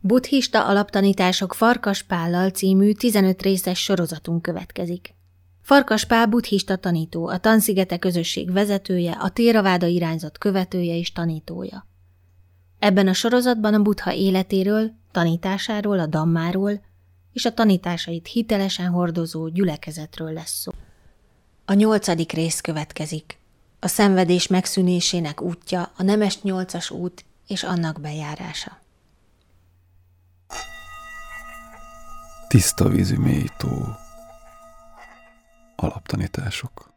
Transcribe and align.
Buddhista 0.00 0.66
alaptanítások 0.66 1.54
Farkas 1.54 2.02
Pállal 2.02 2.50
című 2.50 2.92
15 2.92 3.42
részes 3.42 3.82
sorozatunk 3.82 4.42
következik. 4.42 5.14
Farkas 5.62 6.04
Pál 6.04 6.26
buddhista 6.26 6.76
tanító, 6.76 7.26
a 7.26 7.38
Tanszigete 7.38 7.98
közösség 7.98 8.52
vezetője, 8.52 9.12
a 9.12 9.28
Téraváda 9.28 9.86
irányzat 9.86 10.38
követője 10.38 10.96
és 10.96 11.12
tanítója. 11.12 11.86
Ebben 12.78 13.08
a 13.08 13.12
sorozatban 13.12 13.74
a 13.74 13.82
buddha 13.82 14.12
életéről, 14.12 14.90
tanításáról, 15.12 15.98
a 15.98 16.06
dammáról 16.06 16.80
és 17.32 17.44
a 17.44 17.54
tanításait 17.54 18.26
hitelesen 18.26 18.90
hordozó 18.90 19.48
gyülekezetről 19.48 20.32
lesz 20.32 20.60
szó. 20.60 20.72
A 21.64 21.72
nyolcadik 21.72 22.32
rész 22.32 22.60
következik. 22.60 23.38
A 23.80 23.88
szenvedés 23.88 24.46
megszűnésének 24.46 25.42
útja, 25.42 25.92
a 25.96 26.02
nemes 26.02 26.42
nyolcas 26.42 26.90
út 26.90 27.24
és 27.46 27.62
annak 27.62 28.00
bejárása. 28.00 28.78
Tiszta 32.48 32.88
vízű 32.88 33.16
mély 33.16 33.48
tó. 33.56 33.68
Alaptanítások. 35.76 36.88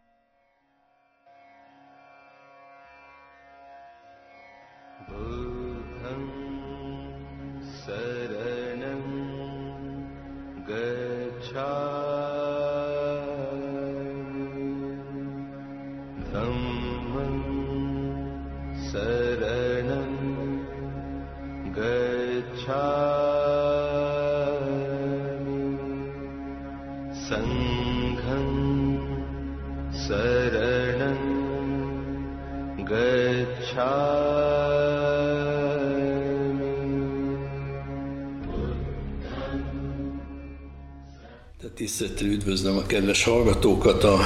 Tisztelettel 41.82 42.28
üdvözlöm 42.28 42.78
a 42.78 42.86
kedves 42.86 43.24
hallgatókat. 43.24 44.04
A 44.04 44.20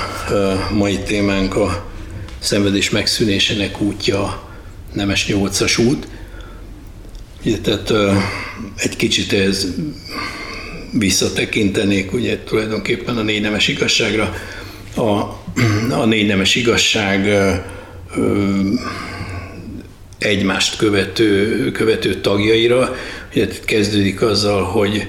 mai 0.73 0.97
témánk 0.97 1.55
a 1.55 1.85
szenvedés 2.39 2.89
megszűnésének 2.89 3.81
útja, 3.81 4.49
Nemes 4.93 5.27
nyolcas 5.27 5.77
út. 5.77 6.07
Ugye, 7.45 7.57
tehát 7.57 7.93
egy 8.75 8.95
kicsit 8.95 9.33
ez 9.33 9.67
visszatekintenék, 10.91 12.13
ugye 12.13 12.39
tulajdonképpen 12.39 13.17
a 13.17 13.21
négy 13.21 13.41
nemes 13.41 13.67
igazságra. 13.67 14.33
A, 14.95 15.09
a 16.01 16.05
négy 16.05 16.27
nemes 16.27 16.55
igazság 16.55 17.27
egymást 20.17 20.77
követő, 20.77 21.71
követő 21.71 22.15
tagjaira. 22.21 22.95
Ugye 23.31 23.47
kezdődik 23.65 24.21
azzal, 24.21 24.63
hogy 24.63 25.07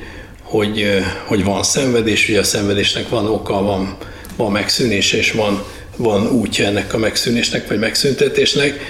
hogy, 0.56 1.02
hogy 1.24 1.44
van 1.44 1.62
szenvedés, 1.62 2.28
ugye 2.28 2.38
a 2.38 2.44
szenvedésnek 2.44 3.08
van 3.08 3.26
oka, 3.26 3.62
van, 3.62 3.96
van 4.36 4.52
megszűnése, 4.52 5.16
és 5.16 5.32
van, 5.32 5.62
van 5.96 6.26
útja 6.26 6.66
ennek 6.66 6.94
a 6.94 6.98
megszűnésnek, 6.98 7.68
vagy 7.68 7.78
megszüntetésnek, 7.78 8.80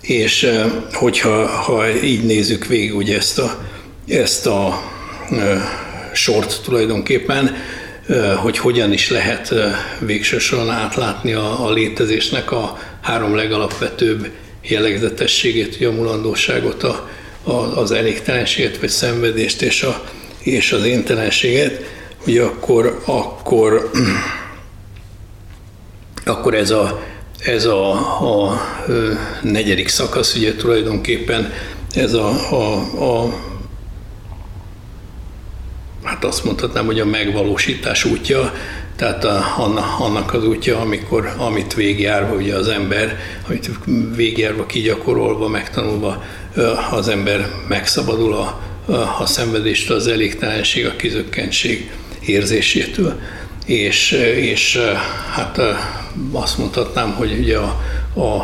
és 0.00 0.50
hogyha 0.92 1.46
ha 1.46 1.88
így 2.02 2.24
nézzük 2.24 2.66
végig 2.66 2.94
ugye 2.94 3.16
ezt 3.16 3.38
a, 3.38 3.64
ezt 4.08 4.46
a 4.46 4.82
sort 6.12 6.60
tulajdonképpen, 6.64 7.56
hogy 8.36 8.58
hogyan 8.58 8.92
is 8.92 9.10
lehet 9.10 9.54
soron 10.38 10.70
átlátni 10.70 11.32
a, 11.32 11.66
a 11.66 11.72
létezésnek 11.72 12.52
a 12.52 12.78
három 13.00 13.34
legalapvetőbb 13.34 14.30
jellegzetességét, 14.62 15.84
a 15.84 15.90
mulandóságot, 15.90 16.82
a, 16.82 17.08
a, 17.42 17.52
az 17.52 17.90
elégtelenséget, 17.90 18.78
vagy 18.78 18.88
szenvedést 18.88 19.62
és 19.62 19.82
a, 19.82 20.04
és 20.44 20.72
az 20.72 20.84
éntelenséget, 20.84 21.82
hogy 22.24 22.38
akkor, 22.38 23.02
akkor, 23.04 23.90
akkor 26.24 26.54
ez 26.54 26.70
a, 26.70 27.02
ez 27.38 27.64
a, 27.64 27.90
a 28.50 28.60
negyedik 29.42 29.88
szakasz, 29.88 30.34
ugye 30.34 30.54
tulajdonképpen 30.54 31.52
ez 31.94 32.12
a, 32.14 32.28
a, 32.50 32.74
a 33.04 33.34
hát 36.02 36.24
azt 36.24 36.44
mondhatnám, 36.44 36.86
hogy 36.86 37.00
a 37.00 37.04
megvalósítás 37.04 38.04
útja, 38.04 38.52
tehát 38.96 39.24
a, 39.24 39.44
annak 39.98 40.34
az 40.34 40.44
útja, 40.46 40.80
amikor, 40.80 41.34
amit 41.36 41.74
végjárva 41.74 42.34
ugye 42.34 42.54
az 42.54 42.68
ember, 42.68 43.18
amit 43.48 43.70
végjárva 44.16 44.66
kigyakorolva, 44.66 45.48
megtanulva 45.48 46.22
az 46.90 47.08
ember 47.08 47.50
megszabadul 47.68 48.32
a, 48.34 48.60
a 49.18 49.26
szenvedéstől, 49.26 49.96
az 49.96 50.06
elégtelenség, 50.06 50.86
a 50.86 50.96
kizökkentség 50.96 51.90
érzésétől. 52.20 53.20
És, 53.66 54.10
és 54.36 54.78
hát 55.32 55.60
azt 56.32 56.58
mondhatnám, 56.58 57.12
hogy 57.12 57.38
ugye 57.38 57.58
a, 57.58 57.80
a, 58.14 58.34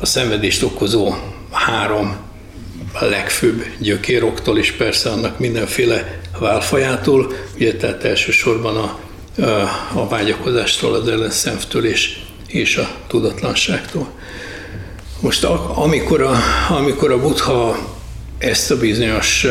a 0.00 0.06
szenvedést 0.06 0.62
okozó 0.62 1.14
három 1.50 2.16
legfőbb 3.00 3.64
gyökéroktól, 3.78 4.58
és 4.58 4.72
persze 4.72 5.10
annak 5.10 5.38
mindenféle 5.38 6.20
válfajától, 6.38 7.32
ugye 7.54 7.76
tehát 7.76 8.04
elsősorban 8.04 8.76
a, 8.76 8.98
a, 9.42 9.68
a 9.94 10.08
vágyakozástól, 10.08 10.94
az 10.94 11.08
ellenszemtől 11.08 11.84
és, 11.86 12.18
és 12.46 12.76
a 12.76 12.88
tudatlanságtól. 13.06 14.10
Most 15.20 15.44
a, 15.44 15.72
amikor 15.78 16.22
a, 16.22 16.36
amikor 16.68 17.12
a 17.12 17.20
buddha 17.20 17.78
ezt 18.42 18.70
a 18.70 18.78
bizonyos 18.78 19.46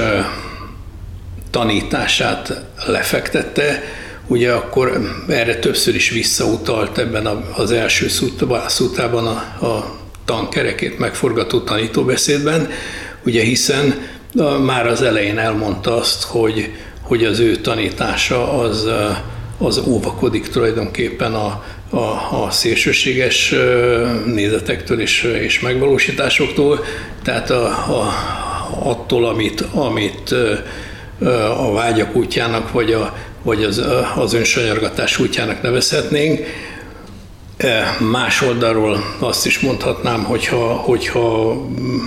tanítását 1.52 2.66
lefektette, 2.85 3.84
ugye 4.28 4.52
akkor 4.52 5.02
erre 5.28 5.56
többször 5.56 5.96
is 5.96 6.09
visszautalt 6.09 6.97
ebben 6.97 7.25
az 7.56 7.72
első 7.72 8.07
szutában 8.68 9.28
a, 9.28 9.66
a 9.66 9.96
tankerekét 10.25 11.00
megforgató 11.00 11.59
tanítóbeszédben, 11.59 12.69
ugye 13.25 13.44
hiszen 13.44 14.07
már 14.66 14.88
az 14.88 15.01
elején 15.01 15.38
elmondta 15.38 15.96
azt, 15.96 16.24
hogy, 16.24 16.72
hogy 17.01 17.25
az 17.25 17.40
ő 17.40 17.56
tanítása 17.56 18.59
az, 18.59 18.88
az 19.57 19.81
óvakodik 19.88 20.47
tulajdonképpen 20.47 21.34
a, 21.34 21.63
a, 21.90 22.44
a 22.44 22.47
szélsőséges 22.50 23.56
nézetektől 24.25 25.01
és, 25.01 25.24
és 25.24 25.59
megvalósításoktól, 25.59 26.85
tehát 27.24 27.50
a, 27.50 27.66
a, 27.68 28.13
attól, 28.80 29.26
amit, 29.26 29.62
amit 29.62 30.36
a 31.58 31.72
vágyak 31.72 32.16
útjának, 32.16 32.72
vagy, 32.72 32.92
a, 32.92 33.18
vagy 33.44 33.64
az, 33.64 33.82
az 34.16 34.34
önsanyargatás 34.34 35.20
útjának 35.20 35.62
nevezhetnénk. 35.62 36.40
Más 38.12 38.42
oldalról 38.42 39.04
azt 39.20 39.46
is 39.46 39.60
mondhatnám, 39.60 40.24
hogyha, 40.24 40.74
hogyha 40.74 41.54
mm, 41.54 41.98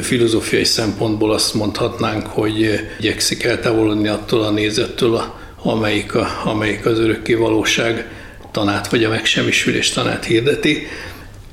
filozófiai 0.00 0.64
szempontból 0.64 1.32
azt 1.32 1.54
mondhatnánk, 1.54 2.26
hogy 2.26 2.80
igyekszik 2.98 3.44
eltávolodni 3.44 4.08
attól 4.08 4.42
a 4.42 4.50
nézettől, 4.50 5.22
amelyik, 5.62 6.14
a, 6.14 6.26
amelyik 6.44 6.86
az 6.86 6.98
örökké 6.98 7.34
valóság 7.34 8.08
tanát, 8.50 8.88
vagy 8.88 9.04
a 9.04 9.08
megsemmisülés 9.08 9.90
tanát 9.90 10.24
hirdeti, 10.24 10.86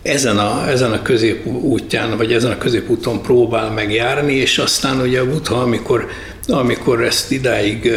ezen 0.07 0.37
a, 0.37 0.69
ezen 0.69 0.91
a 0.91 1.01
középútján, 1.01 2.17
vagy 2.17 2.33
ezen 2.33 2.51
a 2.51 2.57
középúton 2.57 3.21
próbál 3.21 3.71
megjárni, 3.71 4.33
és 4.33 4.57
aztán 4.57 5.01
ugye 5.01 5.19
a 5.19 5.29
Buddha, 5.29 5.61
amikor, 5.61 6.07
amikor 6.47 7.03
ezt 7.03 7.31
idáig 7.31 7.91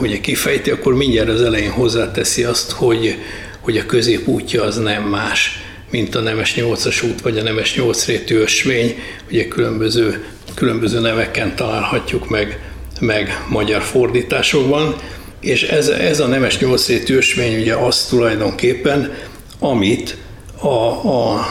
ugye 0.00 0.20
kifejti, 0.20 0.70
akkor 0.70 0.94
mindjárt 0.94 1.28
az 1.28 1.42
elején 1.42 1.70
hozzáteszi 1.70 2.44
azt, 2.44 2.70
hogy, 2.70 3.16
hogy 3.60 3.76
a 3.76 3.86
középútja 3.86 4.62
az 4.62 4.78
nem 4.78 5.02
más, 5.02 5.62
mint 5.90 6.14
a 6.14 6.20
Nemes 6.20 6.54
nyolcas 6.54 7.02
út, 7.02 7.20
vagy 7.20 7.38
a 7.38 7.42
Nemes 7.42 7.76
nyolcrétű 7.76 8.36
ösvény, 8.36 8.98
ugye 9.30 9.48
különböző, 9.48 10.24
különböző 10.54 11.00
neveken 11.00 11.56
találhatjuk 11.56 12.28
meg, 12.28 12.70
meg 13.00 13.44
magyar 13.48 13.82
fordításokban, 13.82 14.96
és 15.40 15.62
ez, 15.62 15.88
ez 15.88 16.20
a 16.20 16.26
Nemes 16.26 16.58
nyolcrétű 16.58 17.16
ösvény 17.16 17.60
ugye 17.60 17.74
az 17.74 18.04
tulajdonképpen, 18.04 19.14
amit 19.58 20.16
a, 20.60 21.08
a 21.08 21.46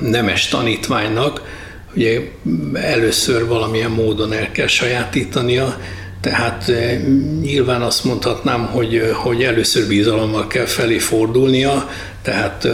nemes 0.00 0.48
tanítványnak 0.48 1.42
ugye 1.96 2.20
először 2.72 3.46
valamilyen 3.46 3.90
módon 3.90 4.32
el 4.32 4.50
kell 4.50 4.66
sajátítania, 4.66 5.78
tehát 6.20 6.68
eh, 6.68 7.00
nyilván 7.40 7.82
azt 7.82 8.04
mondhatnám, 8.04 8.66
hogy, 8.66 9.10
hogy 9.14 9.42
először 9.42 9.86
bizalommal 9.88 10.46
kell 10.46 10.64
felé 10.64 10.98
fordulnia, 10.98 11.88
tehát 12.22 12.68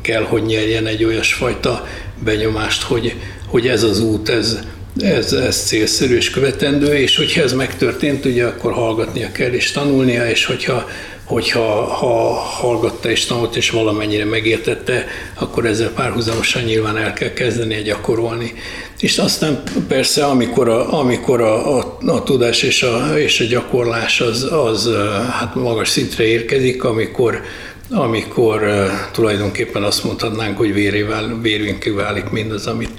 kell, 0.00 0.22
hogy 0.22 0.42
nyerjen 0.42 0.86
egy 0.86 1.04
olyasfajta 1.04 1.86
benyomást, 2.24 2.82
hogy, 2.82 3.16
hogy 3.46 3.68
ez 3.68 3.82
az 3.82 4.00
út, 4.00 4.28
ez, 4.28 4.58
ez, 4.98 5.32
ez 5.32 5.62
célszerű 5.64 6.16
és 6.16 6.30
követendő, 6.30 6.94
és 6.94 7.16
hogyha 7.16 7.42
ez 7.42 7.52
megtörtént, 7.52 8.24
ugye 8.24 8.44
akkor 8.44 8.72
hallgatnia 8.72 9.32
kell 9.32 9.52
és 9.52 9.70
tanulnia, 9.70 10.30
és 10.30 10.44
hogyha 10.44 10.86
hogyha 11.26 11.84
ha 11.84 12.32
hallgatta 12.32 13.10
és 13.10 13.24
tanult 13.24 13.56
és 13.56 13.70
valamennyire 13.70 14.24
megértette, 14.24 15.06
akkor 15.34 15.66
ezzel 15.66 15.90
párhuzamosan 15.90 16.62
nyilván 16.62 16.96
el 16.96 17.12
kell 17.12 17.32
kezdeni 17.32 17.82
gyakorolni. 17.82 18.54
És 19.00 19.18
aztán 19.18 19.62
persze, 19.88 20.24
amikor 20.24 20.68
a, 20.68 20.98
amikor 20.98 21.40
a, 21.40 21.78
a, 21.78 21.98
a 22.06 22.22
tudás 22.22 22.62
és 22.62 22.82
a, 22.82 23.18
és 23.18 23.40
a 23.40 23.44
gyakorlás 23.44 24.20
az, 24.20 24.42
az 24.52 24.90
hát 25.30 25.54
magas 25.54 25.88
szintre 25.88 26.24
érkezik, 26.24 26.84
amikor, 26.84 27.42
amikor 27.90 28.90
tulajdonképpen 29.12 29.82
azt 29.82 30.04
mondhatnánk, 30.04 30.56
hogy 30.56 30.74
vérével, 30.74 31.38
vérünké 31.42 31.90
válik 31.90 32.30
mindaz, 32.30 32.66
amit, 32.66 32.90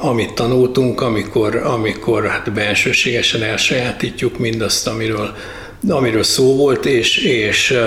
amit 0.00 0.32
tanultunk, 0.32 1.00
amikor, 1.00 1.56
amikor 1.56 2.26
hát 2.26 2.52
bensőségesen 2.52 3.42
elsajátítjuk 3.42 4.38
mindazt, 4.38 4.86
amiről, 4.86 5.36
amiről 5.88 6.22
szó 6.22 6.56
volt, 6.56 6.86
és, 6.86 7.16
és 7.16 7.78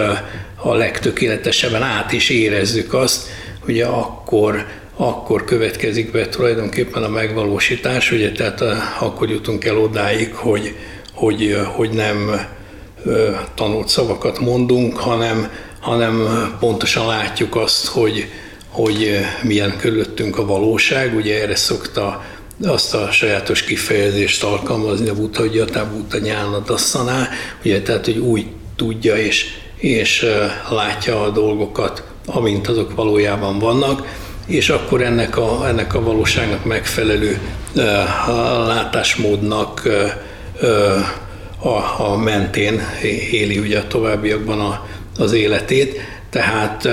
a 0.56 0.74
legtökéletesebben 0.74 1.84
át 1.84 2.12
is 2.12 2.30
érezzük 2.30 2.94
azt, 2.94 3.28
hogy 3.60 3.81
akkor, 3.81 4.66
akkor 4.95 5.44
következik 5.44 6.12
be 6.12 6.28
tulajdonképpen 6.28 7.04
a 7.04 7.10
megvalósítás, 7.10 8.12
ugye, 8.12 8.31
tehát 8.31 8.62
akkor 9.00 9.30
jutunk 9.30 9.66
el 9.66 9.78
odáig, 9.78 10.34
hogy, 10.34 10.75
hogy, 11.13 11.57
hogy 11.75 11.89
nem 11.89 12.48
tanult 13.56 13.88
szavakat 13.88 14.39
mondunk, 14.39 14.98
hanem, 14.98 15.51
hanem 15.80 16.28
pontosan 16.60 17.07
látjuk 17.07 17.56
azt, 17.56 17.88
hogy, 17.88 18.31
hogy 18.74 19.20
milyen 19.42 19.78
körülöttünk 19.78 20.38
a 20.38 20.46
valóság. 20.46 21.16
Ugye 21.16 21.42
erre 21.42 21.56
szokta 21.56 22.24
azt 22.66 22.94
a 22.94 23.12
sajátos 23.12 23.64
kifejezést 23.64 24.44
alkalmazni 24.44 25.10
a 25.10 25.14
buta, 25.14 25.44
a 25.74 25.90
buta 25.94 26.18
nyálna 26.18 26.60
dasszaná, 26.60 27.30
ugye, 27.66 27.81
tehát, 27.81 28.06
hogy 28.06 28.18
úgy 28.18 28.46
tudja 28.75 29.18
és, 29.18 29.46
és 29.78 30.25
látja 30.70 31.22
a 31.24 31.30
dolgokat, 31.30 32.04
amint 32.25 32.68
azok 32.68 32.96
valójában 32.96 33.60
vannak, 33.60 34.08
és 34.48 34.70
akkor 34.70 35.02
ennek 35.02 35.38
a, 35.38 35.68
ennek 35.68 35.94
a 35.94 36.02
valóságnak 36.02 36.66
megfelelő 36.66 37.40
uh, 37.75 37.84
látásmódnak 38.68 39.90
a, 41.60 42.04
a 42.04 42.18
mentén 42.18 42.81
éli 43.31 43.60
ugye 43.60 43.80
a 43.80 43.88
továbbiakban 43.88 44.60
a, 44.60 44.88
az 45.18 45.31
életét, 45.31 46.00
tehát 46.30 46.88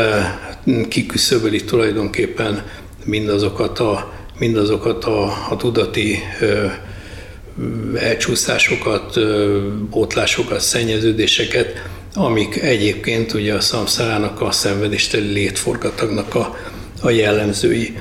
kiküszöböli 0.89 1.65
tulajdonképpen 1.65 2.67
mindazokat 3.05 3.79
a 3.79 4.12
mindazokat 4.39 5.05
a, 5.05 5.23
a 5.51 5.57
tudati 5.57 6.19
elcsúszásokat, 7.95 9.19
botlásokat, 9.91 10.61
szennyeződéseket, 10.61 11.83
amik 12.15 12.57
egyébként 12.62 13.33
ugye 13.33 13.55
a 13.55 13.61
szamszárának 13.61 14.41
a 14.41 14.51
szenvedésteli 14.51 15.33
létforgatagnak 15.33 16.35
a, 16.35 16.57
a 17.03 17.11
jellemzői. 17.11 17.97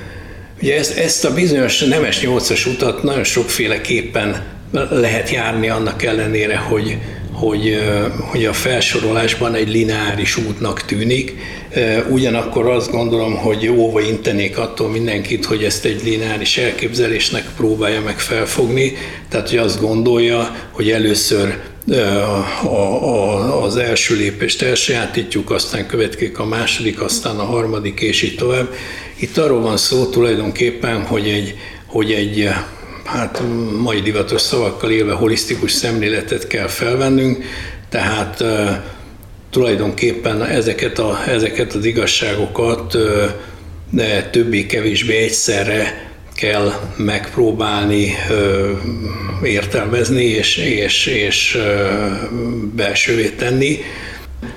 Ugye 0.62 0.76
ezt, 0.76 0.98
ezt 0.98 1.24
a 1.24 1.34
bizonyos 1.34 1.80
nemes 1.80 2.22
nyolcas 2.22 2.66
utat 2.66 3.02
nagyon 3.02 3.24
sokféleképpen 3.24 4.44
lehet 4.90 5.30
járni 5.30 5.68
annak 5.68 6.02
ellenére, 6.02 6.56
hogy, 6.56 6.98
hogy, 7.40 7.80
hogy 8.30 8.44
a 8.44 8.52
felsorolásban 8.52 9.54
egy 9.54 9.68
lineáris 9.68 10.36
útnak 10.36 10.84
tűnik. 10.84 11.34
Ugyanakkor 12.10 12.68
azt 12.68 12.90
gondolom, 12.90 13.36
hogy 13.36 13.68
óva 13.68 14.00
intenék 14.00 14.58
attól 14.58 14.88
mindenkit, 14.88 15.44
hogy 15.44 15.64
ezt 15.64 15.84
egy 15.84 16.00
lineáris 16.04 16.58
elképzelésnek 16.58 17.44
próbálja 17.56 18.00
meg 18.00 18.18
felfogni, 18.18 18.92
tehát 19.28 19.48
hogy 19.48 19.58
azt 19.58 19.80
gondolja, 19.80 20.56
hogy 20.70 20.90
először 20.90 21.58
a, 22.62 22.66
a, 22.66 23.62
az 23.62 23.76
első 23.76 24.16
lépést 24.16 24.62
elsajátítjuk, 24.62 25.50
aztán 25.50 25.86
következik 25.86 26.38
a 26.38 26.44
második, 26.44 27.00
aztán 27.00 27.38
a 27.38 27.44
harmadik, 27.44 28.00
és 28.00 28.22
így 28.22 28.36
tovább. 28.36 28.74
Itt 29.16 29.36
arról 29.36 29.60
van 29.60 29.76
szó 29.76 30.06
tulajdonképpen, 30.06 31.02
hogy 31.06 31.28
egy, 31.28 31.54
hogy 31.86 32.12
egy 32.12 32.48
hát 33.12 33.42
mai 33.78 34.00
divatos 34.00 34.40
szavakkal 34.40 34.90
élve 34.90 35.12
holisztikus 35.12 35.72
szemléletet 35.72 36.46
kell 36.46 36.66
felvennünk, 36.66 37.44
tehát 37.88 38.44
tulajdonképpen 39.50 40.44
ezeket, 40.44 40.98
a, 40.98 41.18
ezeket 41.28 41.72
az 41.72 41.84
igazságokat 41.84 42.96
többé-kevésbé 44.30 45.16
egyszerre 45.16 46.08
kell 46.34 46.72
megpróbálni 46.96 48.14
ö, 48.30 48.70
értelmezni 49.42 50.24
és, 50.24 50.56
és, 50.56 51.06
és 51.06 51.54
ö, 51.54 51.96
belsővé 52.74 53.28
tenni 53.28 53.78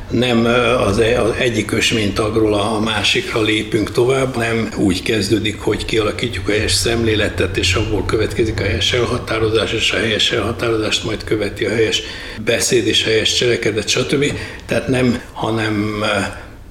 nem 0.10 0.46
az, 0.86 1.00
e, 1.00 1.22
az 1.22 1.32
egyik 1.40 1.72
ösvénytagról 1.72 2.54
a 2.54 2.80
másikra 2.80 3.42
lépünk 3.42 3.92
tovább, 3.92 4.38
nem 4.38 4.70
úgy 4.78 5.02
kezdődik, 5.02 5.60
hogy 5.60 5.86
kialakítjuk 5.86 6.48
a 6.48 6.52
helyes 6.52 6.74
szemléletet, 6.74 7.58
és 7.58 7.74
abból 7.74 8.06
következik 8.06 8.60
a 8.60 8.64
helyes 8.64 8.94
elhatározás, 8.94 9.72
és 9.72 9.92
a 9.92 9.98
helyes 9.98 10.32
elhatározást 10.32 11.04
majd 11.04 11.24
követi 11.24 11.66
a 11.66 11.70
helyes 11.70 12.02
beszéd 12.46 12.88
és 12.88 13.06
a 13.06 13.10
helyes 13.10 13.34
cselekedet, 13.34 13.88
stb. 13.88 14.26
Tehát 14.66 14.88
nem, 14.88 15.22
hanem 15.32 16.04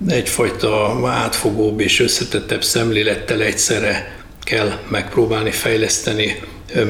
egyfajta 0.08 1.00
átfogóbb 1.08 1.80
és 1.80 2.00
összetettebb 2.00 2.64
szemlélettel 2.64 3.42
egyszerre 3.42 4.16
kell 4.44 4.78
megpróbálni 4.88 5.50
fejleszteni 5.50 6.40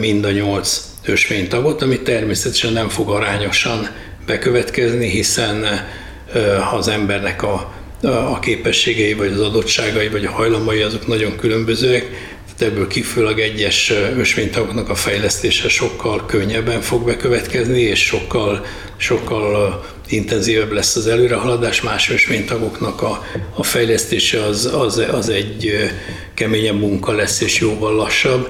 mind 0.00 0.24
a 0.24 0.30
nyolc 0.30 0.80
ösvénytagot, 1.04 1.82
ami 1.82 2.00
természetesen 2.00 2.72
nem 2.72 2.88
fog 2.88 3.10
arányosan 3.10 3.88
bekövetkezni, 4.26 5.08
hiszen 5.08 5.64
az 6.72 6.88
embernek 6.88 7.42
a, 7.42 7.72
a 8.02 8.38
képességei, 8.38 9.14
vagy 9.14 9.32
az 9.32 9.40
adottságai, 9.40 10.08
vagy 10.08 10.24
a 10.24 10.30
hajlamai 10.30 10.80
azok 10.80 11.06
nagyon 11.06 11.36
különbözőek, 11.36 12.10
tehát 12.56 12.74
ebből 12.74 12.88
kifolyólag 12.88 13.40
egyes 13.40 13.92
ösvénytagoknak 14.16 14.88
a 14.88 14.94
fejlesztése 14.94 15.68
sokkal 15.68 16.26
könnyebben 16.26 16.80
fog 16.80 17.04
bekövetkezni, 17.04 17.80
és 17.80 18.04
sokkal, 18.04 18.64
sokkal 18.96 19.84
intenzívebb 20.08 20.72
lesz 20.72 20.96
az 20.96 21.06
előrehaladás, 21.06 21.80
más 21.80 22.10
ösvénytagoknak 22.10 23.02
a, 23.02 23.24
a 23.54 23.62
fejlesztése 23.62 24.44
az, 24.44 24.70
az, 24.74 25.02
az 25.12 25.28
egy 25.28 25.90
keményebb 26.34 26.78
munka 26.78 27.12
lesz, 27.12 27.40
és 27.40 27.58
jóval 27.60 27.94
lassabb, 27.94 28.48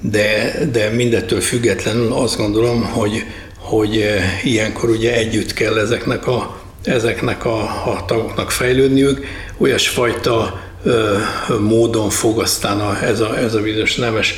de, 0.00 0.58
de 0.72 0.88
mindettől 0.88 1.40
függetlenül 1.40 2.12
azt 2.12 2.36
gondolom, 2.36 2.82
hogy, 2.82 3.24
hogy 3.58 4.04
ilyenkor 4.44 4.90
ugye 4.90 5.14
együtt 5.14 5.52
kell 5.52 5.78
ezeknek 5.78 6.26
a 6.26 6.61
ezeknek 6.82 7.44
a, 7.44 7.60
a 7.62 8.04
tagoknak 8.06 8.50
fejlődniük, 8.50 9.26
olyasfajta 9.58 10.60
ö, 10.82 11.16
módon 11.60 12.10
fog 12.10 12.40
aztán 12.40 12.80
a, 12.80 13.04
ez, 13.04 13.20
a, 13.20 13.38
ez 13.38 13.54
a 13.54 13.60
bizonyos 13.60 13.94
nemes 13.94 14.34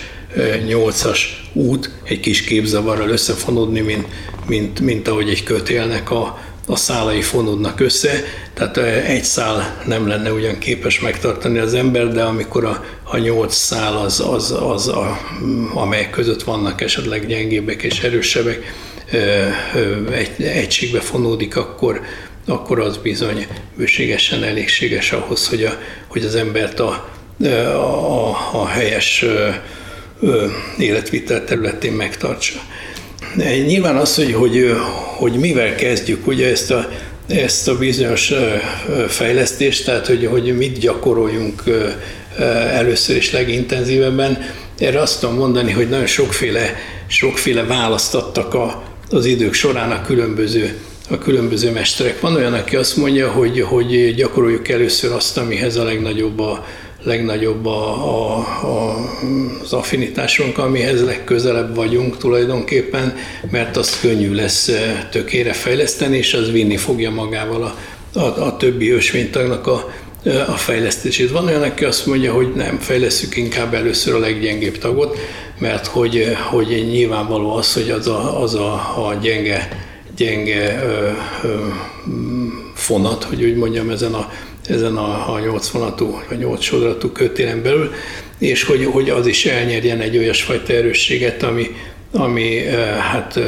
nyolcas 0.66 1.50
út 1.52 1.90
egy 2.04 2.20
kis 2.20 2.44
képzavarral 2.44 3.08
összefonódni, 3.08 3.80
mint, 3.80 4.06
mint, 4.46 4.80
mint 4.80 5.08
ahogy 5.08 5.28
egy 5.28 5.42
kötélnek 5.42 6.10
a, 6.10 6.38
a 6.66 6.76
szálai 6.76 7.22
fonódnak 7.22 7.80
össze, 7.80 8.24
tehát 8.54 8.76
egy 9.06 9.24
szál 9.24 9.82
nem 9.86 10.08
lenne 10.08 10.32
ugyan 10.32 10.58
képes 10.58 11.00
megtartani 11.00 11.58
az 11.58 11.74
ember, 11.74 12.12
de 12.12 12.22
amikor 12.22 12.64
a, 12.64 12.84
a 13.02 13.18
nyolc 13.18 13.54
szál 13.54 13.96
az, 13.96 14.20
az, 14.20 14.54
az 14.60 14.88
a, 14.88 15.18
amelyek 15.74 16.10
között 16.10 16.42
vannak 16.42 16.80
esetleg 16.80 17.26
gyengébbek 17.26 17.82
és 17.82 18.00
erősebbek, 18.00 18.62
egy, 20.10 20.42
egységbe 20.42 21.00
fonódik, 21.00 21.56
akkor, 21.56 22.00
akkor 22.46 22.80
az 22.80 22.96
bizony 22.96 23.46
bőségesen 23.76 24.42
elégséges 24.42 25.12
ahhoz, 25.12 25.48
hogy, 25.48 25.64
a, 25.64 25.78
hogy 26.08 26.24
az 26.24 26.34
embert 26.34 26.80
a, 26.80 27.08
a, 27.72 28.28
a 28.52 28.66
helyes 28.66 29.24
életvitel 30.78 31.44
területén 31.44 31.92
megtartsa. 31.92 32.60
Nyilván 33.66 33.96
az, 33.96 34.14
hogy, 34.14 34.32
hogy, 34.32 34.74
hogy 35.16 35.32
mivel 35.32 35.74
kezdjük 35.74 36.26
ugye 36.26 36.50
ezt 36.50 36.70
a, 36.70 36.90
ezt 37.26 37.68
a 37.68 37.78
bizonyos 37.78 38.32
fejlesztést, 39.08 39.84
tehát 39.84 40.06
hogy, 40.06 40.26
hogy 40.26 40.56
mit 40.56 40.78
gyakoroljunk 40.78 41.62
először 42.72 43.16
is 43.16 43.32
legintenzívebben, 43.32 44.38
erre 44.78 45.00
azt 45.00 45.20
tudom 45.20 45.36
mondani, 45.36 45.72
hogy 45.72 45.88
nagyon 45.88 46.06
sokféle, 46.06 46.74
sokféle 47.06 47.62
választattak 47.62 48.54
a, 48.54 48.82
az 49.10 49.26
idők 49.26 49.52
során 49.52 49.90
a 49.90 50.02
különböző 50.02 50.78
a 51.10 51.18
különböző 51.18 51.70
mesterek. 51.70 52.20
Van 52.20 52.34
olyan, 52.34 52.52
aki 52.54 52.76
azt 52.76 52.96
mondja, 52.96 53.30
hogy, 53.30 53.60
hogy 53.60 54.14
gyakoroljuk 54.14 54.68
először 54.68 55.12
azt, 55.12 55.38
amihez 55.38 55.76
a 55.76 55.84
legnagyobb 55.84 56.38
a, 56.38 56.64
legnagyobb 57.02 57.66
a, 57.66 58.08
a, 58.08 58.36
a, 58.62 58.96
az 59.62 59.72
affinitásunk, 59.72 60.58
amihez 60.58 61.04
legközelebb 61.04 61.74
vagyunk 61.74 62.16
tulajdonképpen, 62.16 63.16
mert 63.50 63.76
azt 63.76 64.00
könnyű 64.00 64.34
lesz 64.34 64.70
tökére 65.10 65.52
fejleszteni, 65.52 66.16
és 66.16 66.34
az 66.34 66.50
vinni 66.50 66.76
fogja 66.76 67.10
magával 67.10 67.62
a, 67.62 67.76
a, 68.18 68.44
a 68.44 68.56
többi 68.56 68.90
ösvénytagnak 68.90 69.66
a, 69.66 69.92
a 70.46 70.56
fejlesztését. 70.56 71.30
Van 71.30 71.46
olyan, 71.46 71.62
aki 71.62 71.84
azt 71.84 72.06
mondja, 72.06 72.32
hogy 72.32 72.52
nem, 72.54 72.78
fejlesztjük 72.78 73.36
inkább 73.36 73.74
először 73.74 74.14
a 74.14 74.18
leggyengébb 74.18 74.78
tagot, 74.78 75.18
mert 75.58 75.86
hogy, 75.86 76.36
hogy 76.50 76.86
nyilvánvaló 76.90 77.54
az, 77.54 77.72
hogy 77.72 77.90
az 77.90 78.06
a, 78.06 78.42
az 78.42 78.54
a, 78.54 78.72
a 79.08 79.14
gyenge, 79.22 79.68
gyenge 80.16 80.82
ö, 80.84 81.10
ö, 81.42 81.54
fonat, 82.74 83.24
hogy 83.24 83.44
úgy 83.44 83.56
mondjam, 83.56 83.90
ezen 83.90 84.14
a, 84.14 84.32
ezen 84.68 84.96
a, 84.96 85.34
a 85.34 85.40
8 85.40 85.68
fonatú, 85.68 86.22
vagy 86.28 86.38
8 86.38 86.62
sodratú 86.62 87.08
kötélen 87.08 87.62
belül, 87.62 87.90
és 88.38 88.64
hogy, 88.64 88.84
hogy 88.84 89.10
az 89.10 89.26
is 89.26 89.46
elnyerjen 89.46 90.00
egy 90.00 90.16
olyasfajta 90.16 90.72
erősséget, 90.72 91.42
ami, 91.42 91.76
ami 92.12 92.64
hát 93.00 93.40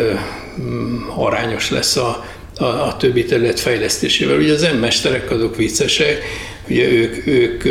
arányos 1.17 1.71
lesz 1.71 1.97
a, 1.97 2.25
a, 2.57 2.65
a 2.65 2.97
többi 2.97 3.25
terület 3.25 3.61
fejlesztésével. 3.61 4.39
Ugye 4.39 4.53
az 4.53 4.69
M-mesterek 4.77 5.31
azok 5.31 5.57
viccesek, 5.57 6.23
ugye 6.69 6.89
ők, 6.89 7.27
ők 7.27 7.65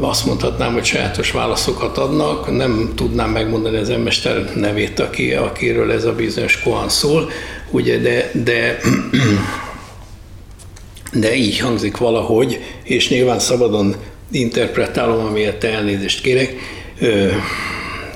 azt 0.00 0.26
mondhatnám, 0.26 0.72
hogy 0.72 0.84
sajátos 0.84 1.30
válaszokat 1.30 1.98
adnak, 1.98 2.56
nem 2.56 2.92
tudnám 2.96 3.30
megmondani 3.30 3.76
az 3.76 3.88
M-mester 3.88 4.52
nevét, 4.54 5.00
aki, 5.00 5.32
akiről 5.32 5.92
ez 5.92 6.04
a 6.04 6.12
bizonyos 6.14 6.60
koan 6.60 6.88
szól, 6.88 7.30
ugye, 7.74 7.98
de, 7.98 8.30
de 8.44 8.78
de 11.12 11.34
így 11.34 11.58
hangzik 11.58 11.96
valahogy, 11.96 12.60
és 12.82 13.08
nyilván 13.08 13.38
szabadon 13.38 13.94
interpretálom, 14.30 15.26
amiért 15.26 15.64
elnézést 15.64 16.20
kérek. 16.20 16.54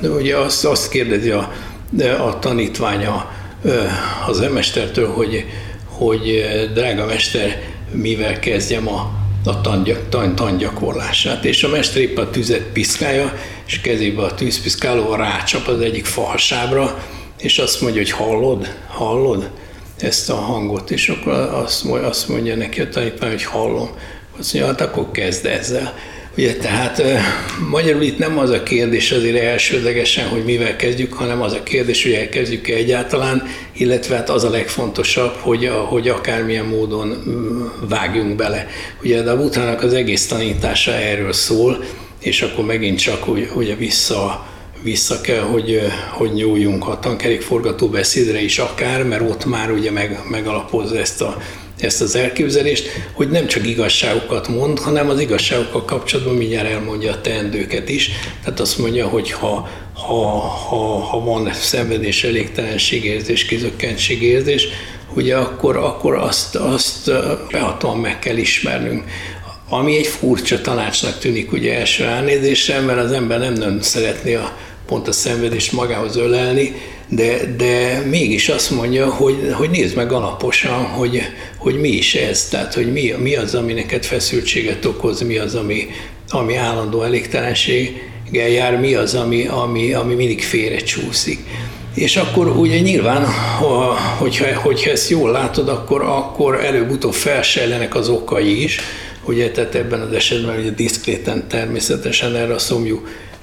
Ugye 0.03 0.37
azt, 0.37 0.65
azt 0.65 0.91
kérdezi 0.91 1.31
a, 1.31 1.53
a 2.19 2.39
tanítványa 2.39 3.31
az 4.27 4.41
emestertől, 4.41 5.09
hogy, 5.09 5.45
hogy 5.85 6.45
drága 6.75 7.07
mester, 7.07 7.63
mivel 7.93 8.39
kezdjem 8.39 8.89
a, 8.89 9.11
a 9.45 9.61
tangyak, 9.61 10.09
tan, 10.09 10.35
tangyakorlását. 10.35 11.45
És 11.45 11.65
a 11.65 11.69
mester 11.69 12.03
épp 12.03 12.19
a 12.19 12.31
tüzet 12.31 12.63
piszkálja, 12.73 13.35
és 13.67 13.81
kezébe 13.81 14.23
a 14.23 14.35
tűzpiszkáló 14.35 15.15
rácsap 15.15 15.67
az 15.67 15.81
egyik 15.81 16.05
falsábra, 16.05 16.99
és 17.39 17.59
azt 17.59 17.81
mondja, 17.81 18.01
hogy 18.01 18.11
hallod, 18.11 18.75
hallod 18.89 19.51
ezt 19.99 20.31
a 20.31 20.35
hangot, 20.35 20.91
és 20.91 21.09
akkor 21.09 21.33
azt, 21.33 21.85
azt 21.85 22.29
mondja 22.29 22.57
neki 22.57 22.81
a 22.81 22.89
tanítvány, 22.89 23.31
hogy 23.31 23.45
hallom. 23.45 23.91
Azt 24.39 24.53
mondja, 24.53 24.71
hát 24.71 24.81
akkor 24.81 25.11
kezd 25.11 25.47
ezzel. 25.47 25.95
Ugye, 26.37 26.57
tehát 26.57 27.03
magyarul 27.71 28.03
itt 28.03 28.19
nem 28.19 28.39
az 28.39 28.51
a 28.51 28.63
kérdés 28.63 29.13
azért 29.13 29.43
elsődlegesen, 29.43 30.29
hogy 30.29 30.45
mivel 30.45 30.77
kezdjük, 30.77 31.13
hanem 31.13 31.43
az 31.43 31.53
a 31.53 31.63
kérdés, 31.63 32.03
hogy 32.03 32.13
elkezdjük-e 32.13 32.75
egyáltalán, 32.75 33.43
illetve 33.73 34.17
hát 34.17 34.31
az 34.31 34.45
a 34.45 34.51
legfontosabb, 34.51 35.35
hogy, 35.41 35.71
hogy 35.89 36.09
akármilyen 36.09 36.65
módon 36.65 37.25
vágjunk 37.89 38.37
bele. 38.37 38.67
Ugye 39.03 39.23
de 39.23 39.31
a 39.31 39.37
butának 39.37 39.83
az 39.83 39.93
egész 39.93 40.27
tanítása 40.27 40.93
erről 40.93 41.33
szól, 41.33 41.85
és 42.21 42.43
akkor 42.43 42.65
megint 42.65 42.99
csak 42.99 43.23
hogy 43.53 43.77
vissza, 43.79 44.47
vissza 44.83 45.21
kell, 45.21 45.43
hogy, 45.43 45.81
hogy 46.11 46.33
nyúljunk 46.33 46.89
a 46.89 46.99
tankerékforgató 46.99 47.89
beszédre 47.89 48.41
is 48.41 48.59
akár, 48.59 49.05
mert 49.05 49.31
ott 49.31 49.45
már 49.45 49.71
ugye 49.71 49.91
meg, 49.91 50.21
megalapozza 50.31 50.99
ezt 50.99 51.23
a 51.23 51.37
ezt 51.81 52.01
az 52.01 52.17
elképzelést, 52.17 52.89
hogy 53.13 53.29
nem 53.29 53.47
csak 53.47 53.67
igazságokat 53.67 54.49
mond, 54.49 54.79
hanem 54.79 55.09
az 55.09 55.21
igazságokkal 55.21 55.85
kapcsolatban 55.85 56.35
mindjárt 56.35 56.69
elmondja 56.69 57.13
a 57.13 57.21
teendőket 57.21 57.89
is. 57.89 58.11
Tehát 58.45 58.61
azt 58.61 58.79
mondja, 58.79 59.09
hogy 59.09 59.31
ha, 59.31 59.69
ha, 59.95 60.39
ha, 60.39 60.99
ha 61.01 61.21
van 61.21 61.53
szenvedés, 61.53 62.25
elégtelenségérzés, 62.25 63.45
kizökkentségérzés, 63.45 64.69
ugye 65.15 65.37
akkor, 65.37 65.77
akkor 65.77 66.15
azt, 66.15 66.57
azt 66.57 67.11
behatóan 67.51 67.99
meg 67.99 68.19
kell 68.19 68.37
ismernünk. 68.37 69.05
Ami 69.69 69.97
egy 69.97 70.07
furcsa 70.07 70.61
tanácsnak 70.61 71.19
tűnik 71.19 71.53
ugye 71.53 71.79
első 71.79 72.05
elnézésre, 72.05 72.81
mert 72.81 72.99
az 72.99 73.13
ember 73.13 73.39
nem, 73.39 73.53
nem 73.53 73.81
szeretné 73.81 74.35
a, 74.35 74.57
pont 74.89 75.09
a 75.09 75.13
szenvedést 75.13 75.73
magához 75.73 76.17
ölelni, 76.17 76.75
de, 77.09 77.55
de 77.57 78.03
mégis 78.11 78.49
azt 78.49 78.71
mondja, 78.71 79.11
hogy, 79.11 79.53
hogy 79.53 79.71
nézd 79.71 79.97
meg 79.97 80.13
alaposan, 80.13 80.85
hogy, 80.85 81.23
hogy 81.57 81.81
mi 81.81 81.89
is 81.89 82.15
ez, 82.15 82.49
tehát 82.49 82.75
hogy 82.75 82.93
mi, 82.93 83.15
mi 83.19 83.37
az, 83.37 83.55
ami 83.55 83.73
neked 83.73 84.05
feszültséget 84.05 84.85
okoz, 84.85 85.23
mi 85.23 85.37
az, 85.37 85.55
ami, 85.55 85.87
ami 86.29 86.57
állandó 86.57 87.03
elégtelenséggel 87.03 88.49
jár, 88.49 88.81
mi 88.81 88.95
az, 88.95 89.15
ami, 89.15 89.47
ami, 89.47 89.93
ami 89.93 90.15
mindig 90.15 90.43
félre 90.43 90.77
csúszik. 90.77 91.39
És 91.95 92.17
akkor 92.17 92.49
ugye 92.49 92.79
nyilván, 92.79 93.25
ha, 93.59 93.97
hogyha, 94.19 94.61
hogyha 94.61 94.91
ezt 94.91 95.11
jól 95.11 95.31
látod, 95.31 95.69
akkor, 95.69 96.03
akkor 96.03 96.65
előbb-utóbb 96.65 97.15
felsejlenek 97.15 97.95
az 97.95 98.09
okai 98.09 98.63
is, 98.63 98.81
ugye, 99.25 99.51
tehát 99.51 99.75
ebben 99.75 100.01
az 100.01 100.13
esetben 100.13 100.59
ugye 100.59 100.71
diszkréten 100.71 101.49
természetesen 101.49 102.37
erre 102.37 102.55
a 102.55 102.59
szomjú 102.59 103.03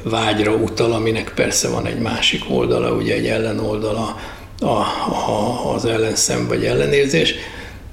vágyra 0.09 0.51
utal, 0.51 0.91
aminek 0.91 1.31
persze 1.35 1.69
van 1.69 1.85
egy 1.85 1.99
másik 1.99 2.43
oldala, 2.49 2.91
ugye 2.91 3.13
egy 3.13 3.25
ellenoldala 3.25 4.19
a, 4.59 4.65
a, 4.65 5.73
az 5.73 5.85
ellenszem 5.85 6.47
vagy 6.47 6.65
ellenérzés, 6.65 7.35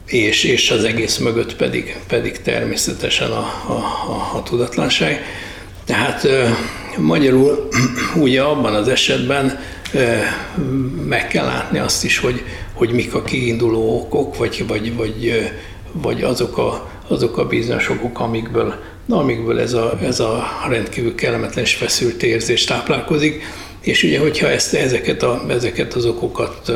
és, 0.06 0.44
és 0.44 0.70
az 0.70 0.84
egész 0.84 1.18
mögött 1.18 1.56
pedig, 1.56 1.96
pedig 2.08 2.42
természetesen 2.42 3.30
a, 3.30 3.62
a, 3.66 3.72
a, 4.08 4.36
a 4.36 4.42
tudatlanság. 4.42 5.24
Tehát 5.84 6.28
magyarul 6.98 7.68
ugye 8.24 8.42
abban 8.42 8.74
az 8.74 8.88
esetben 8.88 9.60
meg 11.04 11.28
kell 11.28 11.44
látni 11.44 11.78
azt 11.78 12.04
is, 12.04 12.18
hogy, 12.18 12.42
hogy 12.72 12.92
mik 12.92 13.14
a 13.14 13.22
kiinduló 13.22 13.98
okok, 14.00 14.36
vagy, 14.36 14.64
vagy, 14.66 14.96
vagy, 14.96 15.50
vagy 15.92 16.22
azok, 16.22 16.58
a, 16.58 16.90
azok 17.08 17.38
a 17.38 17.46
bizonyos 17.46 17.88
okok, 17.88 18.20
amikből 18.20 18.74
na, 19.06 19.18
amikből 19.18 19.60
ez 19.60 19.72
a, 19.72 19.98
ez 20.02 20.20
a 20.20 20.44
rendkívül 20.68 21.14
kellemetlen 21.14 21.64
és 21.64 21.74
feszült 21.74 22.22
érzés 22.22 22.64
táplálkozik, 22.64 23.42
és 23.80 24.02
ugye, 24.02 24.18
hogyha 24.18 24.48
ezt, 24.48 24.74
ezeket, 24.74 25.22
a, 25.22 25.44
ezeket 25.48 25.94
az 25.94 26.04
okokat 26.04 26.72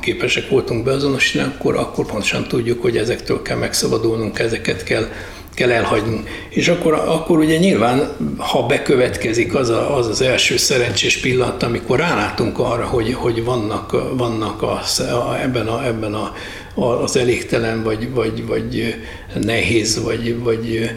képesek 0.00 0.48
voltunk 0.48 0.84
beazonosítani, 0.84 1.52
akkor, 1.54 1.76
akkor 1.76 2.06
pontosan 2.06 2.48
tudjuk, 2.48 2.82
hogy 2.82 2.96
ezektől 2.96 3.42
kell 3.42 3.56
megszabadulnunk, 3.56 4.38
ezeket 4.38 4.82
kell, 4.82 5.08
kell 5.54 5.70
elhagynunk. 5.70 6.28
És 6.48 6.68
akkor, 6.68 6.92
akkor 6.92 7.38
ugye 7.38 7.56
nyilván, 7.56 8.16
ha 8.38 8.66
bekövetkezik 8.66 9.54
az, 9.54 9.68
a, 9.68 9.96
az 9.96 10.06
az 10.06 10.20
első 10.20 10.56
szerencsés 10.56 11.16
pillanat, 11.20 11.62
amikor 11.62 11.98
rálátunk 11.98 12.58
arra, 12.58 12.86
hogy, 12.86 13.12
hogy 13.12 13.44
vannak, 13.44 14.16
vannak 14.16 14.62
a, 14.62 14.80
a, 14.98 15.38
ebben, 15.42 15.66
a, 15.66 15.86
ebben 15.86 16.14
a 16.14 16.32
az 16.74 17.16
elégtelen, 17.16 17.82
vagy, 17.82 18.10
vagy, 18.10 18.46
vagy 18.46 18.94
nehéz, 19.34 20.02
vagy, 20.02 20.38
vagy 20.38 20.90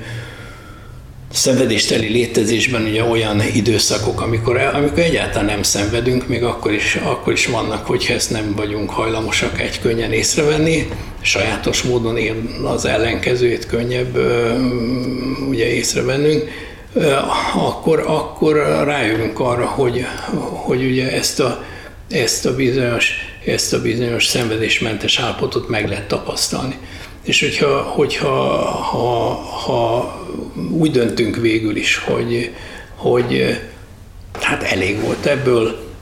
szenvedésteli 1.34 2.08
létezésben 2.08 2.84
ugye 2.84 3.04
olyan 3.04 3.42
időszakok, 3.54 4.22
amikor, 4.22 4.58
amikor 4.58 5.00
egyáltalán 5.00 5.46
nem 5.46 5.64
szenvedünk, 5.64 6.28
még 6.28 6.44
akkor 6.44 6.72
is, 6.72 6.96
akkor 7.04 7.34
is 7.34 7.46
vannak, 7.46 7.86
hogyha 7.86 8.14
ezt 8.14 8.32
nem 8.32 8.54
vagyunk 8.56 8.90
hajlamosak 8.90 9.62
egy 9.62 9.80
könnyen 9.80 10.12
észrevenni, 10.12 10.88
sajátos 11.22 11.82
módon 11.82 12.18
én 12.18 12.60
az 12.64 12.86
ellenkezőjét 12.86 13.66
könnyebb 13.66 14.18
ugye 15.50 15.74
észrevennünk, 15.74 16.50
akkor, 17.56 18.04
akkor 18.08 18.56
rájövünk 18.86 19.40
arra, 19.40 19.66
hogy, 19.66 20.06
hogy 20.52 20.86
ugye 20.86 21.12
ezt 21.12 21.40
a, 21.40 21.64
ezt 22.10 22.46
a 22.46 22.56
bizonyos 22.56 23.12
ezt 23.46 23.74
a 23.74 23.82
bizonyos 23.82 24.26
szenvedésmentes 24.26 25.20
állapotot 25.20 25.68
meg 25.68 25.88
lehet 25.88 26.08
tapasztalni. 26.08 26.78
És 27.24 27.40
hogyha, 27.40 27.82
hogyha 27.82 28.30
ha, 28.66 29.34
ha 29.66 30.23
úgy 30.70 30.92
döntünk 30.92 31.36
végül 31.36 31.76
is, 31.76 31.98
hogy, 31.98 32.54
hogy 32.96 33.60
hát 34.42 34.64
elég 34.64 35.02
volt 35.02 35.26
ebből, 35.26 35.94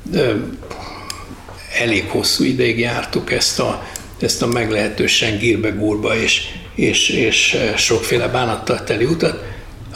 elég 1.80 2.10
hosszú 2.10 2.44
ideig 2.44 2.80
jártuk 2.80 3.32
ezt 3.32 3.60
a, 3.60 3.84
ezt 4.20 4.42
a 4.42 4.48
meglehetősen 4.48 5.38
gírbe-gúrba 5.38 6.16
és, 6.16 6.42
és, 6.76 7.10
és 7.10 7.58
sokféle 7.76 8.28
bánattal 8.28 8.84
teli 8.84 9.06
utat, 9.06 9.44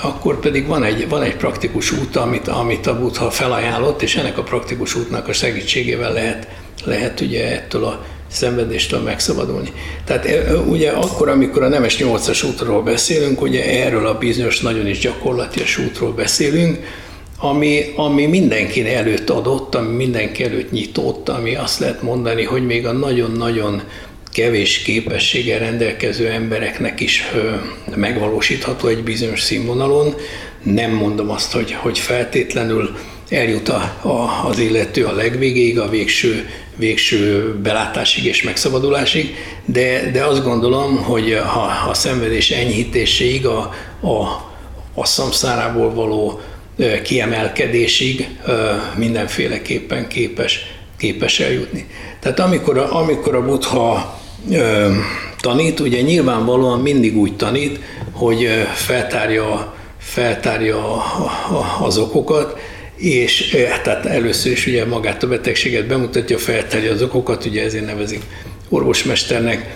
akkor 0.02 0.40
pedig 0.40 0.68
van 0.68 0.84
egy, 0.84 1.10
van 1.10 1.24
egy 1.24 1.36
praktikus 1.36 1.92
út, 1.92 2.16
amit, 2.16 2.48
amit 2.48 2.88
a 2.88 3.00
Buddha 3.00 3.32
felajánlott, 3.32 4.02
és 4.02 4.16
ennek 4.16 4.38
a 4.38 4.44
praktikus 4.44 4.96
útnak 4.96 5.28
a 5.28 5.34
segítségével 5.34 6.14
lehet 6.14 6.48
lehet 6.86 7.22
ugye 7.22 7.52
ettől 7.52 7.84
a 7.84 8.06
szenvedéstől 8.36 9.00
megszabadulni. 9.00 9.72
Tehát 10.06 10.28
ugye 10.68 10.90
akkor, 10.90 11.30
amikor 11.30 11.64
a 11.64 11.68
nemes 11.68 11.98
8-as 12.00 12.46
útról 12.46 12.84
beszélünk, 12.84 13.42
ugye 13.42 13.84
erről 13.84 14.08
a 14.08 14.18
bizonyos 14.18 14.60
nagyon 14.60 14.88
is 14.88 15.00
gyakorlatias 15.00 15.78
útról 15.78 16.12
beszélünk, 16.12 16.78
ami, 17.38 17.94
ami 17.96 18.26
mindenki 18.26 18.94
előtt 18.94 19.30
adott, 19.30 19.76
ami 19.76 19.96
mindenki 19.96 20.44
előtt 20.44 20.72
nyitott, 20.72 21.30
ami 21.30 21.56
azt 21.56 21.80
lehet 21.80 22.02
mondani, 22.02 22.44
hogy 22.44 22.66
még 22.66 22.86
a 22.86 22.92
nagyon-nagyon 22.92 23.82
kevés 24.32 24.78
képességgel 24.78 25.60
rendelkező 25.60 26.28
embereknek 26.28 27.00
is 27.00 27.24
megvalósítható 27.96 28.88
egy 28.88 29.04
bizonyos 29.04 29.42
színvonalon. 29.42 30.16
Nem 30.64 30.92
mondom 30.92 31.30
azt, 31.30 31.52
hogy, 31.52 31.72
hogy 31.72 32.00
feltétlenül 32.00 32.96
eljut 33.30 33.70
a, 33.70 33.98
a, 34.02 34.48
az 34.48 34.60
illető 34.60 35.06
a 35.06 35.14
legvégéig, 35.14 35.80
a 35.80 35.90
végső, 35.90 36.50
végső 36.76 37.56
belátásig 37.64 38.26
és 38.26 38.44
megszabadulásig, 38.44 39.36
de, 39.66 40.12
de 40.12 40.24
azt 40.24 40.44
gondolom, 40.44 41.04
hogy 41.04 41.40
ha 41.46 41.90
a 41.90 41.94
szenvedés 41.94 42.52
enyhítéséig, 42.52 43.46
a, 43.46 43.74
a, 44.02 44.22
a 44.94 45.06
szamszárából 45.06 45.94
való 45.94 46.42
kiemelkedésig 47.04 48.30
mindenféleképpen 48.96 50.08
képes, 50.08 50.60
képes 50.98 51.40
eljutni. 51.40 51.88
Tehát 52.20 52.40
amikor 52.40 52.78
a, 52.78 52.98
amikor 53.00 53.36
a 53.36 53.46
buddha 53.46 54.20
tanít, 55.40 55.80
ugye 55.80 56.02
nyilvánvalóan 56.02 56.80
mindig 56.80 57.18
úgy 57.18 57.36
tanít, 57.36 57.80
hogy 58.12 58.48
feltárja, 58.74 59.74
feltárja 59.98 61.04
az 61.82 61.98
okokat, 61.98 62.60
és 62.96 63.58
tehát 63.84 64.06
először 64.06 64.52
is 64.52 64.68
ugye 64.68 64.86
magát 64.86 65.24
a 65.24 65.28
betegséget 65.28 65.88
bemutatja, 65.88 66.38
feltárja 66.38 66.92
az 66.92 67.02
okokat, 67.02 67.46
ugye 67.46 67.64
ezért 67.64 67.86
nevezik 67.86 68.22
orvosmesternek, 68.70 69.76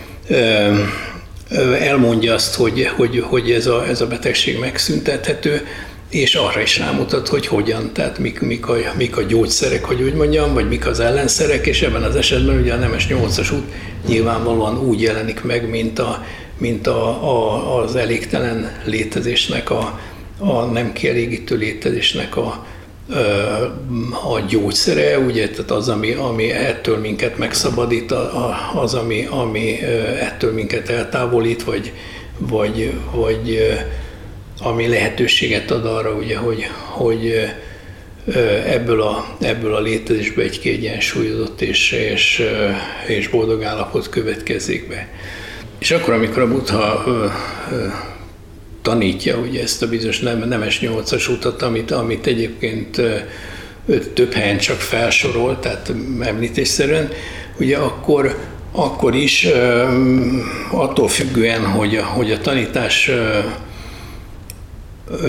elmondja 1.80 2.34
azt, 2.34 2.56
hogy, 2.56 2.88
hogy, 2.96 3.20
hogy 3.20 3.52
ez, 3.52 3.68
a, 3.68 3.88
ez 3.88 4.02
a 4.02 4.08
betegség 4.08 4.60
megszüntethető, 4.60 5.68
és 6.10 6.36
arra 6.36 6.62
is 6.62 6.78
rámutat, 6.78 7.28
hogy 7.28 7.48
hogyan, 7.48 7.94
tehát 7.94 8.20
mik, 8.20 8.42
mik, 8.42 8.68
a, 8.68 8.76
mik 8.98 9.18
a 9.18 9.22
gyógyszerek, 9.22 9.84
hogy 9.84 10.02
úgy 10.02 10.14
mondjam, 10.14 10.54
vagy 10.54 10.68
mik 10.68 10.88
az 10.88 11.00
ellenszerek, 11.00 11.68
és 11.68 11.82
ebben 11.82 12.04
az 12.04 12.16
esetben 12.16 12.60
ugye 12.60 12.74
a 12.74 12.78
Nemes 12.78 13.08
8-as 13.10 13.54
út 13.54 13.64
nyilvánvalóan 14.08 14.78
úgy 14.78 15.02
jelenik 15.02 15.44
meg, 15.44 15.70
mint, 15.70 16.00
a, 16.00 16.26
mint 16.58 16.88
a, 16.88 17.08
a, 17.24 17.82
az 17.82 17.96
elégtelen 17.96 18.82
létezésnek, 18.86 19.70
a, 19.70 20.00
a 20.38 20.64
nem 20.64 20.94
kielégítő 20.94 21.56
létezésnek 21.56 22.38
a, 22.38 22.66
a 24.28 24.40
gyógyszere, 24.48 25.18
ugye, 25.20 25.50
tehát 25.50 25.72
az, 25.72 25.90
ami, 25.90 26.12
ami 26.12 26.52
ettől 26.52 26.98
minket 26.98 27.38
megszabadít, 27.38 28.14
az, 28.74 28.94
ami, 28.94 29.26
ami 29.30 29.82
ettől 30.20 30.54
minket 30.54 30.90
eltávolít, 30.90 31.64
vagy, 31.64 31.94
vagy, 32.38 32.94
vagy 33.12 33.78
ami 34.62 34.88
lehetőséget 34.88 35.72
ad 35.72 35.86
arra, 35.86 36.12
ugye, 36.12 36.38
hogy, 36.38 36.68
hogy 36.86 37.50
ebből 38.66 39.02
a, 39.02 39.36
ebből 39.42 39.76
a 39.76 39.82
létezésből 39.82 40.44
egy 40.44 40.60
kiegyensúlyozott 40.60 41.62
és, 41.62 41.92
és, 41.92 42.44
és 43.08 43.28
boldog 43.28 43.64
állapot 43.64 44.10
következik 44.10 44.88
be. 44.88 45.08
És 45.80 45.92
akkor, 45.92 46.14
amikor 46.14 46.42
a 46.42 46.48
Buddha 46.48 47.04
tanítja 48.82 49.38
ugye 49.38 49.62
ezt 49.62 49.82
a 49.82 49.88
bizonyos 49.88 50.20
nem, 50.20 50.48
nemes 50.48 50.80
nyolcas 50.80 51.30
utat, 51.30 51.62
amit, 51.62 51.92
amit 51.92 52.28
egyébként 52.28 53.02
több 54.14 54.34
helyen 54.34 54.58
csak 54.58 54.80
felsorol, 54.80 55.60
tehát 55.60 55.94
említésszerűen, 56.20 57.10
ugye 57.60 57.78
akkor, 57.78 58.38
akkor 58.72 59.16
is 59.16 59.48
attól 60.72 61.08
függően, 61.08 61.66
hogy 61.66 61.96
a, 61.96 62.04
hogy 62.04 62.32
a 62.32 62.40
tanítás 62.40 63.12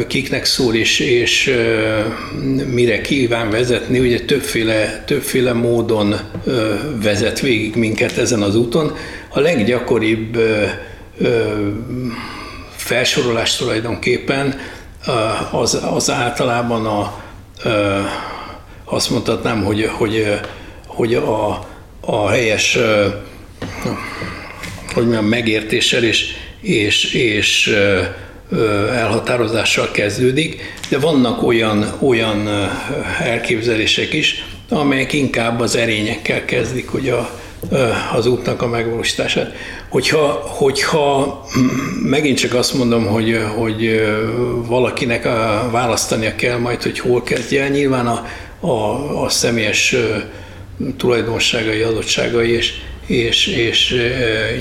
kiknek 0.06 0.44
szól 0.44 0.74
és, 0.74 0.98
és 0.98 1.54
mire 2.72 3.00
kíván 3.00 3.50
vezetni, 3.50 3.98
ugye 3.98 4.20
többféle, 4.20 5.04
többféle 5.06 5.52
módon 5.52 6.14
vezet 7.02 7.40
végig 7.40 7.76
minket 7.76 8.16
ezen 8.16 8.42
az 8.42 8.56
úton. 8.56 8.94
A 9.28 9.40
leggyakoribb 9.40 10.38
felsorolás 12.90 13.56
tulajdonképpen 13.56 14.60
az, 15.50 15.80
az 15.94 16.10
általában 16.10 16.86
a, 16.86 17.22
azt 18.84 19.10
mondhatnám, 19.10 19.64
hogy, 19.64 19.90
hogy, 19.92 20.40
hogy 20.86 21.14
a, 21.14 21.66
a 22.00 22.28
helyes 22.28 22.78
hogy 24.94 25.02
mondjam, 25.02 25.24
megértéssel 25.24 26.04
és, 26.04 26.36
és, 26.60 27.14
és 27.14 27.76
elhatározással 28.92 29.90
kezdődik, 29.90 30.74
de 30.88 30.98
vannak 30.98 31.42
olyan, 31.42 31.92
olyan 32.00 32.48
elképzelések 33.20 34.12
is, 34.12 34.44
amelyek 34.68 35.12
inkább 35.12 35.60
az 35.60 35.76
erényekkel 35.76 36.44
kezdik, 36.44 36.88
hogy 36.88 37.08
a, 37.08 37.30
az 38.12 38.26
útnak 38.26 38.62
a 38.62 38.68
megvalósítását. 38.68 39.52
Hogyha, 39.88 40.26
hogyha 40.44 41.40
megint 42.02 42.38
csak 42.38 42.54
azt 42.54 42.74
mondom, 42.74 43.06
hogy, 43.06 43.38
hogy 43.56 44.02
valakinek 44.66 45.24
választania 45.70 46.34
kell 46.34 46.58
majd, 46.58 46.82
hogy 46.82 46.98
hol 46.98 47.22
kezdje 47.22 47.68
nyilván 47.68 48.06
a, 48.06 48.26
a, 48.66 49.22
a 49.22 49.28
személyes 49.28 49.96
tulajdonságai, 50.96 51.80
adottságai 51.80 52.50
és, 52.50 52.72
és, 53.10 53.46
és 53.46 54.10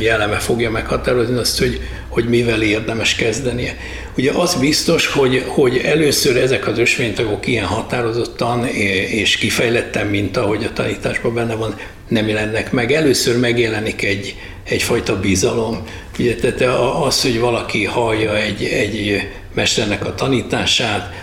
jelleme 0.01 0.37
fogja 0.37 0.71
meghatározni 0.71 1.37
azt, 1.37 1.59
hogy, 1.59 1.79
hogy 2.07 2.25
mivel 2.25 2.61
érdemes 2.61 3.15
kezdenie. 3.15 3.77
Ugye 4.17 4.31
az 4.31 4.55
biztos, 4.55 5.07
hogy, 5.07 5.43
hogy 5.47 5.77
először 5.77 6.37
ezek 6.37 6.67
az 6.67 6.77
ösvénytagok 6.77 7.47
ilyen 7.47 7.65
határozottan 7.65 8.65
és 9.09 9.37
kifejletten, 9.37 10.07
mint 10.07 10.37
ahogy 10.37 10.63
a 10.63 10.73
tanításban 10.73 11.33
benne 11.33 11.55
van, 11.55 11.75
nem 12.07 12.27
jelennek 12.27 12.71
meg. 12.71 12.91
Először 12.91 13.39
megjelenik 13.39 14.03
egy, 14.03 14.35
egyfajta 14.63 15.19
bizalom. 15.19 15.83
Ugye, 16.19 16.35
tehát 16.35 16.61
az, 17.05 17.21
hogy 17.21 17.39
valaki 17.39 17.85
hallja 17.85 18.37
egy, 18.37 18.63
egy 18.63 19.27
mesternek 19.53 20.05
a 20.05 20.15
tanítását, 20.15 21.13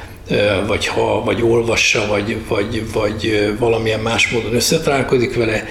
vagy 0.67 0.87
ha, 0.87 1.25
vagy 1.25 1.43
olvassa, 1.43 2.07
vagy, 2.07 2.37
vagy, 2.49 2.93
vagy 2.93 3.55
valamilyen 3.59 4.01
más 4.01 4.29
módon 4.29 4.55
összetalálkozik 4.55 5.37
vele, 5.37 5.65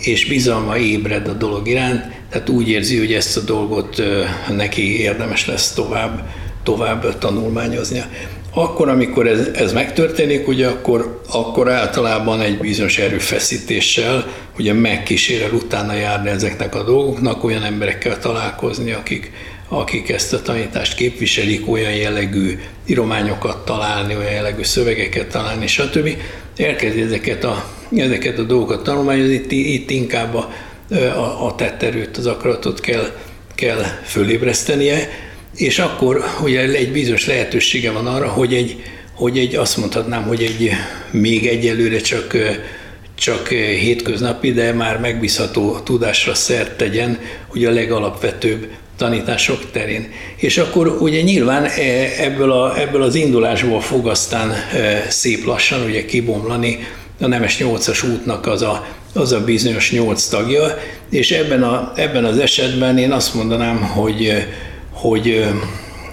és 0.00 0.26
bizalma 0.26 0.76
ébred 0.76 1.28
a 1.28 1.32
dolog 1.32 1.68
iránt, 1.68 2.04
tehát 2.30 2.48
úgy 2.48 2.68
érzi, 2.68 2.98
hogy 2.98 3.12
ezt 3.12 3.36
a 3.36 3.40
dolgot 3.40 4.02
neki 4.56 5.00
érdemes 5.00 5.46
lesz 5.46 5.72
tovább, 5.72 6.28
tovább 6.62 7.18
tanulmányoznia. 7.18 8.04
Akkor, 8.54 8.88
amikor 8.88 9.26
ez, 9.26 9.48
ez 9.54 9.72
megtörténik, 9.72 10.48
ugye 10.48 10.66
akkor, 10.66 11.20
akkor 11.32 11.70
általában 11.70 12.40
egy 12.40 12.58
bizonyos 12.58 12.98
erőfeszítéssel 12.98 14.26
ugye 14.58 14.72
megkísérel 14.72 15.52
utána 15.52 15.92
járni 15.92 16.28
ezeknek 16.28 16.74
a 16.74 16.82
dolgoknak, 16.82 17.44
olyan 17.44 17.62
emberekkel 17.62 18.18
találkozni, 18.18 18.92
akik, 18.92 19.32
akik 19.68 20.10
ezt 20.10 20.32
a 20.32 20.42
tanítást 20.42 20.94
képviselik, 20.94 21.70
olyan 21.70 21.94
jellegű 21.94 22.58
írományokat 22.86 23.64
találni, 23.64 24.16
olyan 24.16 24.32
jellegű 24.32 24.62
szövegeket 24.62 25.26
találni, 25.26 25.66
stb. 25.66 26.08
Elkezdi 26.60 27.00
ezeket 27.00 27.44
a, 27.44 27.64
ezeket 27.96 28.38
a 28.38 28.42
dolgokat 28.42 28.82
tanulmányozni, 28.82 29.34
itt, 29.34 29.50
itt 29.52 29.90
inkább 29.90 30.34
a, 30.34 30.52
a, 30.94 31.46
a 31.46 31.54
tetterőt, 31.54 32.16
az 32.16 32.26
akaratot 32.26 32.80
kell, 32.80 33.16
kell 33.54 33.82
fölébresztenie, 34.04 35.08
és 35.56 35.78
akkor 35.78 36.24
ugye 36.42 36.60
egy 36.60 36.92
bizonyos 36.92 37.26
lehetősége 37.26 37.90
van 37.90 38.06
arra, 38.06 38.28
hogy 38.28 38.54
egy, 38.54 38.82
hogy 39.14 39.38
egy 39.38 39.54
azt 39.54 39.76
mondhatnám, 39.76 40.22
hogy 40.22 40.42
egy 40.42 40.70
még 41.10 41.46
egyelőre 41.46 41.98
csak, 41.98 42.36
csak 43.14 43.48
hétköznapi, 43.48 44.52
de 44.52 44.72
már 44.72 45.00
megbízható 45.00 45.78
tudásra 45.78 46.34
szert 46.34 46.76
tegyen, 46.76 47.18
hogy 47.46 47.64
a 47.64 47.70
legalapvetőbb 47.70 48.68
tanítások 49.00 49.70
terén. 49.70 50.12
És 50.36 50.58
akkor 50.58 50.86
ugye 50.86 51.20
nyilván 51.20 51.64
e, 51.64 51.70
ebből, 52.18 52.52
a, 52.52 52.80
ebből 52.80 53.02
az 53.02 53.14
indulásból 53.14 53.80
fog 53.80 54.06
aztán 54.06 54.50
e, 54.50 55.06
szép 55.08 55.44
lassan 55.44 55.84
ugye 55.84 56.04
kibomlani 56.04 56.78
a 57.20 57.26
Nemes 57.26 57.58
nyolcas 57.58 58.02
útnak 58.02 58.46
az 58.46 58.62
a, 58.62 58.86
az 59.14 59.32
a 59.32 59.44
bizonyos 59.44 59.92
nyolc 59.92 60.26
tagja, 60.26 60.78
és 61.10 61.30
ebben, 61.30 61.62
a, 61.62 61.92
ebben 61.96 62.24
az 62.24 62.38
esetben 62.38 62.98
én 62.98 63.12
azt 63.12 63.34
mondanám, 63.34 63.82
hogy, 63.82 64.46
hogy 64.92 65.44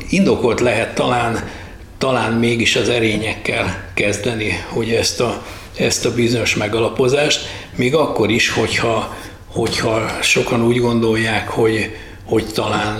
indokolt 0.09 0.59
lehet 0.59 0.95
talán, 0.95 1.49
talán 1.97 2.33
mégis 2.33 2.75
az 2.75 2.89
erényekkel 2.89 3.91
kezdeni, 3.93 4.63
hogy 4.67 4.89
ezt 4.89 5.21
a, 5.21 5.43
ezt 5.77 6.05
a 6.05 6.13
bizonyos 6.13 6.55
megalapozást, 6.55 7.39
még 7.75 7.95
akkor 7.95 8.29
is, 8.29 8.49
hogyha, 8.49 9.17
hogyha 9.47 10.17
sokan 10.21 10.65
úgy 10.65 10.79
gondolják, 10.79 11.47
hogy, 11.47 11.91
hogy 12.27 12.45
talán 12.53 12.99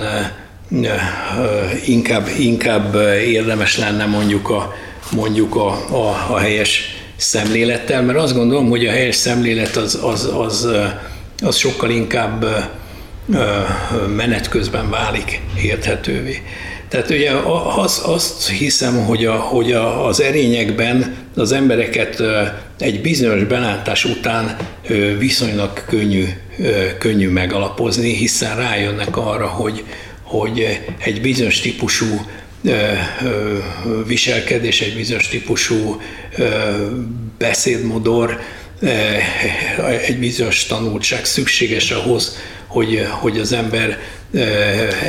inkább, 1.86 2.28
inkább 2.38 2.94
érdemes 3.26 3.78
lenne 3.78 4.06
mondjuk 4.06 4.50
a, 4.50 4.74
mondjuk 5.12 5.56
a, 5.56 5.68
a, 5.90 6.26
a 6.30 6.38
helyes 6.38 6.96
szemlélettel, 7.16 8.02
mert 8.02 8.18
azt 8.18 8.34
gondolom, 8.34 8.68
hogy 8.68 8.86
a 8.86 8.90
helyes 8.90 9.14
szemlélet 9.14 9.76
az, 9.76 9.98
az, 10.02 10.30
az, 10.36 10.68
az 11.42 11.56
sokkal 11.56 11.90
inkább 11.90 12.46
menet 14.16 14.48
közben 14.48 14.90
válik 14.90 15.40
érthetővé. 15.62 16.42
Tehát 16.88 17.10
ugye 17.10 17.30
az, 17.76 18.02
azt 18.04 18.48
hiszem, 18.48 19.04
hogy, 19.04 19.24
a, 19.24 19.34
hogy 19.34 19.72
a, 19.72 20.06
az 20.06 20.20
erényekben 20.20 21.16
az 21.36 21.52
embereket 21.52 22.22
egy 22.78 23.00
bizonyos 23.00 23.44
belátás 23.44 24.04
után 24.04 24.56
viszonylag 25.18 25.84
könnyű, 25.86 26.24
könnyű 26.98 27.28
megalapozni, 27.28 28.14
hiszen 28.14 28.56
rájönnek 28.56 29.16
arra, 29.16 29.46
hogy, 29.46 29.84
hogy 30.22 30.80
egy 30.98 31.20
bizonyos 31.20 31.60
típusú 31.60 32.26
viselkedés, 34.06 34.80
egy 34.80 34.94
bizonyos 34.94 35.28
típusú 35.28 36.00
beszédmodor, 37.38 38.40
egy 40.06 40.18
bizonyos 40.18 40.66
tanultság 40.66 41.24
szükséges 41.24 41.90
ahhoz, 41.90 42.36
hogy, 42.66 43.06
hogy 43.10 43.38
az 43.38 43.52
ember 43.52 43.98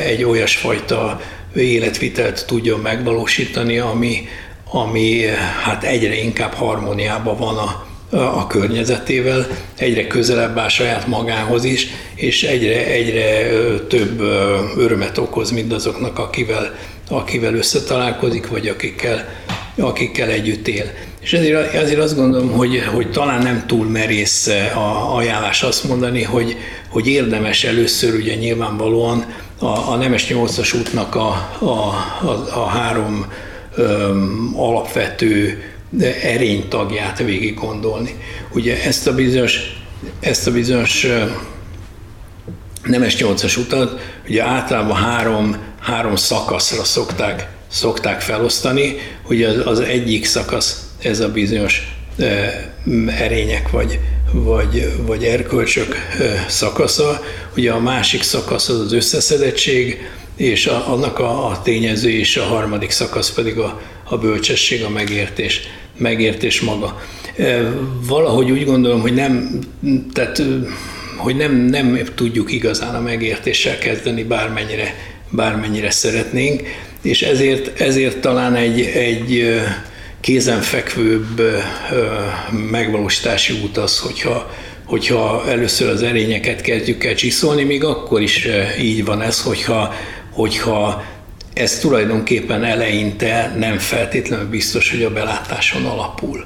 egy 0.05 0.23
olyasfajta 0.23 1.21
életvitelt 1.55 2.45
tudjon 2.47 2.79
megvalósítani, 2.79 3.77
ami, 3.77 4.27
ami 4.71 5.25
hát 5.63 5.83
egyre 5.83 6.15
inkább 6.15 6.53
harmóniában 6.53 7.38
van 7.38 7.57
a, 7.57 7.88
a 8.09 8.47
környezetével, 8.47 9.47
egyre 9.77 10.07
közelebb 10.07 10.57
áll 10.57 10.67
saját 10.67 11.07
magához 11.07 11.63
is, 11.63 11.87
és 12.15 12.43
egyre, 12.43 12.85
egyre 12.85 13.49
több 13.87 14.21
örömet 14.77 15.17
okoz 15.17 15.51
mindazoknak, 15.51 16.19
akivel, 16.19 16.75
akivel 17.09 17.55
összetalálkozik, 17.55 18.47
vagy 18.47 18.67
akikkel, 18.67 19.29
akikkel 19.77 20.29
együtt 20.29 20.67
él. 20.67 20.91
És 21.19 21.33
ezért, 21.33 21.73
ezért 21.73 21.99
azt 21.99 22.15
gondolom, 22.15 22.51
hogy, 22.51 22.83
hogy 22.93 23.11
talán 23.11 23.41
nem 23.41 23.63
túl 23.67 23.85
merész 23.85 24.47
a 24.75 25.15
ajánlás 25.15 25.63
azt 25.63 25.83
mondani, 25.83 26.23
hogy, 26.23 26.57
hogy 26.89 27.07
érdemes 27.07 27.63
először 27.63 28.13
ugye 28.13 28.35
nyilvánvalóan 28.35 29.25
a, 29.59 29.65
a 29.65 29.95
Nemes 29.95 30.27
8-as 30.29 30.75
útnak 30.75 31.15
a, 31.15 31.27
a, 31.59 31.65
a, 31.65 32.47
a 32.53 32.65
három 32.65 33.25
öm, 33.75 34.53
alapvető 34.55 35.63
erénytagját 36.21 37.17
végig 37.17 37.54
gondolni. 37.54 38.15
Ugye 38.54 38.84
ezt 38.84 39.08
a 39.08 39.15
bizonyos, 39.15 39.60
ezt 40.19 40.47
a 40.47 40.52
bizonyos 40.52 41.08
Nemes 42.84 43.15
8-as 43.19 43.58
utat 43.58 43.99
ugye 44.28 44.43
általában 44.43 44.97
három, 44.97 45.58
három 45.80 46.15
szakaszra 46.15 46.84
szokták, 46.84 47.47
szokták 47.67 48.21
felosztani. 48.21 48.95
Ugye 49.28 49.47
az, 49.47 49.67
az 49.67 49.80
egyik 49.80 50.25
szakasz 50.25 50.89
ez 51.02 51.19
a 51.19 51.32
bizonyos 51.32 51.95
erények 53.08 53.69
vagy, 53.69 53.99
vagy, 54.32 54.93
vagy 55.06 55.23
erkölcsök 55.23 55.95
szakasza. 56.47 57.23
Ugye 57.56 57.71
a 57.71 57.80
másik 57.80 58.23
szakasz 58.23 58.69
az 58.69 58.80
az 58.80 58.93
összeszedettség, 58.93 60.10
és 60.36 60.67
a, 60.67 60.91
annak 60.91 61.19
a, 61.19 61.47
a 61.47 61.62
tényező 61.62 62.10
és 62.10 62.38
a 62.38 62.43
harmadik 62.43 62.91
szakasz 62.91 63.32
pedig 63.32 63.58
a, 63.58 63.82
a 64.04 64.17
bölcsesség, 64.17 64.84
a 64.84 64.89
megértés, 64.89 65.62
megértés 65.99 66.62
maga. 66.62 67.01
Valahogy 68.07 68.51
úgy 68.51 68.65
gondolom, 68.65 69.01
hogy 69.01 69.13
nem, 69.13 69.59
tehát, 70.13 70.43
hogy 71.17 71.35
nem, 71.35 71.55
nem 71.55 71.99
tudjuk 72.15 72.51
igazán 72.51 72.95
a 72.95 72.99
megértéssel 72.99 73.77
kezdeni, 73.77 74.23
bármennyire, 74.23 74.95
bármennyire 75.29 75.91
szeretnénk, 75.91 76.62
és 77.01 77.21
ezért, 77.21 77.81
ezért 77.81 78.17
talán 78.17 78.55
egy, 78.55 78.81
egy 78.81 79.59
kézenfekvőbb 80.19 81.41
megvalósítási 82.71 83.53
út 83.63 83.77
az, 83.77 83.99
hogyha, 83.99 84.53
hogyha 84.85 85.43
először 85.47 85.89
az 85.89 86.03
erényeket 86.03 86.62
kezdjük 86.62 87.03
el 87.03 87.15
csiszolni, 87.15 87.63
még 87.63 87.83
akkor 87.83 88.21
is 88.21 88.47
így 88.81 89.05
van 89.05 89.21
ez, 89.21 89.41
hogyha, 89.41 89.93
hogyha 90.31 91.03
ez 91.59 91.79
tulajdonképpen 91.79 92.63
eleinte 92.63 93.55
nem 93.57 93.77
feltétlenül 93.77 94.49
biztos, 94.49 94.91
hogy 94.91 95.03
a 95.03 95.09
belátáson 95.09 95.85
alapul. 95.85 96.45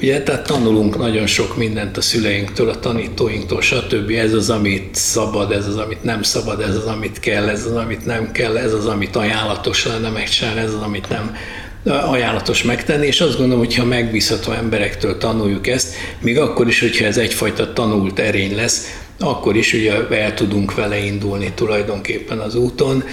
Ugye, 0.00 0.22
tehát 0.22 0.46
tanulunk 0.46 0.98
nagyon 0.98 1.26
sok 1.26 1.56
mindent 1.56 1.96
a 1.96 2.00
szüleinktől, 2.00 2.68
a 2.68 2.78
tanítóinktól, 2.78 3.60
stb. 3.60 4.10
Ez 4.10 4.32
az, 4.32 4.50
amit 4.50 4.94
szabad, 4.94 5.52
ez 5.52 5.66
az, 5.66 5.76
amit 5.76 6.02
nem 6.04 6.22
szabad, 6.22 6.60
ez 6.60 6.74
az, 6.74 6.86
amit 6.86 7.20
kell, 7.20 7.48
ez 7.48 7.64
az, 7.66 7.74
amit 7.76 8.06
nem 8.06 8.32
kell, 8.32 8.56
ez 8.56 8.72
az, 8.72 8.86
amit 8.86 9.16
ajánlatos 9.16 9.84
lenne 9.86 10.08
megcsinálni, 10.08 10.60
ez 10.60 10.74
az, 10.74 10.82
amit 10.82 11.08
nem 11.08 11.36
ajánlatos 11.84 12.62
megtenni, 12.62 13.06
és 13.06 13.20
azt 13.20 13.36
gondolom, 13.36 13.64
hogy 13.64 13.74
ha 13.74 13.84
megbízható 13.84 14.52
emberektől 14.52 15.18
tanuljuk 15.18 15.66
ezt, 15.66 15.94
még 16.20 16.38
akkor 16.38 16.68
is, 16.68 16.80
hogyha 16.80 17.04
ez 17.04 17.16
egyfajta 17.16 17.72
tanult 17.72 18.18
erény 18.18 18.54
lesz, 18.54 19.02
akkor 19.18 19.56
is 19.56 19.72
ugye 19.72 20.08
el 20.10 20.34
tudunk 20.34 20.74
vele 20.74 21.04
indulni 21.04 21.52
tulajdonképpen 21.54 22.38
az 22.38 22.54
úton. 22.54 23.04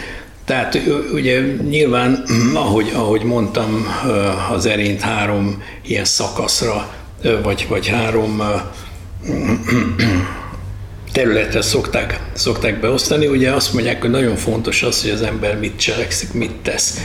Tehát 0.49 0.79
ugye 1.13 1.41
nyilván, 1.69 2.23
ahogy, 2.53 2.91
ahogy 2.93 3.23
mondtam, 3.23 3.87
az 4.51 4.65
erényt 4.65 5.01
három 5.01 5.63
ilyen 5.85 6.05
szakaszra, 6.05 6.93
vagy, 7.43 7.65
vagy 7.69 7.87
három 7.87 8.41
területre 11.11 11.61
szokták, 11.61 12.19
szokták 12.33 12.79
beosztani. 12.79 13.27
Ugye 13.27 13.51
azt 13.51 13.73
mondják, 13.73 14.01
hogy 14.01 14.09
nagyon 14.09 14.35
fontos 14.35 14.83
az, 14.83 15.01
hogy 15.01 15.11
az 15.11 15.21
ember 15.21 15.59
mit 15.59 15.79
cselekszik, 15.79 16.33
mit 16.33 16.55
tesz. 16.61 16.97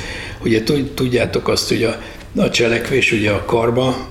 Ugye 0.42 0.62
tudjátok 0.94 1.48
azt, 1.48 1.68
hogy 1.68 1.82
a, 1.82 1.96
a 2.36 2.50
cselekvés 2.50 3.12
ugye 3.12 3.30
a 3.30 3.44
karba, 3.44 4.08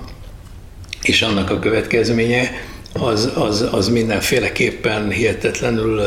és 1.02 1.22
annak 1.22 1.50
a 1.50 1.60
következménye, 1.60 2.52
az, 2.94 3.32
az, 3.36 3.68
az 3.72 3.90
mindenféleképpen 3.90 5.10
hihetetlenül 5.10 6.02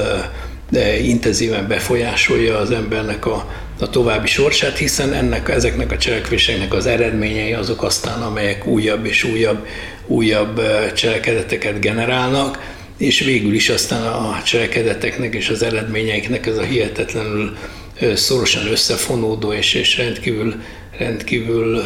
de 0.71 0.99
intenzíven 0.99 1.67
befolyásolja 1.67 2.59
az 2.59 2.71
embernek 2.71 3.27
a, 3.27 3.51
a 3.81 3.91
további 3.91 4.27
sorsát, 4.27 4.77
hiszen 4.77 5.13
ennek, 5.13 5.49
ezeknek 5.49 5.93
a 5.93 5.97
cselekvéseknek 5.97 6.75
az 6.75 6.87
eredményei 6.87 7.53
azok 7.53 7.83
aztán, 7.83 8.23
amelyek 8.23 8.67
újabb 8.67 9.07
és 9.07 9.25
újabb, 9.25 9.67
újabb 10.07 10.61
cselekedeteket 10.95 11.81
generálnak, 11.81 12.75
és 12.99 13.21
végül 13.21 13.55
is 13.55 13.69
aztán 13.69 14.03
a 14.03 14.43
cselekedeteknek 14.45 15.35
és 15.35 15.49
az 15.49 15.63
eredményeiknek 15.63 16.47
ez 16.47 16.57
a 16.57 16.63
hihetetlenül 16.63 17.57
szorosan 18.15 18.67
összefonódó 18.67 19.53
és, 19.53 19.75
és 19.75 19.97
rendkívül, 19.97 20.55
rendkívül 20.99 21.83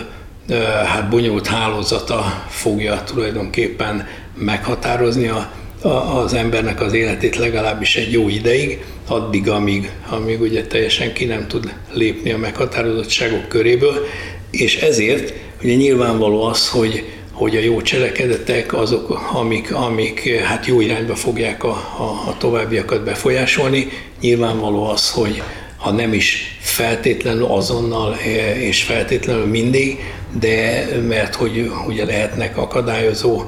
hát 0.87 1.09
bonyolult 1.09 1.47
hálózata 1.47 2.45
fogja 2.49 3.03
tulajdonképpen 3.05 4.09
meghatározni 4.35 5.29
a, 5.29 5.53
az 5.83 6.35
embernek 6.35 6.81
az 6.81 6.93
életét 6.93 7.37
legalábbis 7.37 7.97
egy 7.97 8.13
jó 8.13 8.29
ideig, 8.29 8.85
addig, 9.07 9.49
amíg, 9.49 9.91
amíg 10.09 10.41
ugye 10.41 10.67
teljesen 10.67 11.13
ki 11.13 11.25
nem 11.25 11.47
tud 11.49 11.75
lépni 11.93 12.33
a 12.33 12.39
meghatározottságok 12.39 13.49
köréből, 13.49 14.07
és 14.51 14.77
ezért 14.77 15.33
ugye 15.63 15.75
nyilvánvaló 15.75 16.43
az, 16.43 16.69
hogy, 16.69 17.05
hogy 17.33 17.57
a 17.57 17.61
jó 17.61 17.83
cselekedetek 17.83 18.75
azok, 18.75 19.31
amik, 19.33 19.75
amik 19.75 20.29
hát 20.37 20.67
jó 20.67 20.81
irányba 20.81 21.15
fogják 21.15 21.65
a, 21.65 21.69
a, 21.99 22.29
a 22.29 22.37
továbbiakat 22.39 23.05
befolyásolni. 23.05 23.89
Nyilvánvaló 24.21 24.89
az, 24.89 25.11
hogy 25.11 25.43
ha 25.77 25.91
nem 25.91 26.13
is 26.13 26.59
feltétlenül 26.61 27.45
azonnal 27.45 28.15
eh, 28.15 28.63
és 28.63 28.83
feltétlenül 28.83 29.47
mindig, 29.47 29.99
de 30.41 30.89
mert 31.09 31.35
hogy 31.35 31.71
ugye 31.89 32.05
lehetnek 32.05 32.57
akadályozó 32.57 33.43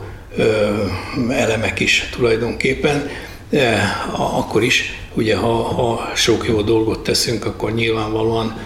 elemek 1.29 1.81
is 1.81 2.09
tulajdonképpen, 2.17 3.09
eh, 3.51 4.39
akkor 4.39 4.63
is, 4.63 4.99
ugye 5.15 5.37
ha, 5.37 5.63
ha 5.63 6.11
sok 6.15 6.47
jó 6.49 6.63
dolgot 6.63 7.03
teszünk, 7.03 7.45
akkor 7.45 7.75
nyilvánvalóan 7.75 8.57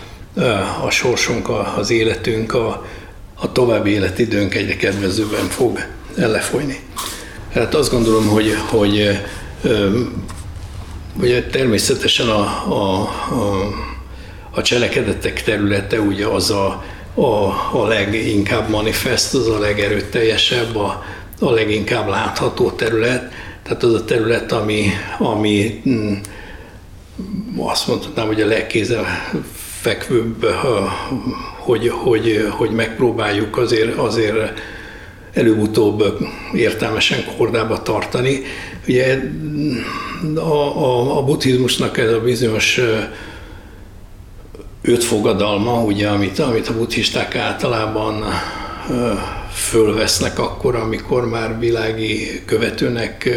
a 0.84 0.90
sorsunk, 0.90 1.48
az 1.76 1.90
életünk, 1.90 2.54
a, 2.54 2.86
a 3.34 3.52
további 3.52 3.90
életidőnk 3.90 4.54
egyre 4.54 4.76
kedvezőbben 4.76 5.48
fog 5.48 5.86
lefolyni. 6.14 6.80
Hát 7.52 7.74
azt 7.74 7.90
gondolom, 7.90 8.28
hogy, 8.28 8.54
hogy 8.68 9.18
ugye 11.20 11.42
természetesen 11.42 12.28
a, 12.28 12.40
a, 12.68 13.00
a, 13.30 13.74
a 14.50 14.62
cselekedetek 14.62 15.42
területe 15.42 16.00
ugye 16.00 16.26
az 16.26 16.50
a, 16.50 16.84
a, 17.14 17.46
a 17.72 17.86
leginkább 17.86 18.68
manifest, 18.68 19.34
az 19.34 19.48
a 19.48 19.58
legerőteljesebb, 19.58 20.76
a, 20.76 21.04
a 21.40 21.50
leginkább 21.50 22.08
látható 22.08 22.70
terület, 22.70 23.32
tehát 23.62 23.82
az 23.82 23.94
a 23.94 24.04
terület, 24.04 24.52
ami, 24.52 24.86
ami 25.18 25.82
mm, 25.88 26.12
azt 27.56 27.86
mondhatnám, 27.86 28.26
hogy 28.26 28.40
a 28.40 28.46
legkézefekvőbb 28.46 30.46
hogy, 31.66 31.88
hogy, 31.88 32.48
hogy 32.50 32.70
megpróbáljuk 32.70 33.56
azért, 33.56 33.96
azért 33.96 34.60
előbb-utóbb 35.32 36.18
értelmesen 36.54 37.24
kordába 37.36 37.82
tartani. 37.82 38.42
Ugye 38.88 39.22
a, 40.34 40.40
a, 40.40 41.16
a 41.16 41.24
buddhizmusnak 41.24 41.98
ez 41.98 42.12
a 42.12 42.20
bizonyos 42.20 42.80
öt 44.82 45.04
fogadalma, 45.04 45.82
ugye, 45.82 46.08
amit, 46.08 46.38
amit 46.38 46.68
a 46.68 46.76
buddhisták 46.76 47.36
általában 47.36 48.24
fölvesznek 49.56 50.38
akkor, 50.38 50.74
amikor 50.74 51.28
már 51.28 51.58
világi 51.58 52.42
követőnek 52.44 53.30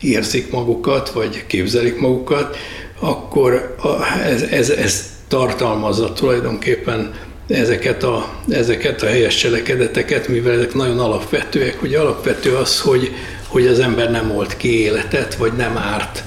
érzik 0.00 0.50
magukat, 0.50 1.10
vagy 1.10 1.46
képzelik 1.46 1.98
magukat, 2.00 2.56
akkor 3.00 3.76
ez, 4.24 4.42
ez, 4.42 4.70
ez 4.70 5.10
tartalmazza 5.28 6.12
tulajdonképpen 6.12 7.14
ezeket 7.48 8.02
a, 8.02 8.28
ezeket 8.48 9.02
a 9.02 9.06
helyes 9.06 9.36
cselekedeteket, 9.36 10.28
mivel 10.28 10.52
ezek 10.52 10.74
nagyon 10.74 10.98
alapvetőek. 10.98 11.82
Ugye 11.82 11.98
alapvető 11.98 12.54
az, 12.54 12.80
hogy, 12.80 13.10
hogy 13.46 13.66
az 13.66 13.78
ember 13.78 14.10
nem 14.10 14.28
volt 14.28 14.56
ki 14.56 14.80
életet, 14.80 15.34
vagy 15.34 15.52
nem 15.52 15.76
árt 15.76 16.24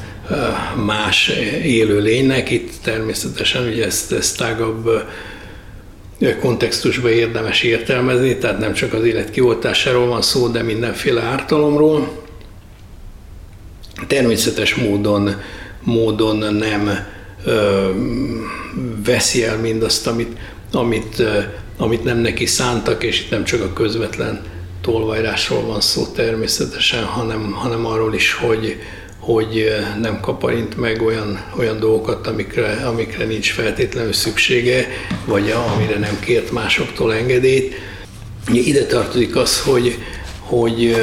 más 0.86 1.32
élő 1.64 2.00
lénynek. 2.00 2.50
Itt 2.50 2.72
természetesen 2.84 3.68
ugye 3.68 3.86
ezt, 3.86 4.12
ezt 4.12 4.38
tágabb 4.38 4.90
kontextusban 6.40 7.12
érdemes 7.12 7.64
értelmezni, 7.64 8.38
tehát 8.38 8.60
nem 8.60 8.74
csak 8.74 8.94
az 8.94 9.04
élet 9.04 9.30
kioltásáról 9.30 10.08
van 10.08 10.22
szó, 10.22 10.48
de 10.48 10.64
mindenféle 10.64 11.22
ártalomról. 11.22 12.24
Természetes 14.08 14.76
módon, 14.76 15.36
módon 15.84 16.54
nem 16.54 17.08
ö, 17.46 17.90
veszi 19.06 19.44
el 19.44 19.58
mindazt, 19.58 20.08
amit, 20.08 20.38
amit, 20.72 21.20
ö, 21.20 21.40
amit 21.78 22.04
nem 22.04 22.18
neki 22.18 22.46
szántak, 22.46 23.04
és 23.04 23.22
itt 23.22 23.30
nem 23.30 23.44
csak 23.44 23.62
a 23.62 23.74
közvetlen 23.74 24.42
tolvajrásról 24.82 25.62
van 25.62 25.82
szó 25.82 26.06
természetesen, 26.06 27.04
hanem, 27.04 27.52
hanem 27.52 27.86
arról 27.86 28.14
is, 28.14 28.34
hogy, 28.34 28.78
hogy 29.34 29.72
nem 30.02 30.20
kaparint 30.20 30.78
meg 30.78 31.02
olyan, 31.02 31.46
olyan 31.58 31.80
dolgokat, 31.80 32.28
amikre, 32.28 32.72
amikre 32.86 33.26
nincs 33.26 33.52
feltétlenül 33.52 34.14
szüksége, 34.14 34.88
vagy 35.26 35.52
amire 35.52 35.98
nem 36.00 36.20
kért 36.20 36.52
másoktól 36.52 37.14
engedélyt. 37.14 37.76
Ide 38.54 38.86
tartozik 38.86 39.36
az, 39.36 39.62
hogy, 39.62 39.98
hogy 40.40 40.96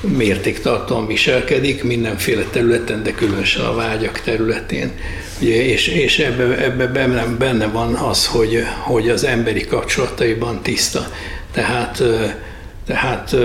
mértéktartóan 0.00 1.06
viselkedik 1.06 1.84
mindenféle 1.84 2.44
területen, 2.50 3.02
de 3.02 3.12
különösen 3.12 3.64
a 3.64 3.74
vágyak 3.74 4.20
területén. 4.20 4.90
Ugye, 5.40 5.64
és, 5.64 5.86
és 5.86 6.18
ebbe, 6.18 6.64
ebbe 6.64 6.86
benne, 6.86 7.24
benne 7.38 7.66
van 7.66 7.94
az, 7.94 8.26
hogy, 8.26 8.62
hogy 8.80 9.08
az 9.08 9.24
emberi 9.24 9.66
kapcsolataiban 9.66 10.62
tiszta. 10.62 11.06
Tehát, 11.52 12.02
tehát 12.86 13.36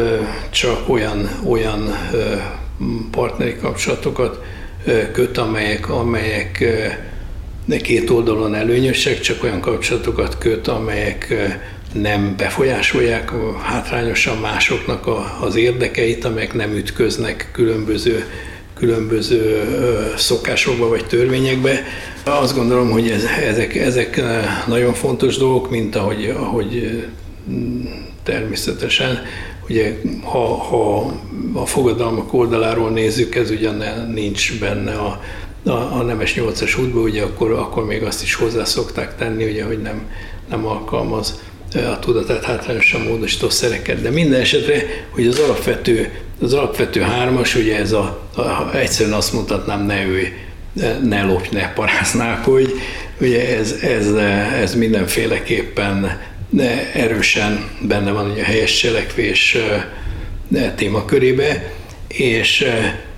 csak 0.49 0.89
olyan, 0.89 1.29
olyan 1.45 1.97
partneri 3.11 3.55
kapcsolatokat 3.55 4.41
köt, 5.11 5.37
amelyek, 5.37 5.89
amelyek 5.89 6.63
két 7.81 8.09
oldalon 8.09 8.55
előnyösek, 8.55 9.19
csak 9.19 9.43
olyan 9.43 9.61
kapcsolatokat 9.61 10.37
köt, 10.37 10.67
amelyek 10.67 11.33
nem 11.93 12.35
befolyásolják 12.37 13.31
hátrányosan 13.61 14.37
másoknak 14.37 15.07
a, 15.07 15.37
az 15.41 15.55
érdekeit, 15.55 16.25
amelyek 16.25 16.53
nem 16.53 16.75
ütköznek 16.75 17.49
különböző, 17.51 18.25
különböző 18.73 19.63
szokásokba 20.17 20.87
vagy 20.87 21.05
törvényekbe. 21.05 21.83
Azt 22.23 22.55
gondolom, 22.55 22.91
hogy 22.91 23.09
ez, 23.09 23.23
ezek, 23.23 23.75
ezek 23.75 24.21
nagyon 24.67 24.93
fontos 24.93 25.37
dolgok, 25.37 25.69
mint 25.69 25.95
ahogy, 25.95 26.33
ahogy 26.37 27.03
természetesen 28.23 29.21
Ugye, 29.69 29.99
ha, 30.23 30.55
ha 30.55 31.13
a 31.53 31.65
fogadalmak 31.65 32.33
oldaláról 32.33 32.89
nézzük, 32.89 33.35
ez 33.35 33.51
ugyan 33.51 33.83
nincs 34.13 34.59
benne 34.59 34.93
a, 34.93 35.21
a, 35.63 35.71
a 35.71 36.01
nemes 36.01 36.35
nyolcas 36.35 36.77
útban, 36.77 37.03
ugye 37.03 37.23
akkor, 37.23 37.51
akkor 37.51 37.85
még 37.85 38.03
azt 38.03 38.23
is 38.23 38.33
hozzá 38.33 38.63
szokták 38.63 39.17
tenni, 39.17 39.49
ugye, 39.49 39.65
hogy 39.65 39.81
nem, 39.81 40.01
nem 40.49 40.65
alkalmaz 40.65 41.39
a 41.73 41.99
tudatát 41.99 42.43
hátrányosan 42.43 43.01
módosító 43.01 43.49
szereket. 43.49 44.01
De 44.01 44.09
minden 44.09 44.39
esetre, 44.39 44.83
hogy 45.09 45.27
az 45.27 45.39
alapvető, 45.39 46.11
az 46.41 46.53
alapvető 46.53 47.01
hármas, 47.01 47.55
ugye 47.55 47.77
ez 47.77 47.91
a, 47.91 48.27
a 48.35 48.75
egyszerűen 48.75 49.15
azt 49.15 49.33
mondhatnám, 49.33 49.85
ne 49.85 50.05
ő, 50.05 50.33
ne 51.03 51.23
lopj, 51.23 51.47
ne 51.51 51.73
paráznák, 51.73 52.43
hogy 52.43 52.73
ugye 53.21 53.57
ez, 53.57 53.71
ez, 53.81 54.13
ez 54.61 54.75
mindenféleképpen 54.75 56.19
de 56.49 56.91
erősen 56.93 57.69
benne 57.81 58.11
van 58.11 58.29
a 58.29 58.43
helyes 58.43 58.77
cselekvés 58.77 59.57
témakörébe, 60.75 61.73
és, 62.07 62.65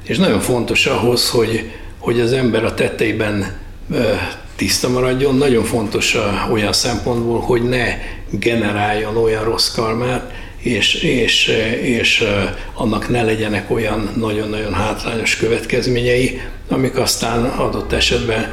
és 0.08 0.18
nagyon 0.18 0.40
fontos 0.40 0.86
ahhoz, 0.86 1.30
hogy, 1.30 1.72
hogy 1.98 2.20
az 2.20 2.34
ember 2.34 2.64
a 2.64 2.74
tetteiben 2.74 3.58
tiszta 4.56 4.90
maradjon, 4.90 5.38
nagyon 5.38 5.64
fontos 5.64 6.18
olyan 6.52 6.74
szempontból, 6.74 7.40
hogy 7.40 7.62
ne 7.62 7.98
generáljon 8.30 9.18
olyan 9.18 9.44
rossz 9.44 9.74
karmát, 9.74 10.32
és, 10.58 10.94
és, 10.94 11.48
és 11.82 12.24
annak 12.74 13.10
ne 13.10 13.24
legyenek 13.24 13.72
olyan 13.72 14.14
nagyon-nagyon 14.18 14.74
hátrányos 14.74 15.36
következményei, 15.36 16.42
amik 16.70 16.98
aztán 16.98 17.44
adott 17.46 17.92
esetben, 17.92 18.52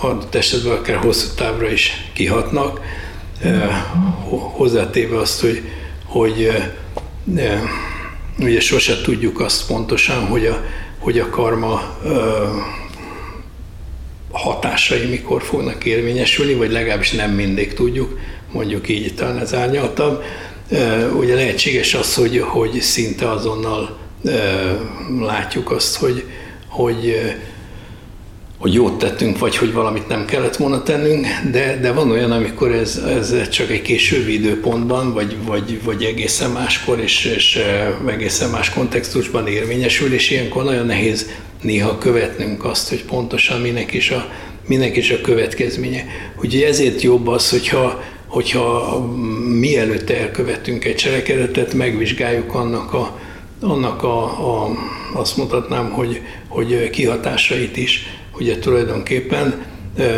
adott 0.00 0.34
esetben 0.34 0.72
akár 0.72 0.96
hosszú 0.96 1.26
távra 1.36 1.70
is 1.70 1.92
kihatnak 2.12 2.80
hozzátéve 4.28 5.18
azt, 5.18 5.40
hogy, 5.40 5.62
hogy 6.04 6.50
ugye 8.38 8.60
sose 8.60 9.00
tudjuk 9.00 9.40
azt 9.40 9.66
pontosan, 9.66 10.26
hogy 10.26 10.46
a, 10.46 10.64
hogy 10.98 11.18
a 11.18 11.28
karma 11.28 11.96
hatásai 14.30 15.06
mikor 15.06 15.42
fognak 15.42 15.84
érvényesülni, 15.84 16.54
vagy 16.54 16.70
legalábbis 16.70 17.10
nem 17.10 17.30
mindig 17.30 17.74
tudjuk, 17.74 18.18
mondjuk 18.52 18.88
így 18.88 19.14
talán 19.14 19.38
ez 19.38 19.54
árnyaltabb. 19.54 20.22
Ugye 21.16 21.34
lehetséges 21.34 21.94
az, 21.94 22.14
hogy, 22.14 22.38
hogy 22.38 22.80
szinte 22.80 23.30
azonnal 23.30 23.98
látjuk 25.20 25.70
azt, 25.70 25.96
hogy, 25.96 26.24
hogy 26.68 27.32
hogy 28.62 28.74
jót 28.74 28.98
tettünk, 28.98 29.38
vagy 29.38 29.56
hogy 29.56 29.72
valamit 29.72 30.08
nem 30.08 30.24
kellett 30.24 30.56
volna 30.56 30.82
tennünk, 30.82 31.26
de, 31.50 31.78
de 31.80 31.92
van 31.92 32.10
olyan, 32.10 32.30
amikor 32.30 32.72
ez, 32.72 32.96
ez 32.96 33.48
csak 33.48 33.70
egy 33.70 33.82
későbbi 33.82 34.32
időpontban, 34.32 35.12
vagy, 35.12 35.36
vagy, 35.44 35.82
vagy 35.84 36.02
egészen 36.02 36.50
máskor, 36.50 37.00
és, 37.00 37.24
és 37.24 37.62
egészen 38.06 38.50
más 38.50 38.70
kontextusban 38.70 39.46
érvényesül, 39.46 40.12
és 40.12 40.30
ilyenkor 40.30 40.64
nagyon 40.64 40.86
nehéz 40.86 41.30
néha 41.62 41.98
követnünk 41.98 42.64
azt, 42.64 42.88
hogy 42.88 43.04
pontosan 43.04 43.60
minek 43.60 43.92
is 43.92 44.10
a, 44.10 44.28
minek 44.66 44.96
is 44.96 45.10
a 45.10 45.20
következménye. 45.20 46.04
Úgyhogy 46.36 46.62
ezért 46.62 47.02
jobb 47.02 47.26
az, 47.26 47.50
hogyha, 47.50 48.02
hogyha 48.26 48.98
mielőtt 49.60 50.10
elkövetünk 50.10 50.84
egy 50.84 50.96
cselekedetet, 50.96 51.74
megvizsgáljuk 51.74 52.54
annak 52.54 52.92
a, 52.92 53.18
annak 53.60 54.02
a, 54.02 54.22
a 54.24 54.70
azt 55.14 55.36
mutatnám, 55.36 55.90
hogy, 55.90 56.20
hogy 56.48 56.90
kihatásait 56.90 57.76
is, 57.76 58.06
ugye 58.38 58.58
tulajdonképpen 58.58 59.64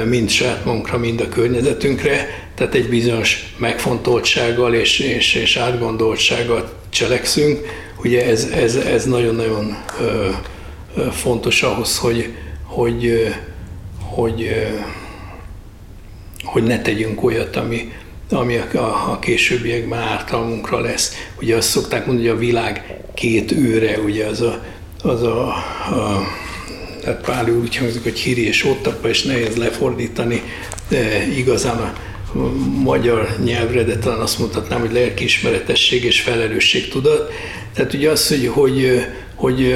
mind 0.09 0.31
saját 0.31 0.65
magunkra, 0.65 0.99
mind 0.99 1.21
a 1.21 1.29
környezetünkre, 1.29 2.29
tehát 2.55 2.75
egy 2.75 2.89
bizonyos 2.89 3.55
megfontoltsággal 3.59 4.75
és, 4.75 4.99
és, 4.99 5.35
és 5.35 5.57
átgondoltsággal 5.57 6.73
cselekszünk. 6.89 7.67
Ugye 8.05 8.27
ez, 8.27 8.45
ez, 8.45 8.77
ez 8.77 9.05
nagyon-nagyon 9.05 9.77
fontos 11.11 11.63
ahhoz, 11.63 11.99
hogy, 11.99 12.33
hogy, 12.63 13.33
hogy, 14.01 14.49
hogy 16.45 16.63
ne 16.63 16.83
tegyünk 16.83 17.25
olyat, 17.25 17.57
ami, 17.57 17.93
ami 18.31 18.57
a, 18.57 19.11
a 19.11 19.19
későbbiekben 19.21 20.01
ártalmunkra 20.01 20.81
lesz. 20.81 21.15
Ugye 21.41 21.57
azt 21.57 21.69
szokták 21.69 22.07
mondani, 22.07 22.29
hogy 22.29 22.37
a 22.37 22.41
világ 22.41 23.01
két 23.15 23.53
őre, 23.53 23.99
ugye 23.99 24.27
az 24.27 24.41
a, 24.41 24.65
az 25.03 25.23
a, 25.23 25.47
a 25.49 26.23
tehát 27.05 27.25
Páli 27.25 27.51
úr 27.51 27.63
úgy 27.63 27.77
hangzik, 27.77 28.03
hogy 28.03 28.19
híri 28.19 28.47
és 28.47 28.65
ottapa, 28.65 29.09
és 29.09 29.23
nehéz 29.23 29.57
lefordítani 29.57 30.43
de 30.89 31.27
igazán 31.37 31.77
a 31.77 31.93
magyar 32.83 33.37
nyelvre, 33.45 33.83
de 33.83 33.99
talán 33.99 34.21
azt 34.21 34.39
mondhatnám, 34.39 34.81
hogy 34.81 34.93
lelkiismeretesség 34.93 36.05
és 36.05 36.21
felelősség 36.21 36.89
tudat. 36.89 37.33
Tehát 37.75 37.95
ugye 37.95 38.11
az, 38.11 38.29
hogy, 38.29 38.47
hogy, 38.47 39.07
hogy 39.35 39.75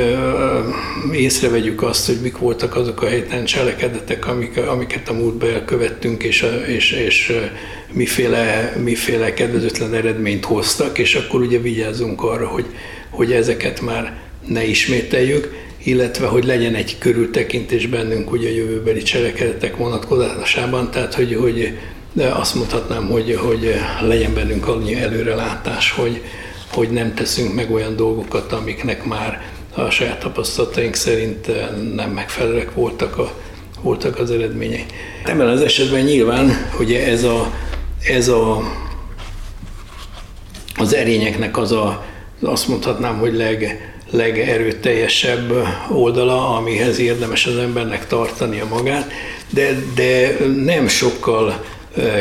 észrevegyük 1.12 1.82
azt, 1.82 2.06
hogy 2.06 2.18
mik 2.22 2.38
voltak 2.38 2.76
azok 2.76 3.02
a 3.02 3.06
helytelen 3.06 3.44
cselekedetek, 3.44 4.26
amik, 4.26 4.56
amiket 4.56 5.08
a 5.08 5.12
múltban 5.12 5.50
elkövettünk, 5.50 6.22
és, 6.22 6.46
és, 6.66 6.92
és 6.92 7.32
miféle, 7.92 8.72
miféle 8.82 9.34
kedvezőtlen 9.34 9.94
eredményt 9.94 10.44
hoztak, 10.44 10.98
és 10.98 11.14
akkor 11.14 11.40
ugye 11.40 11.58
vigyázzunk 11.58 12.22
arra, 12.22 12.46
hogy, 12.46 12.66
hogy 13.10 13.32
ezeket 13.32 13.80
már 13.80 14.16
ne 14.46 14.64
ismételjük, 14.64 15.67
illetve 15.88 16.26
hogy 16.26 16.44
legyen 16.44 16.74
egy 16.74 16.98
körültekintés 16.98 17.86
bennünk 17.86 18.32
ugye 18.32 18.48
a 18.48 18.52
jövőbeli 18.52 19.02
cselekedetek 19.02 19.76
vonatkozásában, 19.76 20.90
tehát 20.90 21.14
hogy, 21.14 21.34
hogy 21.34 21.78
azt 22.16 22.54
mondhatnám, 22.54 23.06
hogy, 23.06 23.36
hogy 23.36 23.74
legyen 24.00 24.34
bennünk 24.34 24.68
annyi 24.68 24.94
előrelátás, 24.94 25.90
hogy, 25.90 26.22
hogy 26.72 26.90
nem 26.90 27.14
teszünk 27.14 27.54
meg 27.54 27.70
olyan 27.70 27.96
dolgokat, 27.96 28.52
amiknek 28.52 29.04
már 29.04 29.42
a 29.74 29.90
saját 29.90 30.18
tapasztalataink 30.18 30.94
szerint 30.94 31.50
nem 31.94 32.10
megfelelőek 32.10 32.74
voltak, 32.74 33.18
a, 33.18 33.32
voltak 33.82 34.18
az 34.18 34.30
eredményei. 34.30 34.84
Ebben 35.24 35.48
az 35.48 35.60
esetben 35.60 36.02
nyilván 36.02 36.50
ugye 36.80 37.06
ez 37.06 37.24
a, 37.24 37.52
ez 38.04 38.28
a 38.28 38.60
az 40.76 40.94
erényeknek 40.94 41.56
az 41.56 41.72
a, 41.72 42.04
azt 42.42 42.68
mondhatnám, 42.68 43.18
hogy 43.18 43.34
leg, 43.34 43.87
legerőteljesebb 44.10 45.52
oldala, 45.90 46.56
amihez 46.56 46.98
érdemes 46.98 47.46
az 47.46 47.56
embernek 47.56 48.06
tartania 48.06 48.66
magát, 48.66 49.12
de, 49.50 49.78
de 49.94 50.36
nem 50.64 50.88
sokkal 50.88 51.64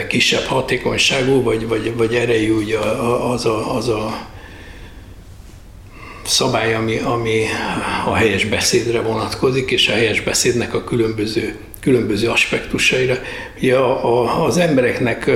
kisebb 0.07 0.43
hatékonyságú, 0.43 1.43
vagy, 1.43 1.67
vagy, 1.67 1.95
vagy 1.95 2.15
erejű 2.15 2.53
ugye 2.53 2.77
az 3.31 3.45
a, 3.45 3.75
az 3.75 3.87
a 3.87 4.27
szabály, 6.25 6.73
ami, 6.73 6.97
ami 6.97 7.43
a 8.05 8.13
helyes 8.13 8.45
beszédre 8.45 9.01
vonatkozik, 9.01 9.71
és 9.71 9.87
a 9.87 9.93
helyes 9.93 10.21
beszédnek 10.21 10.73
a 10.73 10.83
különböző, 10.83 11.55
különböző 11.79 12.29
aspektusaira. 12.29 13.17
Ugye 13.57 13.75
a, 13.75 14.05
a, 14.05 14.45
az 14.45 14.57
embereknek 14.57 15.31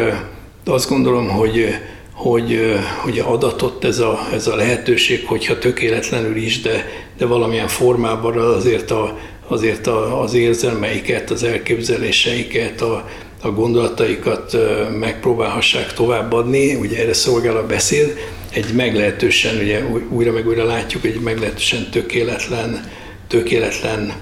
azt 0.66 0.90
gondolom, 0.90 1.30
hogy 1.30 1.76
hogy, 2.22 2.76
hogy 3.04 3.20
adatot 3.20 3.84
ez 3.84 4.00
a, 4.00 4.20
ez 4.34 4.48
a 4.48 4.56
lehetőség, 4.56 5.26
hogyha 5.26 5.58
tökéletlenül 5.58 6.36
is, 6.36 6.62
de, 6.62 6.86
de 7.18 7.26
valamilyen 7.26 7.68
formában 7.68 8.38
azért, 8.38 8.92
a, 8.92 9.18
azért 9.48 9.88
a, 9.88 10.22
az 10.22 10.34
érzelmeiket, 10.34 11.30
az 11.30 11.44
elképzeléseiket, 11.44 12.82
a, 12.82 13.10
a 13.42 13.52
gondolataikat 13.52 14.58
megpróbálhassák 15.00 15.94
továbbadni, 15.94 16.76
ugye 16.76 17.02
erre 17.02 17.14
szolgál 17.14 17.58
a 17.58 17.66
beszéd, 17.66 18.18
egy 18.54 18.74
meglehetősen, 18.74 19.58
ugye 19.58 19.84
újra 20.10 20.32
meg 20.32 20.48
újra 20.48 20.66
látjuk, 20.66 21.06
egy 21.06 21.20
meglehetősen 21.20 21.90
tökéletlen, 21.92 22.92
tökéletlen 23.28 24.14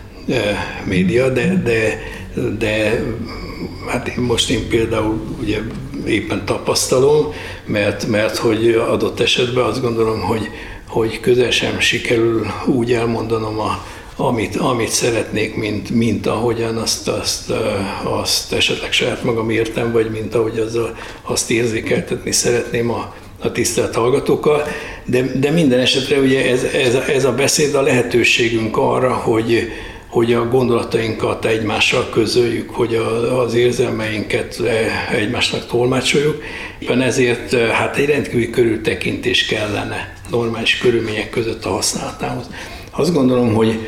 média, 0.86 1.30
de, 1.30 1.62
de, 1.64 2.02
de 2.60 3.04
hát 3.88 4.08
én 4.08 4.24
most 4.24 4.50
én 4.50 4.68
például 4.68 5.22
ugye 5.42 5.58
éppen 6.06 6.46
tapasztalom, 6.46 7.34
mert, 7.66 8.08
mert 8.08 8.38
hogy 8.38 8.70
adott 8.90 9.20
esetben 9.20 9.64
azt 9.64 9.82
gondolom, 9.82 10.20
hogy, 10.20 10.50
hogy 10.88 11.20
közel 11.20 11.52
sem 11.52 11.80
sikerül 11.80 12.46
úgy 12.66 12.94
elmondanom 12.94 13.60
a, 13.60 13.86
amit, 14.16 14.56
amit 14.56 14.90
szeretnék, 14.90 15.56
mint, 15.56 15.90
mint 15.90 16.28
ahogyan 16.28 16.78
azt, 16.78 17.08
azt, 17.08 17.54
azt 18.04 18.54
esetleg 18.54 18.92
saját 18.92 19.24
magam 19.24 19.50
értem, 19.50 19.92
vagy 19.92 20.10
mint 20.12 20.36
ahogy 20.36 20.60
az 20.60 20.76
a, 20.76 20.96
azt 21.22 21.52
érzékeltetni 21.52 22.32
szeretném 22.32 22.92
a, 22.92 23.14
a 23.40 23.52
tisztelt 23.52 23.96
hallgatókkal, 23.96 24.64
de, 25.06 25.32
de 25.40 25.52
minden 25.52 25.80
esetre 25.80 26.20
ugye 26.20 26.50
ez, 26.50 26.64
ez, 26.64 26.96
ez 26.96 27.26
a 27.26 27.34
beszéd 27.34 27.76
a 27.76 27.82
lehetőségünk 27.82 28.78
arra, 28.78 29.14
hogy, 29.14 29.72
hogy 30.10 30.34
a 30.34 30.48
gondolatainkat 30.48 31.45
egymással 31.45 32.10
közöljük, 32.10 32.69
hogy 32.69 32.95
a, 32.95 33.41
az 33.41 33.54
érzelmeinket 33.54 34.62
egymásnak 35.12 35.65
tolmácsoljuk. 35.65 36.43
Éppen 36.80 37.02
ezért 37.02 37.54
hát 37.54 37.98
egy 37.98 38.06
rendkívüli 38.06 38.50
körültekintés 38.50 39.45
kellene 39.45 40.13
normális 40.30 40.78
körülmények 40.78 41.30
között 41.30 41.65
a 41.65 41.69
használatához. 41.69 42.50
Azt 42.91 43.13
gondolom, 43.13 43.54
hogy 43.54 43.80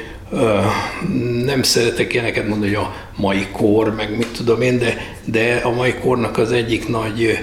nem 1.43 1.63
szeretek 1.63 2.13
ilyeneket 2.13 2.47
mondani, 2.47 2.73
hogy 2.73 2.83
a 2.83 2.95
mai 3.15 3.47
kor, 3.51 3.95
meg 3.95 4.17
mit 4.17 4.27
tudom 4.27 4.61
én, 4.61 4.79
de, 4.79 5.15
de 5.25 5.61
a 5.63 5.71
mai 5.71 5.93
kornak 5.93 6.37
az 6.37 6.51
egyik 6.51 6.87
nagy, 6.87 7.37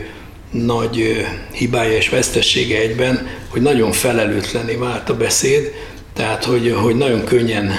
nagy 0.51 1.27
hibája 1.53 1.97
és 1.97 2.09
vesztessége 2.09 2.79
egyben, 2.79 3.27
hogy 3.49 3.63
nagyon 3.63 3.93
felelőtlené 3.93 4.75
vált 4.75 5.09
a 5.09 5.17
beszéd, 5.17 5.73
tehát, 6.19 6.45
hogy, 6.45 6.77
hogy 6.83 6.97
nagyon 6.97 7.25
könnyen 7.25 7.73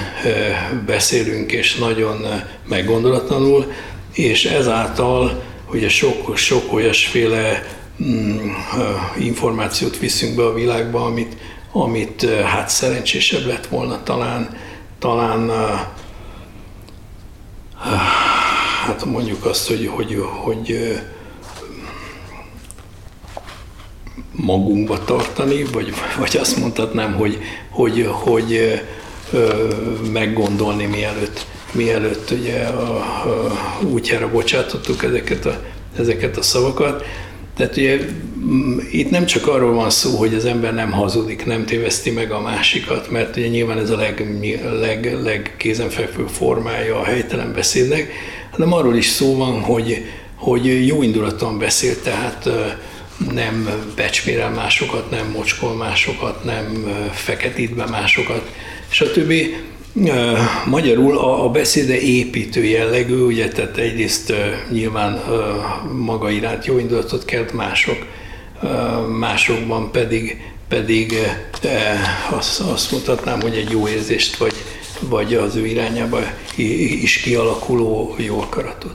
beszélünk, 0.86 1.52
és 1.52 1.76
nagyon 1.76 2.26
meggondolatlanul, 2.68 3.72
és 4.12 4.44
ezáltal 4.44 5.42
ugye 5.72 5.88
sok, 5.88 6.36
sok 6.36 6.72
olyasféle 6.72 7.62
mm, 8.02 8.48
információt 9.18 9.98
viszünk 9.98 10.36
be 10.36 10.44
a 10.44 10.54
világba, 10.54 11.04
amit, 11.04 11.36
amit 11.72 12.26
hát 12.44 12.68
szerencsésebb 12.68 13.46
lett 13.46 13.66
volna 13.66 14.02
talán, 14.02 14.56
talán 14.98 15.50
hát 18.86 19.04
mondjuk 19.04 19.44
azt, 19.44 19.68
hogy, 19.68 19.86
hogy, 19.86 20.24
hogy 20.42 21.00
magunkba 24.32 25.04
tartani, 25.04 25.64
vagy, 25.72 25.92
vagy 26.18 26.36
azt 26.36 26.56
mondhatnám, 26.56 27.14
hogy, 27.14 27.38
hogy, 27.70 28.08
hogy 28.10 28.80
meggondolni 30.12 30.84
mielőtt, 30.84 31.46
mielőtt 31.72 32.30
ugye 32.30 32.62
a, 32.62 32.96
a 32.96 33.84
útjára 33.84 34.30
bocsátottuk 34.30 35.04
ezeket 35.04 35.46
a, 35.46 35.62
ezeket 35.98 36.36
a 36.36 36.42
szavakat. 36.42 37.04
Tehát 37.56 37.76
ugye 37.76 37.98
itt 38.90 39.10
nem 39.10 39.26
csak 39.26 39.46
arról 39.46 39.74
van 39.74 39.90
szó, 39.90 40.16
hogy 40.16 40.34
az 40.34 40.44
ember 40.44 40.74
nem 40.74 40.90
hazudik, 40.92 41.46
nem 41.46 41.64
téveszti 41.64 42.10
meg 42.10 42.30
a 42.30 42.40
másikat, 42.40 43.10
mert 43.10 43.36
ugye 43.36 43.48
nyilván 43.48 43.78
ez 43.78 43.90
a 43.90 43.96
leg, 43.96 44.38
leg, 44.80 45.18
legkézenfekvő 45.22 46.26
formája 46.26 47.00
a 47.00 47.04
helytelen 47.04 47.52
beszédnek, 47.52 48.12
hanem 48.50 48.72
arról 48.72 48.96
is 48.96 49.06
szó 49.06 49.36
van, 49.36 49.60
hogy, 49.60 50.04
hogy 50.34 50.86
jó 50.86 51.02
indulaton 51.02 51.58
beszél, 51.58 52.00
tehát 52.02 52.48
nem 53.32 53.70
becsmérel 53.96 54.50
másokat, 54.50 55.10
nem 55.10 55.30
mocskol 55.30 55.74
másokat, 55.74 56.44
nem 56.44 56.94
feketít 57.12 57.74
be 57.74 57.86
másokat, 57.86 58.50
stb. 58.88 59.32
Magyarul 60.66 61.18
a, 61.18 61.44
a 61.44 61.50
beszéde 61.50 62.00
építő 62.00 62.64
jellegű, 62.64 63.14
ugye, 63.14 63.48
tehát 63.48 63.76
egyrészt 63.76 64.32
nyilván 64.70 65.22
maga 65.92 66.30
iránt 66.30 66.66
jó 66.66 66.78
indulatot 66.78 67.24
kelt 67.24 67.52
mások, 67.52 68.06
másokban 69.18 69.90
pedig, 69.90 70.52
pedig 70.68 71.14
azt, 72.30 72.60
azt 72.60 72.92
mutatnám, 72.92 73.40
hogy 73.40 73.54
egy 73.54 73.70
jó 73.70 73.88
érzést, 73.88 74.36
vagy, 74.36 74.54
vagy 75.00 75.34
az 75.34 75.56
ő 75.56 75.66
irányába 75.66 76.20
is 77.02 77.16
kialakuló 77.16 78.14
jó 78.18 78.40
akaratot. 78.40 78.94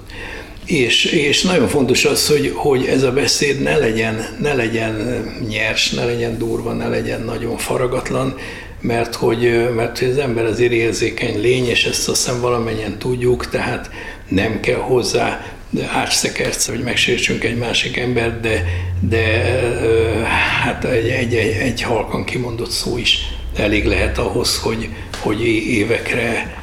És, 0.65 1.05
és 1.05 1.41
nagyon 1.41 1.67
fontos 1.67 2.05
az, 2.05 2.27
hogy, 2.27 2.51
hogy 2.55 2.85
ez 2.85 3.03
a 3.03 3.11
beszéd 3.11 3.61
ne 3.61 3.77
legyen, 3.77 4.25
ne 4.41 4.53
legyen 4.53 5.23
nyers, 5.49 5.91
ne 5.91 6.05
legyen 6.05 6.37
durva, 6.37 6.73
ne 6.73 6.87
legyen 6.87 7.21
nagyon 7.21 7.57
faragatlan, 7.57 8.37
mert 8.81 9.15
hogy, 9.15 9.69
mert 9.75 9.99
hogy 9.99 10.09
az 10.09 10.17
ember 10.17 10.45
azért 10.45 10.71
érzékeny 10.71 11.41
lény, 11.41 11.67
és 11.67 11.85
ezt 11.85 12.09
azt 12.09 12.25
hiszem 12.25 12.41
valamennyien 12.41 12.97
tudjuk, 12.97 13.49
tehát 13.49 13.89
nem 14.27 14.59
kell 14.59 14.79
hozzá 14.79 15.55
átszekerc, 15.87 16.65
hogy 16.65 16.83
megsértsünk 16.83 17.43
egy 17.43 17.57
másik 17.57 17.97
embert, 17.97 18.39
de, 18.39 18.63
de 18.99 19.25
hát 20.63 20.83
egy, 20.83 21.07
egy, 21.07 21.35
egy, 21.35 21.55
egy 21.59 21.81
halkan 21.81 22.23
kimondott 22.23 22.71
szó 22.71 22.97
is 22.97 23.19
elég 23.55 23.85
lehet 23.85 24.17
ahhoz, 24.17 24.57
hogy, 24.57 24.89
hogy 25.19 25.41
évekre 25.67 26.53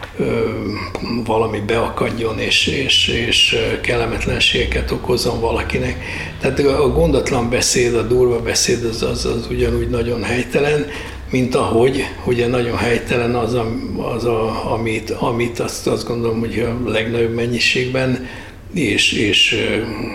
valami 1.24 1.60
beakadjon 1.60 2.38
és, 2.38 2.66
és, 2.66 3.08
és 3.08 3.56
kellemetlenségeket 3.80 4.90
okozzon 4.90 5.40
valakinek. 5.40 6.04
Tehát 6.40 6.58
a 6.58 6.88
gondatlan 6.88 7.50
beszéd, 7.50 7.94
a 7.94 8.02
durva 8.02 8.40
beszéd 8.40 8.84
az, 8.84 9.02
az, 9.02 9.24
az 9.24 9.46
ugyanúgy 9.50 9.88
nagyon 9.88 10.22
helytelen, 10.22 10.86
mint 11.30 11.54
ahogy 11.54 12.04
ugye 12.24 12.46
nagyon 12.46 12.76
helytelen 12.76 13.34
az, 13.34 13.54
a, 13.54 13.66
az 14.14 14.24
a, 14.24 14.72
amit, 14.72 15.10
amit 15.10 15.60
azt, 15.60 15.86
azt 15.86 16.06
gondolom, 16.06 16.38
hogy 16.38 16.58
a 16.58 16.90
legnagyobb 16.90 17.34
mennyiségben 17.34 18.28
és, 18.74 19.12
és 19.12 19.56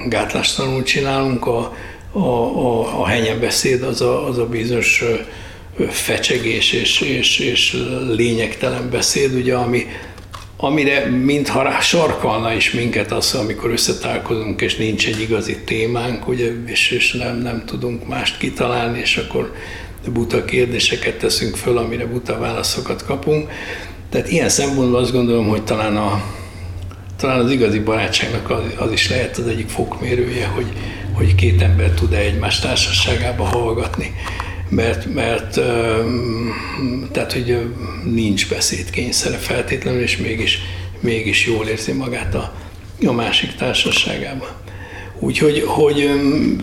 gátlástalanul 0.09 0.83
csinálunk, 0.83 1.45
a, 1.45 1.73
a, 2.11 2.19
a, 2.19 3.01
a 3.01 3.39
beszéd 3.39 3.83
az 3.83 4.01
a, 4.01 4.27
az 4.27 4.37
a 4.37 4.45
bizonyos 4.45 5.03
fecsegés 5.89 6.73
és, 6.73 7.01
és, 7.01 7.39
és 7.39 7.85
lényegtelen 8.15 8.89
beszéd, 8.89 9.33
ugye, 9.33 9.55
ami, 9.55 9.85
amire 10.57 11.05
mintha 11.05 11.61
rá 11.61 11.79
sarkalna 11.79 12.53
is 12.53 12.71
minket 12.71 13.11
az, 13.11 13.33
amikor 13.33 13.71
összetálkozunk, 13.71 14.61
és 14.61 14.75
nincs 14.75 15.07
egy 15.07 15.21
igazi 15.21 15.57
témánk, 15.65 16.27
ugye, 16.27 16.51
és, 16.65 16.91
és 16.91 17.11
nem, 17.11 17.37
nem 17.37 17.63
tudunk 17.65 18.07
mást 18.07 18.37
kitalálni, 18.37 18.99
és 18.99 19.17
akkor 19.17 19.53
buta 20.13 20.45
kérdéseket 20.45 21.17
teszünk 21.17 21.55
föl, 21.55 21.77
amire 21.77 22.05
buta 22.05 22.39
válaszokat 22.39 23.05
kapunk. 23.05 23.49
Tehát 24.09 24.31
ilyen 24.31 24.49
szempontból 24.49 24.99
azt 24.99 25.11
gondolom, 25.11 25.47
hogy 25.47 25.63
talán, 25.63 25.97
a, 25.97 26.23
talán 27.17 27.39
az 27.39 27.51
igazi 27.51 27.79
barátságnak 27.79 28.49
az, 28.49 28.63
az 28.77 28.91
is 28.91 29.09
lehet 29.09 29.37
az 29.37 29.47
egyik 29.47 29.69
fokmérője, 29.69 30.45
hogy, 30.45 30.67
hogy 31.13 31.35
két 31.35 31.61
ember 31.61 31.89
tud-e 31.89 32.17
egymás 32.17 32.59
társaságába 32.59 33.43
hallgatni 33.43 34.15
mert, 34.69 35.13
mert 35.13 35.53
tehát, 37.11 37.33
hogy 37.33 37.57
nincs 38.03 38.49
beszédkényszere 38.49 39.37
feltétlenül, 39.37 40.01
és 40.01 40.17
mégis, 40.17 40.59
mégis 40.99 41.47
jól 41.47 41.67
érzi 41.67 41.91
magát 41.91 42.35
a, 42.35 42.53
a 43.05 43.11
másik 43.11 43.55
társaságában. 43.55 44.49
Úgyhogy 45.19 45.63
hogy, 45.65 46.09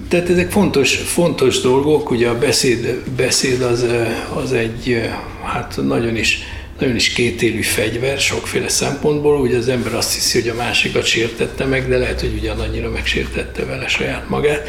tehát 0.09 0.31
ezek 0.31 0.51
fontos, 0.51 0.97
fontos 0.97 1.61
dolgok, 1.61 2.11
ugye 2.11 2.29
a 2.29 2.39
beszéd, 2.39 3.03
beszéd 3.17 3.63
az, 3.63 3.87
az 4.35 4.53
egy 4.53 5.11
hát 5.43 5.79
nagyon 5.83 6.17
is, 6.17 6.39
nagyon 6.79 6.95
is 6.95 7.09
kétélű 7.09 7.63
fegyver 7.63 8.19
sokféle 8.19 8.69
szempontból, 8.69 9.41
ugye 9.41 9.57
az 9.57 9.69
ember 9.69 9.95
azt 9.95 10.15
hiszi, 10.15 10.41
hogy 10.41 10.49
a 10.49 10.55
másikat 10.55 11.05
sértette 11.05 11.65
meg, 11.65 11.89
de 11.89 11.99
lehet, 11.99 12.21
hogy 12.21 12.35
ugyanannyira 12.39 12.91
megsértette 12.91 13.65
vele 13.65 13.89
saját 13.89 14.29
magát 14.29 14.69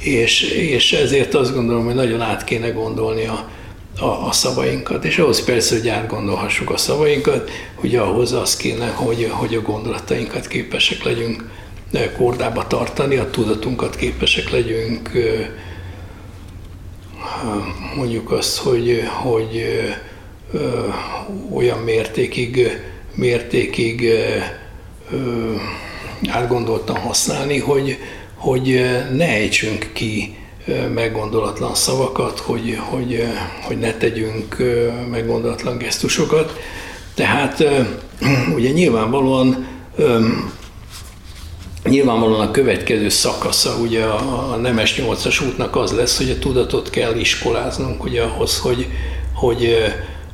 és, 0.00 0.42
és 0.42 0.92
ezért 0.92 1.34
azt 1.34 1.54
gondolom, 1.54 1.84
hogy 1.84 1.94
nagyon 1.94 2.20
át 2.20 2.44
kéne 2.44 2.68
gondolni 2.68 3.26
a, 3.26 3.48
a, 3.98 4.26
a 4.26 4.32
szavainkat, 4.32 5.04
és 5.04 5.18
ahhoz 5.18 5.44
persze, 5.44 5.76
hogy 5.76 5.88
átgondolhassuk 5.88 6.70
a 6.70 6.76
szavainkat, 6.76 7.50
hogy 7.74 7.96
ahhoz 7.96 8.32
az 8.32 8.56
kéne, 8.56 8.88
hogy, 8.88 9.28
hogy 9.30 9.54
a 9.54 9.62
gondolatainkat 9.62 10.46
képesek 10.46 11.02
legyünk 11.02 11.44
kordába 12.16 12.66
tartani, 12.66 13.16
a 13.16 13.30
tudatunkat 13.30 13.96
képesek 13.96 14.50
legyünk 14.50 15.10
mondjuk 17.96 18.30
azt, 18.30 18.58
hogy, 18.58 19.02
hogy 19.22 19.64
olyan 21.52 21.78
mértékig, 21.78 22.80
mértékig 23.14 24.10
átgondoltan 26.28 26.96
használni, 26.96 27.58
hogy, 27.58 27.98
hogy 28.40 28.80
ne 29.12 29.28
ejtsünk 29.28 29.90
ki 29.92 30.36
meggondolatlan 30.94 31.74
szavakat, 31.74 32.38
hogy, 32.38 32.78
hogy, 32.80 33.24
hogy 33.62 33.78
ne 33.78 33.92
tegyünk 33.92 34.56
meggondolatlan 35.10 35.78
gesztusokat. 35.78 36.58
Tehát 37.14 37.64
ugye 38.56 38.70
nyilvánvalóan 38.70 39.66
Nyilvánvalóan 41.84 42.40
a 42.40 42.50
következő 42.50 43.08
szakasza 43.08 43.76
ugye 43.82 44.04
a, 44.04 44.56
Nemes 44.56 44.94
8-as 44.98 45.46
útnak 45.46 45.76
az 45.76 45.92
lesz, 45.92 46.16
hogy 46.16 46.30
a 46.30 46.38
tudatot 46.38 46.90
kell 46.90 47.16
iskoláznunk 47.16 48.04
ugye 48.04 48.22
ahhoz, 48.22 48.58
hogy, 48.58 48.88
hogy, 49.34 49.76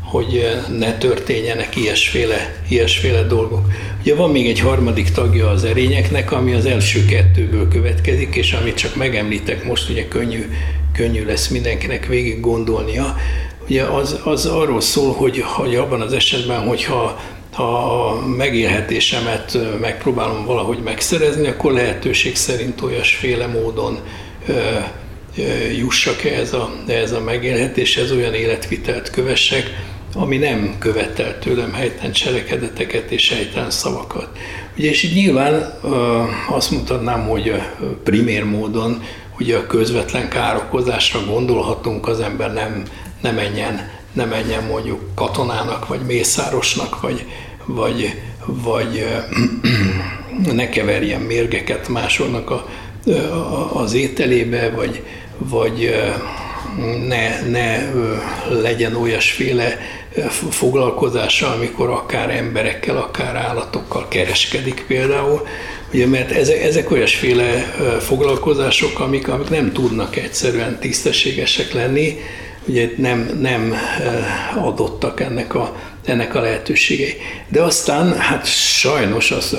hogy 0.06 0.46
ne 0.78 0.98
történjenek 0.98 1.76
ilyesféle, 1.76 2.62
ilyesféle 2.68 3.22
dolgok. 3.22 3.66
Ugye 4.00 4.14
van 4.14 4.30
még 4.30 4.48
egy 4.48 4.60
harmadik 4.60 5.10
tagja 5.10 5.48
az 5.48 5.64
erényeknek, 5.64 6.32
ami 6.32 6.52
az 6.52 6.66
első 6.66 7.04
kettőből 7.04 7.68
következik, 7.68 8.34
és 8.34 8.52
amit 8.52 8.74
csak 8.74 8.96
megemlítek 8.96 9.64
most, 9.64 9.90
ugye 9.90 10.08
könnyű, 10.08 10.50
könnyű 10.92 11.24
lesz 11.24 11.48
mindenkinek 11.48 12.06
végig 12.06 12.40
gondolnia. 12.40 13.16
Ugye 13.68 13.82
az, 13.82 14.20
az 14.24 14.46
arról 14.46 14.80
szól, 14.80 15.12
hogy, 15.12 15.40
hogy 15.40 15.74
abban 15.74 16.00
az 16.00 16.12
esetben, 16.12 16.66
hogyha 16.66 17.20
ha 17.52 18.08
a 18.08 18.26
megélhetésemet 18.26 19.58
megpróbálom 19.80 20.44
valahogy 20.44 20.78
megszerezni, 20.78 21.48
akkor 21.48 21.72
lehetőség 21.72 22.36
szerint 22.36 22.82
olyasféle 22.82 23.46
módon 23.46 23.98
jussak 25.76 26.24
ehhez 26.24 26.52
a, 26.52 26.70
ehhez 26.86 27.12
a 27.12 27.20
megélhetéshez, 27.20 28.12
olyan 28.12 28.34
életvitelt 28.34 29.10
kövessek, 29.10 29.70
ami 30.16 30.36
nem 30.36 30.76
követel 30.78 31.38
tőlem 31.38 31.72
helytelen 31.72 32.12
cselekedeteket 32.12 33.10
és 33.10 33.32
helytelen 33.32 33.70
szavakat. 33.70 34.28
Ugye, 34.78 34.88
és 34.88 35.02
így 35.02 35.14
nyilván 35.14 35.80
azt 36.48 36.70
mutatnám, 36.70 37.28
hogy 37.28 37.52
primér 38.04 38.44
módon 38.44 39.02
ugye 39.38 39.56
a 39.56 39.66
közvetlen 39.66 40.28
károkozásra 40.28 41.24
gondolhatunk, 41.24 42.08
az 42.08 42.20
ember 42.20 42.52
nem, 42.52 42.82
nem 43.20 43.34
menjen, 43.34 43.90
nem 44.12 44.28
menjen 44.28 44.64
mondjuk 44.64 45.00
katonának, 45.14 45.88
vagy 45.88 46.00
mészárosnak, 46.00 47.00
vagy, 47.00 47.26
vagy, 47.64 48.20
vagy 48.46 49.06
ne 50.52 50.68
keverjen 50.68 51.20
mérgeket 51.20 51.88
másoknak 51.88 52.50
a, 52.50 52.66
a, 53.06 53.80
az 53.80 53.94
ételébe, 53.94 54.70
vagy, 54.70 55.02
vagy 55.38 55.94
ne, 57.08 57.40
ne 57.50 57.92
legyen 58.48 58.94
olyasféle 58.94 59.78
foglalkozása, 60.50 61.52
amikor 61.52 61.90
akár 61.90 62.30
emberekkel, 62.30 62.96
akár 62.96 63.36
állatokkal 63.36 64.08
kereskedik 64.08 64.84
például. 64.86 65.46
Ugye, 65.92 66.06
mert 66.06 66.30
ezek, 66.30 66.62
ezek 66.62 66.90
olyasféle 66.90 67.60
foglalkozások, 68.00 69.00
amik, 69.00 69.28
amik 69.28 69.48
nem 69.50 69.72
tudnak 69.72 70.16
egyszerűen 70.16 70.78
tisztességesek 70.80 71.72
lenni, 71.72 72.20
ugye 72.64 72.90
nem, 72.96 73.38
nem 73.40 73.74
adottak 74.56 75.20
ennek 75.20 75.54
a 75.54 75.76
ennek 76.06 76.34
a 76.34 76.40
lehetőségei. 76.40 77.14
De 77.48 77.62
aztán, 77.62 78.18
hát 78.18 78.46
sajnos 78.56 79.30
az, 79.30 79.56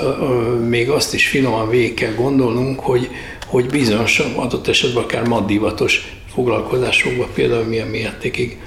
még 0.68 0.90
azt 0.90 1.14
is 1.14 1.28
finoman 1.28 1.68
végig 1.68 1.94
kell 1.94 2.14
gondolnunk, 2.14 2.80
hogy, 2.80 3.08
hogy 3.46 3.66
bizonyos 3.66 4.18
adott 4.18 4.68
esetben 4.68 5.02
akár 5.02 5.28
maddivatos 5.28 6.12
foglalkozásokban 6.34 7.28
például 7.34 7.64
milyen 7.64 7.86
mértékig 7.86 8.58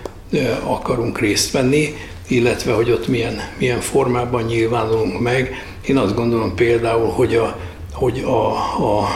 akarunk 0.63 1.19
részt 1.19 1.51
venni, 1.51 1.95
illetve 2.27 2.73
hogy 2.73 2.91
ott 2.91 3.07
milyen, 3.07 3.41
milyen 3.57 3.79
formában 3.79 4.43
nyilvánulunk 4.43 5.19
meg. 5.19 5.65
Én 5.87 5.97
azt 5.97 6.15
gondolom 6.15 6.55
például, 6.55 7.09
hogy 7.09 7.35
a, 7.35 7.59
hogy 7.93 8.19
a, 8.19 8.47
a 8.99 9.07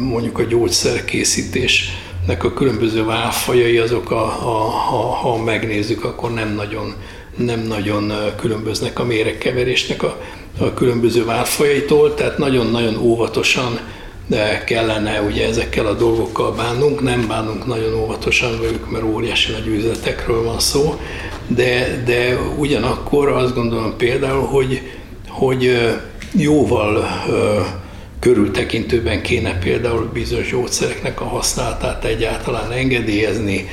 mondjuk 0.00 0.38
a 0.38 0.42
gyógyszerkészítésnek 0.42 2.44
a 2.44 2.52
különböző 2.52 3.04
válfajai, 3.04 3.78
azok, 3.78 4.10
a, 4.10 4.24
a, 4.24 4.68
ha, 4.68 4.96
ha 4.96 5.42
megnézzük, 5.42 6.04
akkor 6.04 6.32
nem 6.32 6.54
nagyon 6.54 6.94
nem 7.36 7.60
nagyon 7.60 8.12
különböznek 8.36 8.98
a 8.98 9.04
méregkeverésnek 9.04 10.02
a, 10.02 10.20
a 10.58 10.74
különböző 10.74 11.24
várfajaitól, 11.24 12.14
tehát 12.14 12.38
nagyon-nagyon 12.38 12.96
óvatosan 12.96 13.80
de 14.26 14.64
kellene 14.64 15.20
ugye 15.20 15.46
ezekkel 15.46 15.86
a 15.86 15.94
dolgokkal 15.94 16.52
bánnunk, 16.52 17.02
nem 17.02 17.26
bánunk 17.28 17.66
nagyon 17.66 17.94
óvatosan 17.94 18.60
velük, 18.60 18.90
mert 18.90 19.04
óriási 19.04 19.52
nagy 19.52 19.66
üzletekről 19.66 20.42
van 20.42 20.60
szó, 20.60 21.00
de, 21.46 22.02
de 22.04 22.38
ugyanakkor 22.56 23.28
azt 23.28 23.54
gondolom 23.54 23.96
például, 23.96 24.46
hogy, 24.46 24.80
hogy 25.28 25.88
jóval 26.32 27.06
körültekintőben 28.18 29.22
kéne 29.22 29.58
például 29.58 30.10
bizonyos 30.12 30.50
gyógyszereknek 30.50 31.20
a 31.20 31.24
használatát 31.24 32.04
egyáltalán 32.04 32.72
engedélyezni, 32.72 33.68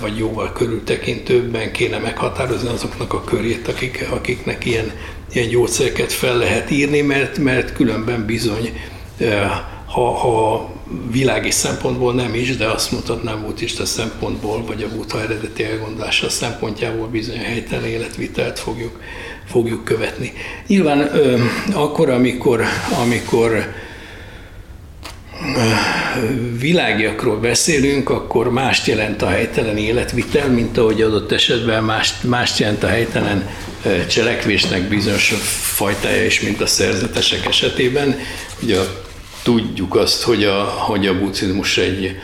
vagy 0.00 0.18
jóval 0.18 0.52
körültekintőbben 0.52 1.72
kéne 1.72 1.98
meghatározni 1.98 2.68
azoknak 2.68 3.12
a 3.12 3.24
körét, 3.24 3.68
akik, 3.68 4.06
akiknek 4.10 4.64
ilyen, 4.64 4.92
ilyen 5.32 5.48
gyógyszereket 5.48 6.12
fel 6.12 6.36
lehet 6.36 6.70
írni, 6.70 7.00
mert, 7.00 7.38
mert 7.38 7.72
különben 7.72 8.26
bizony, 8.26 8.72
ha, 9.86 10.10
ha 10.10 10.68
világi 11.10 11.50
szempontból 11.50 12.14
nem 12.14 12.34
is, 12.34 12.56
de 12.56 12.66
azt 12.66 12.92
mutatnám 12.92 13.42
buddhista 13.42 13.86
szempontból, 13.86 14.64
vagy 14.66 14.82
a 14.82 14.96
buddha 14.96 15.22
eredeti 15.22 15.64
elgondolása 15.64 16.28
szempontjából 16.28 17.06
bizony 17.06 17.38
helytelen 17.38 17.86
életvitelt 17.86 18.58
fogjuk, 18.58 19.00
fogjuk 19.44 19.84
követni. 19.84 20.32
Nyilván 20.66 21.10
akkor, 21.72 22.08
amikor, 22.08 22.64
amikor 23.02 23.74
világiakról 26.58 27.36
beszélünk, 27.36 28.10
akkor 28.10 28.52
mást 28.52 28.86
jelent 28.86 29.22
a 29.22 29.28
helytelen 29.28 29.76
életvitel, 29.76 30.48
mint 30.48 30.78
ahogy 30.78 31.02
adott 31.02 31.32
esetben 31.32 31.84
mást, 31.84 32.24
mást 32.24 32.58
jelent 32.58 32.82
a 32.82 32.86
helytelen 32.88 33.48
cselekvésnek 34.08 34.88
bizonyos 34.88 35.34
fajtája 35.74 36.24
is, 36.24 36.40
mint 36.40 36.60
a 36.60 36.66
szerzetesek 36.66 37.46
esetében. 37.46 38.18
Ugye 38.62 38.78
tudjuk 39.42 39.96
azt, 39.96 40.22
hogy 40.22 40.44
a, 40.44 40.62
hogy 40.62 41.06
a 41.06 41.18
buddhizmus 41.18 41.78
egy, 41.78 42.16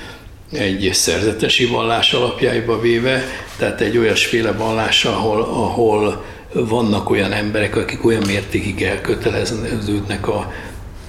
egy 0.52 0.90
szerzetesi 0.92 1.66
vallás 1.66 2.12
alapjába 2.12 2.80
véve, 2.80 3.24
tehát 3.56 3.80
egy 3.80 3.98
olyasféle 3.98 4.52
vallás, 4.52 5.04
ahol, 5.04 5.40
ahol 5.42 6.24
vannak 6.52 7.11
olyan 7.11 7.32
emberek, 7.32 7.76
akik 7.76 8.04
olyan 8.04 8.22
mértékig 8.26 8.82
elköteleződnek 8.82 10.28
a, 10.28 10.52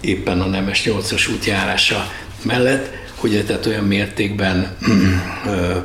éppen 0.01 0.41
a 0.41 0.45
Nemes 0.45 0.83
8-as 0.85 1.31
útjárása 1.31 2.11
mellett, 2.41 2.99
hogy 3.15 3.43
tehát 3.45 3.65
olyan 3.65 3.83
mértékben 3.83 4.77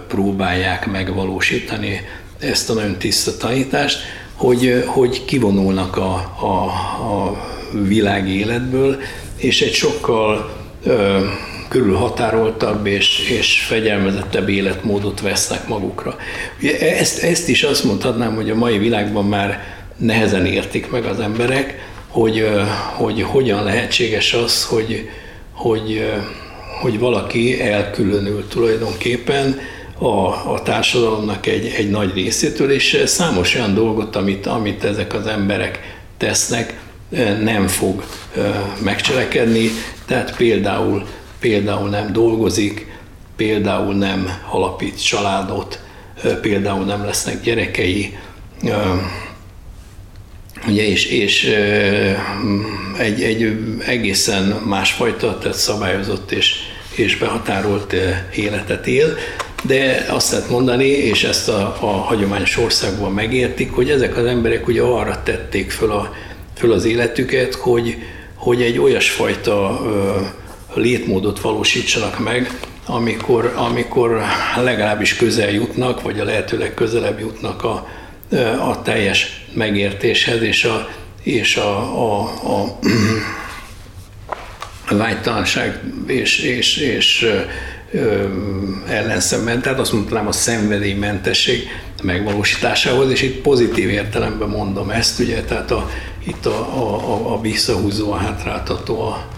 próbálják 0.08 0.86
megvalósítani 0.86 2.00
ezt 2.38 2.70
a 2.70 2.74
nagyon 2.74 2.98
tiszta 2.98 3.36
tanítást, 3.36 3.98
hogy, 4.36 4.84
hogy 4.86 5.24
kivonulnak 5.24 5.96
a, 5.96 6.14
a, 6.40 6.64
a 7.12 7.36
világi 7.88 8.38
életből, 8.38 8.96
és 9.36 9.62
egy 9.62 9.72
sokkal 9.72 10.50
ö, 10.84 11.18
körülhatároltabb 11.68 12.86
és, 12.86 13.30
és 13.38 13.60
fegyelmezettebb 13.60 14.48
életmódot 14.48 15.20
vesznek 15.20 15.68
magukra. 15.68 16.16
Ezt, 16.80 17.22
ezt 17.22 17.48
is 17.48 17.62
azt 17.62 17.84
mondhatnám, 17.84 18.34
hogy 18.34 18.50
a 18.50 18.54
mai 18.54 18.78
világban 18.78 19.24
már 19.24 19.64
nehezen 19.96 20.46
értik 20.46 20.90
meg 20.90 21.04
az 21.04 21.20
emberek, 21.20 21.78
hogy, 22.06 22.48
hogy 22.96 23.22
hogyan 23.22 23.64
lehetséges 23.64 24.34
az, 24.34 24.64
hogy, 24.64 25.08
hogy, 25.52 26.10
hogy 26.80 26.98
valaki 26.98 27.60
elkülönül 27.60 28.48
tulajdonképpen 28.48 29.60
a, 29.98 30.52
a 30.52 30.62
társadalomnak 30.62 31.46
egy, 31.46 31.66
egy 31.76 31.90
nagy 31.90 32.14
részétől, 32.14 32.70
és 32.70 33.02
számos 33.06 33.54
olyan 33.54 33.74
dolgot, 33.74 34.16
amit, 34.16 34.46
amit 34.46 34.84
ezek 34.84 35.14
az 35.14 35.26
emberek 35.26 35.98
tesznek, 36.16 36.80
nem 37.42 37.66
fog 37.66 38.04
megcselekedni, 38.82 39.70
tehát 40.06 40.36
például, 40.36 41.06
például 41.38 41.88
nem 41.88 42.12
dolgozik, 42.12 42.86
például 43.36 43.94
nem 43.94 44.30
alapít 44.50 45.04
családot, 45.04 45.80
például 46.40 46.84
nem 46.84 47.04
lesznek 47.04 47.42
gyerekei, 47.42 48.18
Ugye, 50.68 50.88
és, 50.88 51.04
és 51.04 51.44
egy, 52.98 53.22
egy 53.22 53.58
egészen 53.86 54.44
másfajta, 54.44 55.38
tehát 55.38 55.56
szabályozott 55.56 56.32
és, 56.32 56.54
és 56.94 57.18
behatárolt 57.18 57.94
életet 58.34 58.86
él, 58.86 59.16
de 59.62 60.06
azt 60.08 60.32
lehet 60.32 60.50
mondani, 60.50 60.86
és 60.86 61.24
ezt 61.24 61.48
a, 61.48 61.76
a 61.80 61.86
hagyományos 61.86 62.58
országban 62.58 63.12
megértik, 63.12 63.72
hogy 63.72 63.90
ezek 63.90 64.16
az 64.16 64.24
emberek 64.24 64.66
ugye 64.68 64.82
arra 64.82 65.22
tették 65.22 65.70
föl, 65.70 65.90
a, 65.90 66.12
föl 66.56 66.72
az 66.72 66.84
életüket, 66.84 67.54
hogy, 67.54 67.96
hogy 68.34 68.62
egy 68.62 68.78
olyasfajta 68.78 69.80
létmódot 70.74 71.40
valósítsanak 71.40 72.18
meg, 72.18 72.58
amikor, 72.86 73.52
amikor 73.56 74.22
legalábbis 74.56 75.16
közel 75.16 75.50
jutnak, 75.50 76.02
vagy 76.02 76.20
a 76.20 76.24
lehetőleg 76.24 76.74
közelebb 76.74 77.20
jutnak 77.20 77.64
a, 77.64 77.88
a 78.60 78.82
teljes 78.82 79.46
megértéshez 79.52 80.42
és 80.42 80.64
a, 80.64 80.88
és 81.22 81.56
a, 81.56 81.78
a, 81.78 82.20
a, 82.42 82.78
a 84.88 84.96
vágytalanság 84.96 85.80
és, 86.06 86.38
és, 86.38 86.76
és 86.76 87.26
ellenszemben, 88.88 89.60
tehát 89.62 89.78
azt 89.78 89.92
mondanám 89.92 90.26
a 90.26 90.32
szenvedélymentesség 90.32 91.68
megvalósításához, 92.02 93.10
és 93.10 93.22
itt 93.22 93.40
pozitív 93.40 93.88
értelemben 93.88 94.48
mondom 94.48 94.90
ezt, 94.90 95.20
ugye, 95.20 95.42
tehát 95.42 95.70
a, 95.70 95.90
itt 96.26 96.46
a, 96.46 96.58
a, 96.76 97.32
a 97.32 97.40
visszahúzó, 97.40 98.12
a 98.12 98.16
hátráltató, 98.16 99.00
a, 99.00 99.28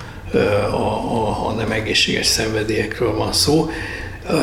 a, 0.71 0.77
a, 0.77 1.49
a 1.49 1.53
nem 1.53 1.71
egészséges 1.71 2.27
szenvedélyekről 2.27 3.15
van 3.15 3.33
szó, 3.33 3.71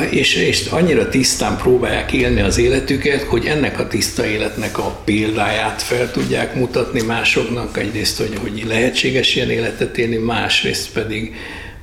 és, 0.10 0.36
és 0.36 0.66
annyira 0.66 1.10
tisztán 1.10 1.58
próbálják 1.58 2.12
élni 2.12 2.42
az 2.42 2.58
életüket, 2.58 3.22
hogy 3.22 3.46
ennek 3.46 3.80
a 3.80 3.88
tiszta 3.88 4.26
életnek 4.26 4.78
a 4.78 5.00
példáját 5.04 5.82
fel 5.82 6.12
tudják 6.12 6.56
mutatni 6.56 7.02
másoknak, 7.02 7.78
egyrészt, 7.78 8.18
hogy, 8.18 8.38
hogy 8.42 8.64
lehetséges 8.68 9.36
ilyen 9.36 9.50
életet 9.50 9.98
élni, 9.98 10.18
másrészt 10.18 10.92
pedig, 10.92 11.36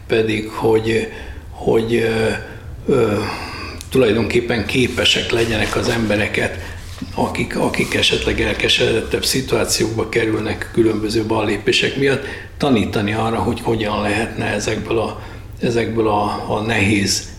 pedig 0.07 0.49
hogy, 0.49 1.09
hogy 1.65 1.95
ö, 1.95 2.29
ö, 2.87 3.19
tulajdonképpen 3.91 4.67
képesek 4.67 5.31
legyenek 5.31 5.77
az 5.77 5.89
embereket, 5.89 6.59
akik, 7.15 7.59
akik 7.59 7.95
esetleg 7.95 8.41
elkeseredettebb 8.41 9.25
szituációkba 9.25 10.09
kerülnek 10.09 10.71
különböző 10.73 11.25
ballépések 11.25 11.97
miatt, 11.97 12.25
tanítani 12.57 13.13
arra, 13.13 13.39
hogy 13.39 13.61
hogyan 13.63 14.03
lehetne 14.03 14.45
ezekből 14.45 14.99
a, 14.99 15.23
ezekből 15.61 16.09
a, 16.09 16.45
a 16.49 16.61
nehéz 16.61 17.31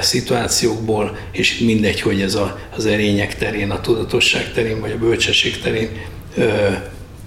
szituációkból, 0.00 1.16
és 1.32 1.58
mindegy, 1.58 2.00
hogy 2.00 2.20
ez 2.20 2.34
a, 2.34 2.58
az 2.76 2.86
erények 2.86 3.36
terén, 3.36 3.70
a 3.70 3.80
tudatosság 3.80 4.52
terén, 4.52 4.80
vagy 4.80 4.90
a 4.90 4.98
bölcsesség 4.98 5.60
terén 5.60 5.88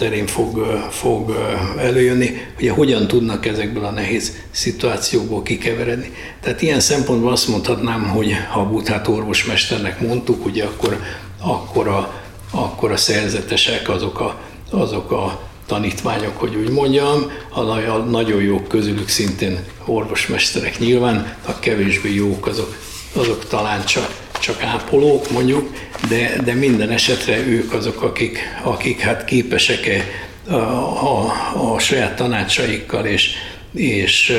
terén 0.01 0.27
fog, 0.27 0.65
fog 0.89 1.35
előjönni, 1.77 2.41
hogy 2.55 2.67
hogyan 2.67 3.07
tudnak 3.07 3.45
ezekből 3.45 3.85
a 3.85 3.91
nehéz 3.91 4.35
szituációkból 4.51 5.43
kikeveredni. 5.43 6.13
Tehát 6.41 6.61
ilyen 6.61 6.79
szempontból 6.79 7.31
azt 7.31 7.47
mondhatnám, 7.47 8.07
hogy 8.07 8.35
ha 8.51 8.59
a 8.59 8.69
Buthát 8.69 9.07
orvosmesternek 9.07 9.99
mondtuk, 9.99 10.45
ugye 10.45 10.63
akkor, 10.63 10.99
akkor, 11.41 11.87
a, 11.87 12.13
akkor 12.51 12.91
a 12.91 12.97
szerzetesek 12.97 13.89
azok 13.89 14.19
a, 14.19 14.39
azok 14.69 15.11
a 15.11 15.41
tanítványok, 15.65 16.37
hogy 16.37 16.55
úgy 16.55 16.69
mondjam, 16.69 17.31
a 17.49 17.61
nagyon 17.97 18.41
jók 18.41 18.67
közülük 18.67 19.09
szintén 19.09 19.59
orvosmesterek 19.85 20.79
nyilván, 20.79 21.35
a 21.45 21.59
kevésbé 21.59 22.13
jók 22.13 22.47
azok, 22.47 22.75
azok 23.13 23.47
talán 23.47 23.85
csak, 23.85 24.20
csak 24.41 24.63
ápolók 24.63 25.31
mondjuk, 25.31 25.73
de, 26.09 26.35
de 26.43 26.53
minden 26.53 26.89
esetre 26.89 27.37
ők 27.37 27.73
azok, 27.73 28.01
akik, 28.01 28.39
akik 28.63 28.99
hát 28.99 29.25
képesek 29.25 29.87
-e 29.87 30.05
a, 30.47 30.55
a, 30.55 31.33
a 31.73 31.79
saját 31.79 32.15
tanácsaikkal 32.15 33.05
és, 33.05 33.29
és, 33.73 34.37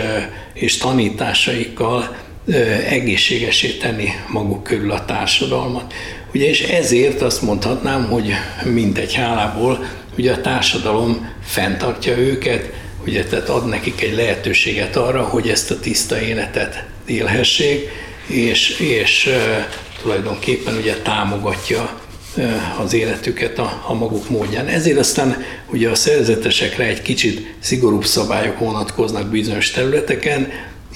és 0.53 0.76
tanításaikkal 0.76 2.16
egészségesé 2.88 3.68
tenni 3.68 4.09
maguk 4.28 4.62
körül 4.62 4.90
a 4.90 5.05
társadalmat. 5.05 5.94
Ugye, 6.34 6.48
és 6.48 6.61
ezért 6.61 7.22
azt 7.22 7.42
mondhatnám, 7.42 8.05
hogy 8.05 8.32
mindegy 8.64 9.14
hálából 9.14 9.84
ugye 10.18 10.32
a 10.32 10.40
társadalom 10.40 11.30
fenntartja 11.44 12.16
őket, 12.16 12.72
ugye 13.07 13.24
tehát 13.24 13.48
ad 13.48 13.68
nekik 13.68 14.00
egy 14.03 14.14
lehetőséget 14.14 14.96
arra, 14.96 15.22
hogy 15.22 15.48
ezt 15.48 15.70
a 15.70 15.80
tiszta 15.80 16.20
életet 16.20 16.84
élhessék, 17.07 17.88
és, 18.26 18.68
és 18.78 19.30
tulajdonképpen 20.03 20.76
ugye 20.76 20.96
támogatja 20.96 22.00
az 22.78 22.92
életüket 22.92 23.59
a, 23.59 23.82
a 23.86 23.94
maguk 23.94 24.28
módján. 24.28 24.66
Ezért 24.66 24.98
aztán 24.98 25.44
ugye 25.70 25.90
a 25.90 25.94
szerzetesekre 25.94 26.84
egy 26.84 27.03
kicsit 27.03 27.55
szigorúbb 27.59 28.05
szabályok 28.05 28.59
vonatkoznak 28.59 29.26
bizonyos 29.26 29.70
területeken. 29.70 30.48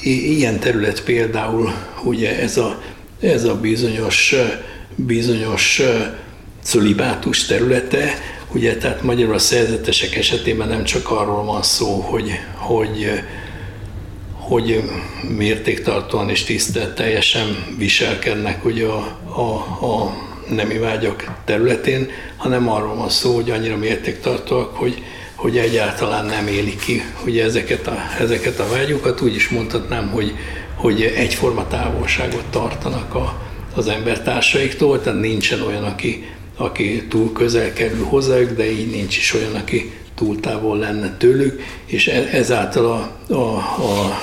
Ilyen 0.03 0.59
terület 0.59 1.03
például 1.03 1.73
ugye 2.05 2.41
ez 2.41 2.57
a, 2.57 2.83
ez 3.21 3.45
a 3.45 3.55
bizonyos, 3.55 4.35
bizonyos 4.95 5.83
cölibátus 6.63 7.45
területe, 7.45 8.15
Ugye, 8.53 8.77
tehát 8.77 9.03
magyarul 9.03 9.35
a 9.35 9.39
szerzetesek 9.39 10.17
esetében 10.17 10.69
nem 10.69 10.85
csak 10.85 11.11
arról 11.11 11.45
van 11.45 11.63
szó, 11.63 12.01
hogy, 12.01 12.31
hogy, 12.55 13.11
hogy 14.49 14.83
mértéktartóan 15.37 16.31
és 16.31 16.45
tiszteletteljesen 16.45 17.75
viselkednek 17.79 18.65
ugye 18.65 18.87
a, 18.87 19.19
a, 19.25 19.51
a 19.87 20.15
nemi 20.49 20.79
vágyak 20.79 21.33
területén, 21.45 22.11
hanem 22.37 22.71
arról 22.71 22.95
van 22.95 23.09
szó, 23.09 23.35
hogy 23.35 23.51
annyira 23.51 23.77
mértéktartóak, 23.77 24.77
hogy, 24.77 25.03
hogy 25.35 25.59
egyáltalán 25.59 26.25
nem 26.25 26.47
élik 26.47 26.81
ki 26.81 27.03
ugye 27.25 27.45
ezeket 27.45 27.87
a, 27.87 27.97
ezeket 28.21 28.59
a 28.59 28.69
vágyokat. 28.69 29.21
Úgy 29.21 29.35
is 29.35 29.49
mondhatnám, 29.49 30.09
hogy, 30.09 30.35
hogy 30.75 31.03
egyforma 31.03 31.67
távolságot 31.69 32.45
tartanak 32.51 33.15
a, 33.15 33.43
az 33.75 33.89
embertársaiktól, 33.89 35.03
tehát 35.03 35.21
nincsen 35.21 35.63
olyan, 35.63 35.85
aki 35.85 36.25
aki 36.57 37.07
túl 37.09 37.33
közel 37.33 37.73
kerül 37.73 38.05
hozzájuk, 38.05 38.51
de 38.51 38.71
így 38.71 38.91
nincs 38.91 39.17
is 39.17 39.35
olyan, 39.35 39.55
aki 39.55 39.93
túl 40.17 40.41
távol 40.41 40.79
lenne 40.79 41.17
tőlük, 41.17 41.63
és 41.87 42.09
e- 42.09 42.29
ezáltal 42.33 42.87
a, 42.87 43.35
a, 43.35 43.57
a, 43.57 44.19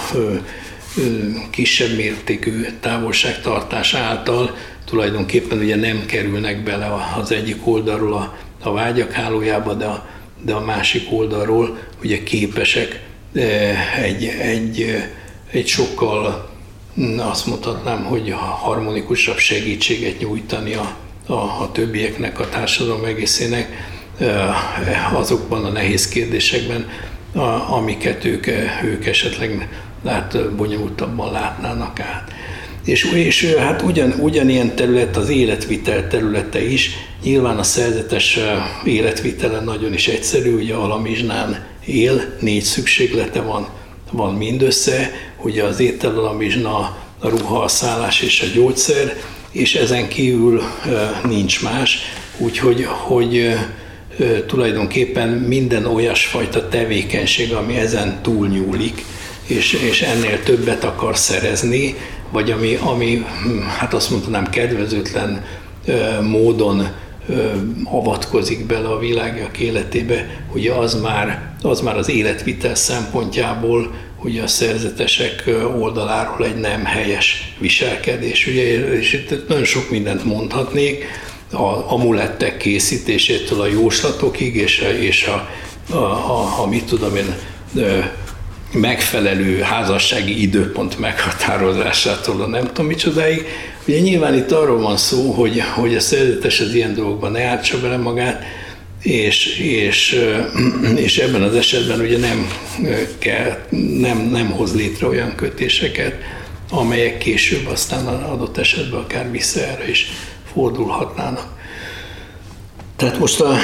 kisebb 1.49 1.95
mértékű 1.95 2.65
távolságtartás 2.79 3.93
által 3.93 4.55
tulajdonképpen 4.85 5.57
ugye 5.57 5.75
nem 5.75 6.05
kerülnek 6.05 6.63
bele 6.63 6.93
az 7.19 7.31
egyik 7.31 7.67
oldalról 7.67 8.13
a, 8.13 8.37
a 8.63 8.71
vágyak 8.71 9.11
hálójába, 9.11 9.73
de 9.73 9.85
a, 9.85 10.07
de 10.41 10.53
a 10.53 10.65
másik 10.65 11.11
oldalról 11.11 11.77
ugye 12.03 12.23
képesek 12.23 12.99
egy, 14.01 14.25
egy, 14.25 15.03
egy 15.51 15.67
sokkal 15.67 16.51
azt 17.17 17.45
mondhatnám, 17.45 18.03
hogy 18.03 18.35
harmonikusabb 18.61 19.37
segítséget 19.37 20.19
nyújtani 20.19 20.73
a, 20.73 20.95
a, 21.25 21.33
a 21.33 21.69
többieknek, 21.71 22.39
a 22.39 22.49
társadalom 22.49 23.05
egészének 23.05 23.91
azokban 25.13 25.65
a 25.65 25.69
nehéz 25.69 26.07
kérdésekben, 26.07 26.89
amiket 27.69 28.25
ők, 28.25 28.47
ők 28.83 29.05
esetleg 29.05 29.67
lát, 30.03 30.55
bonyolultabban 30.55 31.31
látnának 31.31 31.99
át. 31.99 32.31
És, 32.85 33.03
és 33.03 33.53
hát 33.57 33.81
ugyan, 33.81 34.13
ugyanilyen 34.19 34.75
terület 34.75 35.17
az 35.17 35.29
életvitel 35.29 36.07
területe 36.07 36.65
is. 36.65 36.89
Nyilván 37.23 37.57
a 37.57 37.63
szerzetes 37.63 38.39
életvitele 38.83 39.59
nagyon 39.59 39.93
is 39.93 40.07
egyszerű, 40.07 40.55
ugye 40.55 40.73
Alamizsnán 40.73 41.65
él, 41.85 42.35
négy 42.39 42.61
szükséglete 42.61 43.41
van, 43.41 43.67
van 44.11 44.33
mindössze, 44.33 45.11
ugye 45.41 45.63
az 45.63 45.79
étel, 45.79 46.17
alamizsna, 46.17 46.97
a 47.19 47.29
ruha, 47.29 47.63
a 47.63 47.67
szállás 47.67 48.21
és 48.21 48.41
a 48.41 48.45
gyógyszer, 48.53 49.15
és 49.51 49.75
ezen 49.75 50.07
kívül 50.07 50.61
nincs 51.23 51.63
más, 51.63 51.99
úgyhogy 52.37 52.85
hogy 52.85 53.55
tulajdonképpen 54.47 55.29
minden 55.29 55.85
olyasfajta 55.85 56.67
tevékenység, 56.67 57.53
ami 57.53 57.77
ezen 57.77 58.19
túlnyúlik, 58.21 59.05
és, 59.47 59.73
és 59.73 60.01
ennél 60.01 60.43
többet 60.43 60.83
akar 60.83 61.17
szerezni, 61.17 61.95
vagy 62.31 62.51
ami, 62.51 62.75
ami 62.75 63.25
hát 63.77 63.93
azt 63.93 64.09
mondanám 64.09 64.49
kedvezőtlen 64.49 65.45
módon 66.21 66.87
avatkozik 67.83 68.65
bele 68.65 68.87
a 68.87 68.99
világok 68.99 69.59
életébe, 69.59 70.45
ugye 70.53 70.71
az 70.71 71.01
már, 71.01 71.53
az 71.61 71.81
már 71.81 71.97
az 71.97 72.09
életvitel 72.09 72.75
szempontjából 72.75 73.93
ugye 74.23 74.41
a 74.41 74.47
szerzetesek 74.47 75.43
oldaláról 75.79 76.45
egy 76.45 76.55
nem 76.59 76.85
helyes 76.85 77.55
viselkedés. 77.59 78.47
Ugye, 78.47 78.91
és 78.97 79.13
itt 79.13 79.47
nagyon 79.47 79.63
sok 79.63 79.89
mindent 79.89 80.23
mondhatnék, 80.23 81.05
a 81.53 81.91
amulettek 81.91 82.57
készítésétől 82.57 83.61
a 83.61 83.67
jóslatokig, 83.67 84.55
és 84.55 84.79
a, 84.79 84.89
és 84.89 85.27
a, 85.27 85.49
a, 85.93 85.97
a, 85.97 86.61
a 86.61 86.67
mit 86.67 86.85
tudom 86.85 87.15
én, 87.15 87.35
megfelelő 88.73 89.59
házassági 89.59 90.41
időpont 90.41 90.99
meghatározásától 90.99 92.41
a 92.41 92.47
nem 92.47 92.65
tudom 92.65 92.85
micsodáig. 92.85 93.45
Ugye 93.87 93.99
nyilván 93.99 94.35
itt 94.35 94.51
arról 94.51 94.79
van 94.79 94.97
szó, 94.97 95.31
hogy, 95.31 95.63
hogy 95.75 95.95
a 95.95 95.99
szerzetes 95.99 96.59
az 96.59 96.73
ilyen 96.73 96.93
dolgokban 96.93 97.31
ne 97.31 97.43
ártsa 97.43 97.79
bele 97.79 97.97
magát, 97.97 98.43
és, 99.01 99.57
és, 99.57 100.19
és 100.95 101.17
ebben 101.17 101.41
az 101.41 101.55
esetben 101.55 101.99
ugye 101.99 102.17
nem, 102.17 102.47
kell, 103.17 103.57
nem, 103.99 104.17
nem 104.17 104.51
hoz 104.51 104.75
létre 104.75 105.07
olyan 105.07 105.35
kötéseket, 105.35 106.15
amelyek 106.69 107.17
később 107.17 107.67
aztán 107.67 108.05
adott 108.05 108.57
esetben 108.57 108.99
akár 108.99 109.31
vissza 109.31 109.59
erre 109.59 109.89
is 109.89 110.11
fordulhatnának. 110.53 111.47
Tehát 112.95 113.19
most, 113.19 113.41
a, 113.41 113.55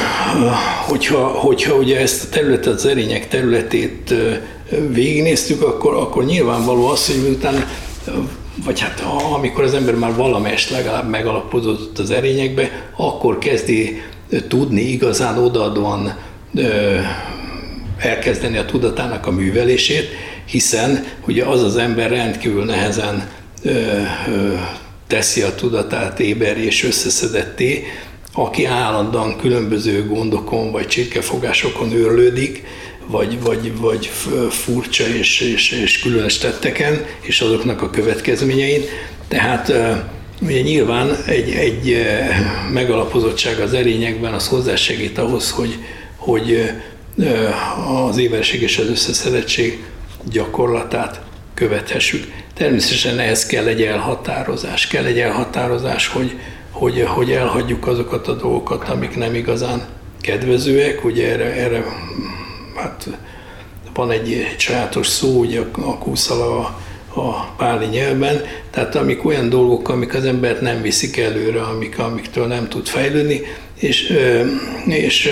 hogyha, 0.88 1.28
hogyha 1.28 1.74
ugye 1.74 2.00
ezt 2.00 2.24
a 2.24 2.30
területet, 2.30 2.74
az 2.74 2.86
erények 2.86 3.28
területét 3.28 4.14
végignéztük, 4.90 5.64
akkor, 5.64 5.96
akkor 5.96 6.26
nyilvánvaló 6.26 6.88
az, 6.88 7.08
hogy 7.08 7.22
miután 7.22 7.66
vagy 8.66 8.80
hát 8.80 9.04
amikor 9.34 9.64
az 9.64 9.74
ember 9.74 9.96
már 9.96 10.16
valamelyest 10.16 10.70
legalább 10.70 11.10
megalapozódott 11.10 12.00
az 12.00 12.12
erényekbe, 12.12 12.92
akkor 12.96 13.38
kezdi 13.38 14.02
tudni 14.48 14.82
igazán 14.82 15.38
odaadóan 15.38 16.16
elkezdeni 17.98 18.58
a 18.58 18.66
tudatának 18.66 19.28
a 19.28 19.32
művelését, 19.32 20.10
hiszen 20.46 21.06
ugye 21.28 21.46
az 21.46 21.64
az 21.64 21.78
ember 21.78 22.10
rendkívül 22.10 22.66
nehezen 22.66 23.30
ö, 23.64 23.72
ö, 24.28 24.54
teszi 25.10 25.42
a 25.42 25.56
tudatát 25.56 26.20
éber 26.20 26.58
és 26.58 26.84
összeszedetté, 26.84 27.86
aki 28.34 28.66
állandóan 28.66 29.38
különböző 29.38 30.06
gondokon 30.08 30.72
vagy 30.72 30.88
csirkefogásokon 30.88 31.92
őrlődik, 31.92 32.64
vagy, 33.08 33.42
vagy, 33.42 33.78
vagy 33.78 34.06
furcsa 34.50 35.08
és, 35.08 35.42
és, 35.42 35.72
és 35.72 36.00
különös 36.00 36.38
tetteken, 36.38 37.06
és 37.22 37.42
azoknak 37.42 37.82
a 37.82 37.90
következményein. 37.90 38.82
Tehát 39.28 39.74
ugye 40.42 40.62
nyilván 40.62 41.18
egy, 41.26 41.50
egy 41.52 42.06
megalapozottság 42.72 43.60
az 43.60 43.74
erényekben 43.74 44.34
az 44.34 44.48
hozzásegít 44.48 45.18
ahhoz, 45.18 45.52
hogy, 45.52 45.78
hogy 46.16 46.72
az 48.08 48.18
éberség 48.18 48.62
és 48.62 48.78
az 48.78 48.90
összeszedettség 48.90 49.84
gyakorlatát 50.32 51.22
követhessük. 51.54 52.32
Természetesen 52.60 53.20
ehhez 53.20 53.46
kell 53.46 53.68
egy 53.68 53.82
elhatározás. 53.82 54.88
Kell 54.88 55.06
egy 55.06 55.20
elhatározás, 55.20 56.08
hogy, 56.08 56.40
hogy, 56.70 57.04
hogy 57.08 57.32
elhagyjuk 57.32 57.88
azokat 57.88 58.28
a 58.28 58.34
dolgokat, 58.34 58.90
amik 58.90 59.16
nem 59.16 59.36
igazán 59.36 59.88
kedvezőek. 60.22 61.06
Ugye 61.06 61.32
erre, 61.32 61.54
erre 61.54 61.84
hát 62.76 63.08
van 63.94 64.12
egy, 64.12 64.32
egy 64.32 64.60
sajátos 64.60 65.08
szó, 65.08 65.40
ugye 65.40 65.60
a 65.72 65.98
kúszala 65.98 66.60
a, 66.60 66.80
a 67.20 67.54
páli 67.58 67.86
nyelvben, 67.86 68.42
tehát 68.72 68.96
amik 68.96 69.26
olyan 69.26 69.50
dolgok, 69.50 69.90
amik 69.90 70.14
az 70.14 70.26
embert 70.26 70.62
nem 70.62 70.82
viszik 70.82 71.18
előre, 71.18 71.62
amik, 71.62 72.00
amiktől 72.00 72.48
nem 72.48 72.68
tud 72.68 72.88
fejlődni, 72.88 73.42
és, 73.74 74.18
és 74.86 75.30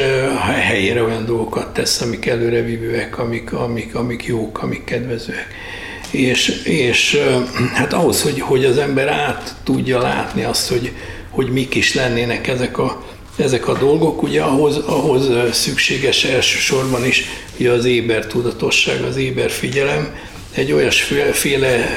helyére 0.61 1.03
olyan 1.03 1.25
dolgokat 1.25 1.73
tesz, 1.73 2.01
amik 2.01 2.25
előrevívőek, 2.25 3.19
amik, 3.19 3.53
amik, 3.53 3.95
amik 3.95 4.25
jók, 4.25 4.63
amik 4.63 4.83
kedvezőek. 4.83 5.47
És, 6.11 6.61
és 6.63 7.21
hát 7.73 7.93
ahhoz, 7.93 8.21
hogy, 8.21 8.39
hogy 8.39 8.65
az 8.65 8.77
ember 8.77 9.07
át 9.07 9.55
tudja 9.63 10.01
látni 10.01 10.43
azt, 10.43 10.69
hogy, 10.69 10.91
hogy 11.29 11.49
mik 11.49 11.75
is 11.75 11.93
lennének 11.93 12.47
ezek 12.47 12.77
a, 12.77 13.03
ezek 13.37 13.67
a 13.67 13.77
dolgok, 13.77 14.23
ugye 14.23 14.41
ahhoz, 14.41 14.77
ahhoz 14.77 15.29
szükséges 15.51 16.23
elsősorban 16.23 17.05
is 17.05 17.23
ugye 17.57 17.71
az 17.71 17.85
éber 17.85 18.25
tudatosság, 18.25 19.01
az 19.01 19.15
éber 19.15 19.49
figyelem, 19.49 20.15
egy 20.57 20.71
olyasféle 20.71 21.93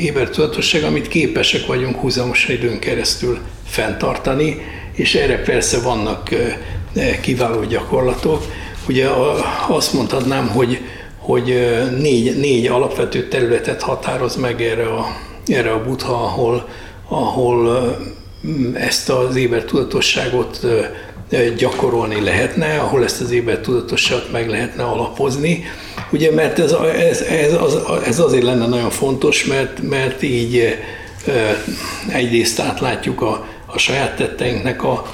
éber 0.00 0.28
tudatosság, 0.28 0.82
amit 0.82 1.08
képesek 1.08 1.66
vagyunk 1.66 1.96
húzamos 1.96 2.48
időn 2.48 2.78
keresztül 2.78 3.38
fenntartani, 3.66 4.56
és 4.94 5.14
erre 5.14 5.42
persze 5.42 5.80
vannak 5.80 6.28
kiváló 7.20 7.64
gyakorlatok. 7.64 8.44
Ugye 8.88 9.08
azt 9.68 9.92
mondhatnám, 9.92 10.48
hogy, 10.48 10.80
hogy 11.22 11.78
négy, 11.98 12.38
négy 12.38 12.66
alapvető 12.66 13.28
területet 13.28 13.82
határoz 13.82 14.36
meg 14.36 14.62
erre 14.62 14.86
a, 14.86 15.06
erre 15.46 15.70
a 15.72 15.82
butha, 15.82 16.12
ahol, 16.12 16.68
ahol 17.08 17.90
ezt 18.74 19.10
az 19.10 19.36
éber 19.36 19.64
tudatosságot 19.64 20.60
gyakorolni 21.56 22.20
lehetne, 22.20 22.78
ahol 22.78 23.04
ezt 23.04 23.20
az 23.20 23.30
éber 23.30 23.58
tudatosságot 23.58 24.32
meg 24.32 24.48
lehetne 24.48 24.82
alapozni. 24.82 25.64
Ugye, 26.12 26.30
mert 26.32 26.58
ez, 26.58 26.72
ez, 26.96 27.20
ez, 27.20 27.52
az, 27.52 27.78
ez 28.06 28.18
azért 28.18 28.44
lenne 28.44 28.66
nagyon 28.66 28.90
fontos, 28.90 29.44
mert, 29.44 29.82
mert 29.82 30.22
így 30.22 30.78
egyrészt 32.08 32.60
átlátjuk 32.60 33.22
a, 33.22 33.46
a 33.74 33.78
saját 33.78 34.16
tetteinknek 34.16 34.84
a, 34.84 35.06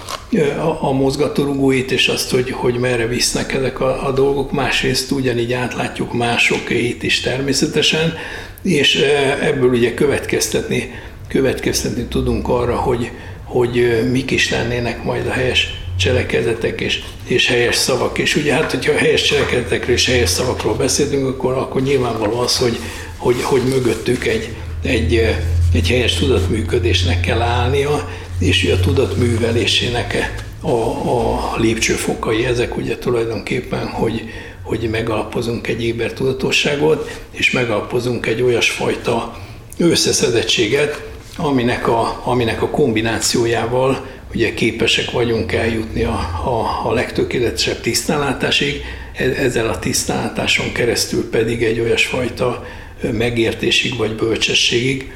a, 0.58 0.78
a 0.80 0.92
mozgatórugóit, 0.92 1.90
és 1.90 2.08
azt, 2.08 2.30
hogy, 2.30 2.50
hogy 2.50 2.74
merre 2.78 3.06
visznek 3.06 3.52
ezek 3.52 3.80
a, 3.80 4.06
a 4.06 4.12
dolgok. 4.12 4.52
Másrészt 4.52 5.10
ugyanígy 5.10 5.52
átlátjuk 5.52 6.12
másokéit 6.12 7.02
is 7.02 7.20
természetesen, 7.20 8.14
és 8.62 8.94
ebből 9.40 9.70
ugye 9.70 9.94
következtetni, 9.94 10.94
következtetni 11.28 12.04
tudunk 12.04 12.48
arra, 12.48 12.76
hogy, 12.76 13.10
hogy 13.44 14.08
mik 14.10 14.30
is 14.30 14.50
lennének 14.50 15.04
majd 15.04 15.26
a 15.26 15.32
helyes 15.32 15.74
cselekedetek 15.98 16.80
és, 16.80 17.02
és 17.26 17.46
helyes 17.46 17.76
szavak. 17.76 18.18
És 18.18 18.36
ugye 18.36 18.54
hát, 18.54 18.70
hogyha 18.70 18.96
helyes 18.96 19.22
cselekedetekről 19.22 19.94
és 19.94 20.06
helyes 20.06 20.30
szavakról 20.30 20.74
beszélünk, 20.74 21.28
akkor, 21.28 21.52
akkor 21.52 21.82
nyilvánvaló 21.82 22.38
az, 22.38 22.56
hogy, 22.56 22.78
hogy, 23.16 23.42
hogy 23.42 23.62
mögöttük 23.62 24.26
egy, 24.26 24.48
egy, 24.82 25.36
egy 25.72 25.88
helyes 25.88 26.14
tudatműködésnek 26.14 27.20
kell 27.20 27.40
állnia, 27.40 28.08
és 28.38 28.70
a 28.72 28.80
tudat 28.80 29.16
művelésének 29.16 30.40
a, 30.60 30.70
a 31.10 31.56
lépcsőfokai 31.56 32.44
ezek 32.44 32.76
ugye 32.76 32.98
tulajdonképpen, 32.98 33.86
hogy, 33.86 34.22
hogy 34.62 34.88
megalapozunk 34.90 35.66
egy 35.66 35.84
éber 35.84 36.12
tudatosságot, 36.12 37.20
és 37.30 37.50
megalapozunk 37.50 38.26
egy 38.26 38.42
olyasfajta 38.42 39.38
összeszedettséget, 39.78 41.02
aminek 41.36 41.88
a, 41.88 42.22
aminek 42.24 42.62
a 42.62 42.68
kombinációjával 42.68 44.06
ugye 44.34 44.54
képesek 44.54 45.10
vagyunk 45.10 45.52
eljutni 45.52 46.02
a, 46.02 46.18
a, 46.44 46.88
a 46.88 46.92
legtökéletesebb 46.92 47.80
tisztánlátásig, 47.80 48.82
e, 49.14 49.24
ezzel 49.24 49.68
a 49.68 49.78
tisztánlátáson 49.78 50.72
keresztül 50.72 51.30
pedig 51.30 51.62
egy 51.62 51.80
olyasfajta 51.80 52.66
megértésig 53.12 53.96
vagy 53.96 54.14
bölcsességig, 54.14 55.12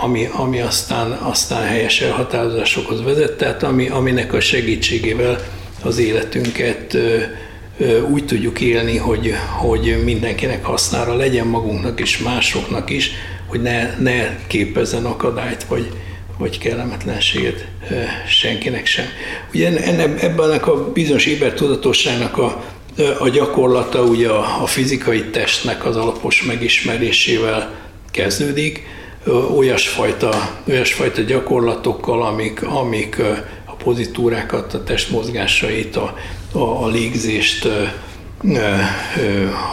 ami, 0.00 0.28
ami 0.32 0.60
aztán, 0.60 1.10
aztán 1.10 1.62
helyes 1.62 2.00
elhatározásokhoz 2.00 3.02
vezet, 3.02 3.36
tehát 3.36 3.62
ami, 3.62 3.88
aminek 3.88 4.32
a 4.32 4.40
segítségével 4.40 5.38
az 5.82 5.98
életünket 5.98 6.94
ö, 6.94 7.20
úgy 8.10 8.24
tudjuk 8.24 8.60
élni, 8.60 8.96
hogy, 8.96 9.34
hogy 9.58 10.00
mindenkinek 10.04 10.64
hasznára 10.64 11.16
legyen 11.16 11.46
magunknak 11.46 12.00
és 12.00 12.18
másoknak 12.18 12.90
is, 12.90 13.10
hogy 13.46 13.62
ne, 13.62 13.96
ne 13.98 14.36
képezzen 14.46 15.04
akadályt 15.04 15.64
vagy, 15.64 15.90
vagy 16.38 16.58
kellemetlenséget 16.58 17.66
senkinek 18.28 18.86
sem. 18.86 19.06
Ugye 19.54 19.82
ennek, 19.82 20.22
ebben 20.22 20.50
a 20.50 20.92
bizonyos 20.92 21.26
ébertudatosságnak 21.26 22.38
a, 22.38 22.64
a 23.18 23.28
gyakorlata 23.28 24.02
ugye 24.02 24.28
a, 24.28 24.62
a 24.62 24.66
fizikai 24.66 25.24
testnek 25.24 25.84
az 25.84 25.96
alapos 25.96 26.42
megismerésével 26.42 27.74
kezdődik, 28.10 28.86
olyasfajta, 29.32 30.60
olyasfajta 30.68 31.22
gyakorlatokkal, 31.22 32.22
amik, 32.22 32.62
amik 32.62 33.22
a 33.64 33.72
pozitúrákat, 33.72 34.74
a 34.74 34.84
testmozgásait, 34.84 35.96
a, 35.96 36.16
a, 36.52 36.84
a 36.84 36.88
légzést, 36.88 37.68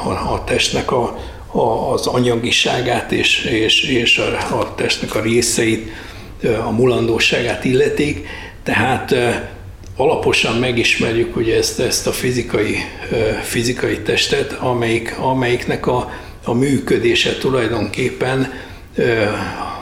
a, 0.06 0.10
a 0.10 0.44
testnek 0.46 0.92
a, 0.92 1.18
a, 1.52 1.92
az 1.92 2.08
anyagiságát 2.08 3.12
és, 3.12 3.44
és, 3.44 3.84
és 3.84 4.18
a, 4.18 4.58
a 4.60 4.76
testnek 4.76 5.16
a 5.16 5.22
részeit, 5.22 5.92
a 6.66 6.72
mulandóságát 6.72 7.66
illetik, 7.66 8.28
tehát 8.64 9.16
alaposan 9.96 10.56
megismerjük 10.56 11.36
ugye 11.36 11.58
ezt, 11.58 11.80
ezt 11.80 12.08
a 12.08 12.12
fizikai, 12.12 12.78
fizikai 13.42 14.00
testet, 14.00 14.52
amelyik, 14.52 15.16
amelyiknek 15.20 15.88
a, 15.88 16.12
a 16.44 16.54
működése 16.54 17.38
tulajdonképpen 17.38 18.52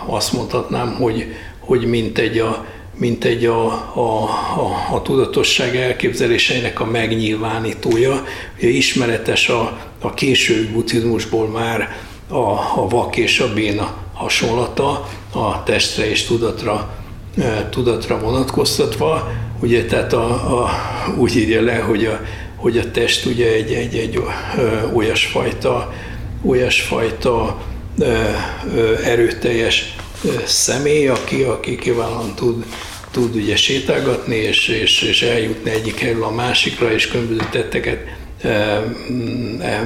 azt 0.05 0.33
mondhatnám, 0.33 0.93
hogy, 0.93 1.25
hogy 1.59 1.85
mint 1.85 2.17
egy 2.17 2.37
a, 2.37 2.65
mint 2.95 3.23
egy 3.23 3.45
a, 3.45 3.65
a, 3.93 4.23
a, 4.57 4.93
a 4.93 5.01
tudatosság 5.01 5.75
elképzeléseinek 5.75 6.79
a 6.79 6.85
megnyilvánítója. 6.85 8.23
Ugye 8.57 8.67
ismeretes 8.67 9.49
a, 9.49 9.79
a 9.99 10.13
késői 10.13 10.65
buddhizmusból 10.65 11.47
már 11.47 11.95
a, 12.27 12.51
a 12.75 12.87
vak 12.89 13.17
és 13.17 13.39
a 13.39 13.53
béna 13.53 13.93
hasonlata 14.13 15.07
a 15.33 15.63
testre 15.63 16.09
és 16.09 16.23
tudatra, 16.25 16.89
tudatra 17.69 18.19
vonatkoztatva. 18.19 19.31
Ugye, 19.59 19.85
tehát 19.85 20.13
a, 20.13 20.25
a, 20.61 20.69
úgy 21.17 21.37
írja 21.37 21.61
le, 21.61 21.75
hogy 21.75 22.05
a, 22.05 22.19
hogy 22.55 22.77
a 22.77 22.91
test 22.91 23.25
ugye 23.25 23.53
egy, 23.53 23.71
egy, 23.71 23.95
egy 23.95 24.23
olyasfajta, 24.93 25.93
olyasfajta 26.45 27.61
erőteljes 29.03 29.95
személy, 30.45 31.07
aki, 31.07 31.43
aki 31.43 31.75
kiválóan 31.75 32.35
tud, 32.35 32.65
tud 33.11 33.35
ugye 33.35 33.55
sétálgatni, 33.55 34.35
és, 34.35 34.67
és, 34.67 35.01
és 35.01 35.21
eljutni 35.21 35.69
egyik 35.69 35.99
helyről 35.99 36.23
a 36.23 36.31
másikra, 36.31 36.91
és 36.91 37.07
különböző 37.07 37.47
tetteket 37.51 37.99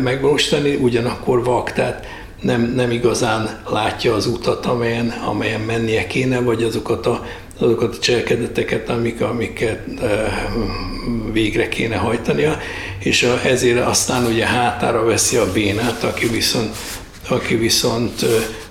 megvalósítani, 0.04 0.76
ugyanakkor 0.76 1.44
vak, 1.44 1.72
tehát 1.72 2.06
nem, 2.42 2.74
nem 2.76 2.92
igazán 2.92 3.62
látja 3.70 4.14
az 4.14 4.26
utat, 4.28 4.66
amelyen, 4.66 5.10
amelyen 5.10 5.62
mennie 5.62 6.08
kéne, 6.08 6.40
vagy 6.40 6.64
azokat 6.64 7.06
a, 7.06 7.26
azokat 7.58 7.96
a 7.96 8.00
cselekedeteket, 8.00 8.90
amik, 8.90 9.22
amiket 9.22 9.88
végre 11.32 11.68
kéne 11.68 11.96
hajtania, 11.96 12.58
és 13.00 13.28
ezért 13.46 13.86
aztán 13.86 14.26
ugye 14.26 14.46
hátára 14.46 15.04
veszi 15.04 15.36
a 15.36 15.52
bénát, 15.52 16.04
aki 16.04 16.28
viszont 16.28 16.76
aki 17.30 17.56
viszont, 17.56 18.26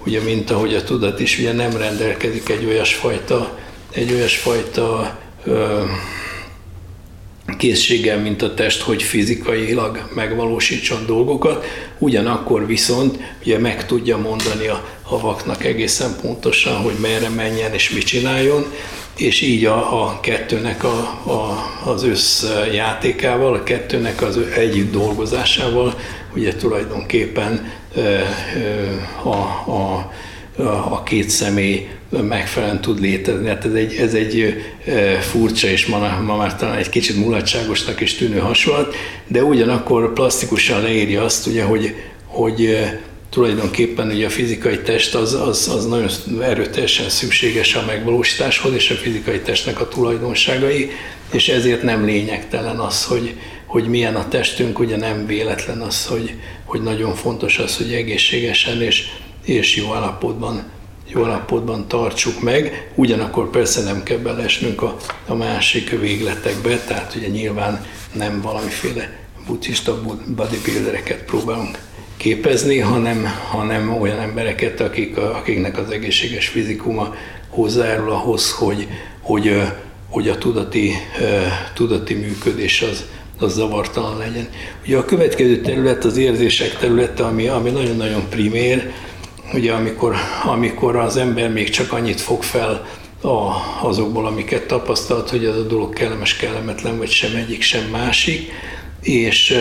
ugye 0.07 0.21
mint 0.21 0.51
ahogy 0.51 0.75
a 0.75 0.85
tudat 0.85 1.21
is, 1.21 1.39
ugye 1.39 1.53
nem 1.53 1.77
rendelkezik 1.77 2.49
egy 2.49 2.65
olyasfajta, 2.65 3.59
egy 3.93 4.13
olyasfajta 4.13 5.19
ö, 5.45 5.83
készséggel, 7.59 8.19
mint 8.19 8.43
a 8.43 8.55
test, 8.55 8.81
hogy 8.81 9.03
fizikailag 9.03 10.09
megvalósítson 10.15 11.07
dolgokat, 11.07 11.65
ugyanakkor 11.99 12.67
viszont 12.67 13.19
ugye 13.43 13.59
meg 13.59 13.87
tudja 13.87 14.17
mondani 14.17 14.67
a, 14.67 14.89
a 15.03 15.21
vaknak 15.21 15.65
egészen 15.65 16.17
pontosan, 16.23 16.77
hogy 16.77 16.95
merre 17.01 17.29
menjen 17.29 17.73
és 17.73 17.91
mit 17.91 18.05
csináljon, 18.05 18.73
és 19.17 19.41
így 19.41 19.65
a, 19.65 20.05
a 20.05 20.21
kettőnek 20.21 20.85
a, 20.85 20.99
a, 21.25 21.71
az 21.85 22.05
összjátékával, 22.05 23.55
a 23.55 23.63
kettőnek 23.63 24.23
az 24.23 24.39
együtt 24.57 24.93
dolgozásával, 24.93 25.95
ugye 26.35 26.55
tulajdonképpen 26.55 27.73
a, 29.23 29.37
a, 29.71 30.11
a 30.91 31.03
két 31.03 31.29
személy 31.29 31.89
megfelelően 32.11 32.81
tud 32.81 33.01
létezni. 33.01 33.49
Hát 33.49 33.65
ez 33.65 33.73
egy, 33.73 33.95
ez 33.95 34.15
egy 34.15 34.55
furcsa 35.21 35.67
és 35.67 35.87
ma, 35.87 36.21
ma 36.25 36.37
már 36.37 36.57
talán 36.57 36.77
egy 36.79 36.89
kicsit 36.89 37.17
mulatságosnak 37.17 38.01
is 38.01 38.15
tűnő 38.15 38.39
hasonlat, 38.39 38.95
de 39.27 39.43
ugyanakkor 39.43 40.13
plastikusan 40.13 40.83
leírja 40.83 41.23
azt, 41.23 41.47
ugye, 41.47 41.63
hogy, 41.63 41.95
hogy 42.27 42.79
tulajdonképpen 43.31 44.11
ugye 44.11 44.27
a 44.27 44.31
fizikai 44.31 44.79
test 44.79 45.15
az, 45.15 45.33
az, 45.33 45.69
az 45.69 45.87
nagyon 45.87 46.09
erőteljesen 46.43 47.09
szükséges 47.09 47.75
a 47.75 47.85
megvalósításhoz, 47.87 48.75
és 48.75 48.91
a 48.91 48.95
fizikai 48.95 49.41
testnek 49.41 49.81
a 49.81 49.89
tulajdonságai, 49.89 50.91
és 51.33 51.49
ezért 51.49 51.83
nem 51.83 52.05
lényegtelen 52.05 52.79
az, 52.79 53.05
hogy, 53.05 53.35
hogy 53.75 53.89
milyen 53.89 54.17
a 54.17 54.29
testünk, 54.29 54.79
ugye 54.79 54.97
nem 54.97 55.27
véletlen 55.27 55.81
az, 55.81 56.07
hogy, 56.07 56.35
hogy 56.65 56.83
nagyon 56.83 57.15
fontos 57.15 57.59
az, 57.59 57.77
hogy 57.77 57.93
egészségesen 57.93 58.83
és, 58.83 59.07
és 59.45 59.77
jó 59.77 59.95
állapotban 59.95 60.71
jó 61.09 61.25
állapotban 61.25 61.89
tartsuk 61.89 62.41
meg, 62.41 62.91
ugyanakkor 62.95 63.51
persze 63.51 63.83
nem 63.83 64.03
kell 64.03 64.17
belesnünk 64.17 64.83
a, 64.83 64.97
a 65.27 65.35
másik 65.35 65.91
végletekbe, 66.01 66.79
tehát 66.79 67.15
ugye 67.15 67.29
nyilván 67.29 67.87
nem 68.13 68.41
valamiféle 68.41 69.11
buddhista 69.47 70.03
bodybuildereket 70.27 71.23
próbálunk 71.23 71.79
képezni, 72.17 72.79
hanem, 72.79 73.27
hanem 73.51 74.01
olyan 74.01 74.21
embereket, 74.21 74.81
akik, 74.81 75.17
akiknek 75.17 75.79
az 75.79 75.91
egészséges 75.91 76.49
fizikuma 76.49 77.15
hozzájárul 77.49 78.11
ahhoz, 78.11 78.53
hogy, 78.53 78.89
hogy, 79.21 79.63
hogy 80.09 80.29
a 80.29 80.39
tudati, 80.39 80.93
tudati 81.75 82.15
működés 82.15 82.83
az, 82.83 83.05
az 83.45 83.55
zavartalan 83.55 84.19
legyen. 84.19 84.49
Ugye 84.87 84.97
a 84.97 85.05
következő 85.05 85.61
terület 85.61 86.05
az 86.05 86.17
érzések 86.17 86.79
területe, 86.79 87.25
ami, 87.25 87.49
ami 87.49 87.71
nagyon-nagyon 87.71 88.29
primér, 88.29 88.93
ugye 89.55 89.73
amikor, 89.73 90.15
amikor 90.45 90.97
az 90.97 91.17
ember 91.17 91.53
még 91.53 91.71
csak 91.71 91.93
annyit 91.93 92.21
fog 92.21 92.43
fel 92.43 92.87
a, 93.21 93.51
azokból, 93.83 94.27
amiket 94.27 94.67
tapasztalt, 94.67 95.31
hogy 95.31 95.45
ez 95.45 95.57
a 95.57 95.63
dolog 95.63 95.93
kellemes, 95.93 96.37
kellemetlen, 96.37 96.99
vagy 96.99 97.11
sem 97.11 97.35
egyik, 97.35 97.63
sem 97.63 97.85
másik, 97.91 98.53
és, 99.03 99.59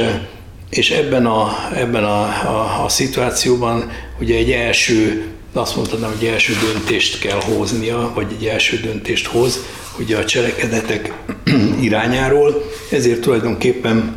és 0.70 0.92
ebben, 0.92 1.26
a, 1.26 1.70
ebben 1.76 2.04
a, 2.04 2.22
a, 2.22 2.84
a 2.84 2.90
szituációban 2.90 3.92
ugye 4.20 4.36
egy 4.36 4.52
első, 4.52 5.28
azt 5.54 5.76
mondhatnám, 5.76 6.16
hogy 6.18 6.28
első 6.28 6.54
döntést 6.72 7.20
kell 7.20 7.40
hoznia, 7.42 8.12
vagy 8.16 8.36
egy 8.40 8.46
első 8.46 8.80
döntést 8.80 9.26
hoz, 9.26 9.60
ugye 10.00 10.18
a 10.18 10.26
cselekedetek 10.26 11.14
irányáról, 11.82 12.64
ezért 12.92 13.22
tulajdonképpen 13.22 14.16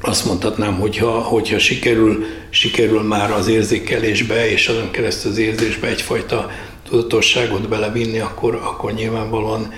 azt 0.00 0.24
mondhatnám, 0.24 0.74
hogyha, 0.74 1.10
hogyha 1.10 1.58
sikerül, 1.58 2.24
sikerül 2.50 3.02
már 3.02 3.30
az 3.30 3.48
érzékelésbe 3.48 4.50
és 4.50 4.68
azon 4.68 4.90
keresztül 4.90 5.30
az 5.30 5.38
érzésbe 5.38 5.86
egyfajta 5.86 6.50
tudatosságot 6.88 7.68
belevinni, 7.68 8.18
akkor, 8.18 8.54
akkor 8.54 8.92
nyilvánvalóan 8.92 9.72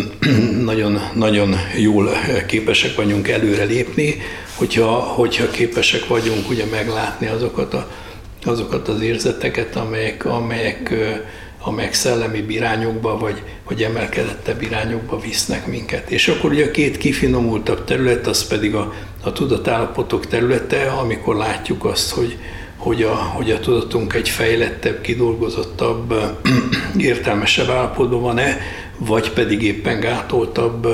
nagyon, 0.70 1.00
nagyon 1.14 1.56
jól 1.76 2.10
képesek 2.46 2.94
vagyunk 2.94 3.28
előre 3.28 3.64
lépni, 3.64 4.22
hogyha, 4.54 4.90
hogyha 4.90 5.50
képesek 5.50 6.06
vagyunk 6.06 6.50
ugye 6.50 6.64
meglátni 6.70 7.26
azokat, 7.26 7.74
a, 7.74 7.90
azokat 8.44 8.88
az 8.88 9.00
érzeteket, 9.00 9.76
amelyek, 9.76 10.24
amelyek 10.24 10.94
amelyek 11.64 11.94
szellemi 11.94 12.44
irányokba, 12.48 13.18
vagy, 13.18 13.42
vagy 13.68 13.82
emelkedettebb 13.82 14.62
irányokba 14.62 15.20
visznek 15.20 15.66
minket. 15.66 16.10
És 16.10 16.28
akkor 16.28 16.50
ugye 16.50 16.64
a 16.64 16.70
két 16.70 16.96
kifinomultabb 16.96 17.84
terület, 17.84 18.26
az 18.26 18.46
pedig 18.46 18.74
a, 18.74 18.92
a 19.22 19.32
tudatállapotok 19.32 20.26
területe, 20.26 20.90
amikor 20.90 21.36
látjuk 21.36 21.84
azt, 21.84 22.10
hogy, 22.10 22.38
hogy 22.76 23.02
a, 23.02 23.14
hogy 23.14 23.50
a 23.50 23.60
tudatunk 23.60 24.14
egy 24.14 24.28
fejlettebb, 24.28 25.00
kidolgozottabb, 25.00 26.14
értelmesebb 26.98 27.68
állapotban 27.68 28.20
van-e, 28.20 28.58
vagy 28.98 29.30
pedig 29.30 29.62
éppen 29.62 30.00
gátoltabb 30.00 30.88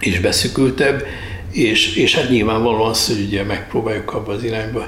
és 0.00 0.20
beszükültebb, 0.20 1.06
és, 1.50 1.96
és 1.96 2.14
hát 2.14 2.30
nyilvánvalóan 2.30 2.90
az, 2.90 3.06
hogy 3.06 3.24
ugye 3.26 3.44
megpróbáljuk 3.44 4.14
abba 4.14 4.32
az 4.32 4.44
irányba 4.44 4.86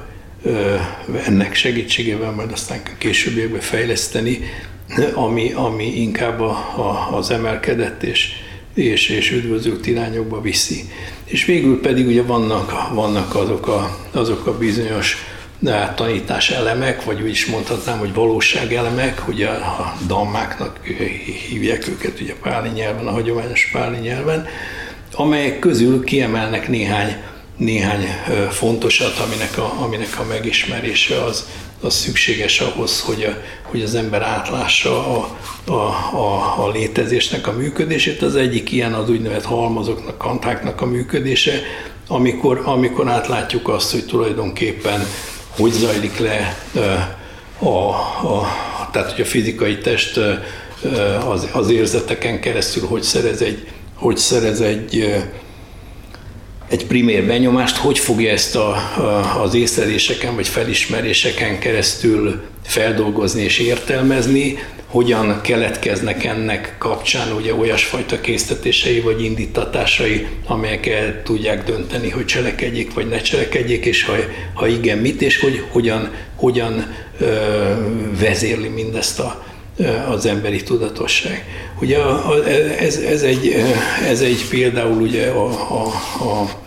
ennek 1.27 1.55
segítségével 1.55 2.31
majd 2.31 2.53
aztán 2.53 2.83
későbbiekben 2.99 3.61
fejleszteni, 3.61 4.41
ami, 5.15 5.53
ami 5.53 6.01
inkább 6.01 6.41
a, 6.41 6.51
a, 6.77 7.17
az 7.17 7.31
emelkedett 7.31 8.03
és, 8.03 8.33
és, 8.75 9.09
és 9.09 9.31
üdvözült 9.31 9.87
irányokba 9.87 10.41
viszi. 10.41 10.85
És 11.25 11.45
végül 11.45 11.81
pedig 11.81 12.07
ugye 12.07 12.23
vannak, 12.23 12.95
vannak 12.95 13.35
azok, 13.35 13.69
a, 13.69 13.99
azok 14.13 14.47
a 14.47 14.59
bizonyos 14.59 15.17
tanítás 15.95 16.51
elemek, 16.51 17.05
vagy 17.05 17.23
úgy 17.23 17.31
is 17.31 17.47
mondhatnám, 17.47 17.99
hogy 17.99 18.15
valóság 18.15 18.73
elemek, 18.75 19.29
ugye 19.29 19.49
a 19.49 19.97
dammáknak 20.07 20.87
hívják 21.49 21.89
őket 21.89 22.21
ugye 22.21 22.35
páli 22.43 22.69
nyelven, 22.69 23.07
a 23.07 23.11
hagyományos 23.11 23.71
páli 23.73 23.99
nyelven, 23.99 24.47
amelyek 25.13 25.59
közül 25.59 26.05
kiemelnek 26.05 26.69
néhány 26.69 27.17
néhány 27.57 28.07
fontosat, 28.51 29.19
aminek 29.19 29.59
a, 29.59 29.75
aminek 29.83 30.19
a 30.19 30.25
megismerése 30.25 31.25
az, 31.25 31.49
az 31.81 31.95
szükséges 31.95 32.61
ahhoz, 32.61 33.01
hogy, 33.01 33.23
a, 33.23 33.43
hogy 33.63 33.83
az 33.83 33.95
ember 33.95 34.23
átlássa 34.23 35.17
a, 35.17 35.37
a, 35.67 35.73
a, 36.17 36.65
a 36.65 36.71
létezésnek 36.71 37.47
a 37.47 37.53
működését. 37.53 38.23
Az 38.23 38.37
egyik 38.37 38.73
ilyen 38.73 38.95
az 38.95 39.11
úgynevezett 39.11 39.45
halmazoknak, 39.45 40.19
kantáknak 40.19 40.81
a 40.81 40.87
működése, 40.87 41.63
amikor, 42.09 42.63
amikor 42.65 43.09
átlátjuk 43.09 43.69
azt, 43.69 43.91
hogy 43.91 44.07
tulajdonképpen 44.07 45.07
hogy 45.57 45.73
zajlik 45.73 46.19
le 46.19 46.57
a, 47.59 47.69
a, 47.69 48.49
tehát 48.93 49.11
hogy 49.13 49.21
a 49.21 49.25
fizikai 49.25 49.79
test 49.79 50.21
az, 51.29 51.49
az 51.53 51.71
érzeteken 51.71 52.41
keresztül 52.41 52.87
hogy 52.87 53.03
szerez 53.03 53.43
egy, 53.43 53.69
hogy 53.95 54.17
szerez 54.17 54.61
egy 54.61 55.23
egy 56.73 56.87
primér 56.87 57.27
benyomást, 57.27 57.77
hogy 57.77 57.99
fogja 57.99 58.31
ezt 58.31 58.57
a, 58.57 58.69
a, 58.71 59.43
az 59.43 59.55
észleléseken 59.55 60.35
vagy 60.35 60.49
felismeréseken 60.49 61.59
keresztül 61.59 62.41
feldolgozni 62.65 63.43
és 63.43 63.59
értelmezni, 63.59 64.59
hogyan 64.87 65.41
keletkeznek 65.41 66.25
ennek 66.25 66.75
kapcsán 66.79 67.33
ugye 67.33 67.55
olyasfajta 67.55 68.21
késztetései 68.21 69.01
vagy 69.01 69.23
indítatásai, 69.23 70.27
amelyek 70.47 70.87
el 70.87 71.23
tudják 71.23 71.65
dönteni, 71.65 72.11
hogy 72.11 72.25
cselekedjék 72.25 72.95
vagy 72.95 73.09
ne 73.09 73.21
cselekedjék, 73.21 73.85
és 73.85 74.05
ha, 74.05 74.13
ha 74.55 74.67
igen, 74.67 74.99
mit, 74.99 75.23
és 75.23 75.41
hogy 75.41 75.65
hogyan, 75.71 76.11
hogyan 76.37 76.95
ö, 77.21 77.27
vezérli 78.21 78.69
mindezt 78.69 79.21
a, 79.21 79.45
az 80.09 80.27
emberi 80.27 80.63
tudatosság. 80.63 81.45
Ugye 81.81 81.99
ez, 82.79 82.97
ez, 82.97 83.23
egy, 83.23 83.55
ez 84.09 84.21
egy 84.21 84.49
például 84.49 85.01
ugye 85.01 85.27
a, 85.27 85.47
a, 85.51 85.87
a 86.25 86.62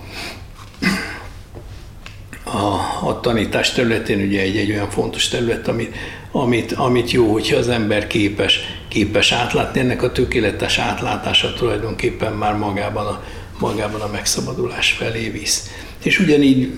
a, 2.55 3.07
a 3.07 3.19
tanítás 3.19 3.71
területén 3.71 4.25
ugye 4.25 4.41
egy, 4.41 4.57
egy 4.57 4.71
olyan 4.71 4.89
fontos 4.89 5.27
terület, 5.27 5.67
amit, 5.67 5.95
amit, 6.31 6.71
amit 6.71 7.11
jó, 7.11 7.31
hogyha 7.31 7.57
az 7.57 7.69
ember 7.69 8.07
képes, 8.07 8.59
képes 8.87 9.31
átlátni. 9.31 9.79
Ennek 9.79 10.03
a 10.03 10.11
tökéletes 10.11 10.77
átlátása 10.77 11.53
tulajdonképpen 11.53 12.33
már 12.33 12.55
magában 12.55 13.05
a, 13.05 13.23
magában 13.59 14.01
a 14.01 14.09
megszabadulás 14.11 14.91
felé 14.91 15.29
visz. 15.29 15.69
És 16.03 16.19
ugyanígy 16.19 16.73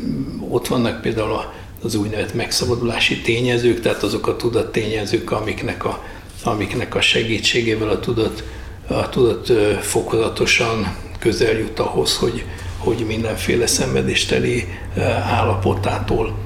ott 0.49 0.67
vannak 0.67 1.01
például 1.01 1.43
az 1.83 1.95
úgynevezett 1.95 2.33
megszabadulási 2.33 3.21
tényezők, 3.21 3.79
tehát 3.79 4.03
azok 4.03 4.27
a 4.27 4.35
tudattényezők, 4.35 5.31
amiknek 5.31 5.85
a, 5.85 6.03
amiknek 6.43 6.95
a 6.95 7.01
segítségével 7.01 7.89
a 7.89 7.99
tudat, 7.99 8.43
a 8.87 9.09
tudat 9.09 9.51
fokozatosan 9.81 10.95
közel 11.19 11.57
jut 11.57 11.79
ahhoz, 11.79 12.17
hogy, 12.17 12.45
hogy 12.77 13.05
mindenféle 13.07 13.67
szenvedésteli 13.67 14.67
állapotától 15.31 16.37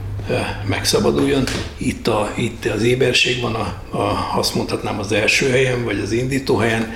megszabaduljon. 0.66 1.44
Itt, 1.78 2.08
a, 2.08 2.32
itt 2.36 2.66
az 2.66 2.84
éberség 2.84 3.42
van, 3.42 3.56
a, 3.56 3.98
a, 3.98 4.32
azt 4.38 4.56
mondhatnám 4.56 5.00
az 5.00 5.12
első 5.12 5.50
helyen, 5.50 5.84
vagy 5.84 6.00
az 6.00 6.12
indító 6.12 6.58
helyen. 6.58 6.94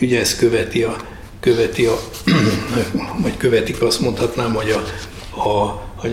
Ugye 0.00 0.20
ez 0.20 0.36
követi 0.36 0.82
a, 0.82 0.96
követi 1.40 1.84
a 1.84 1.98
vagy 3.22 3.36
követik 3.36 3.82
azt 3.82 4.00
mondhatnám, 4.00 4.54
hogy 4.54 4.70
a, 4.70 4.82
a, 5.48 5.64
a 6.02 6.06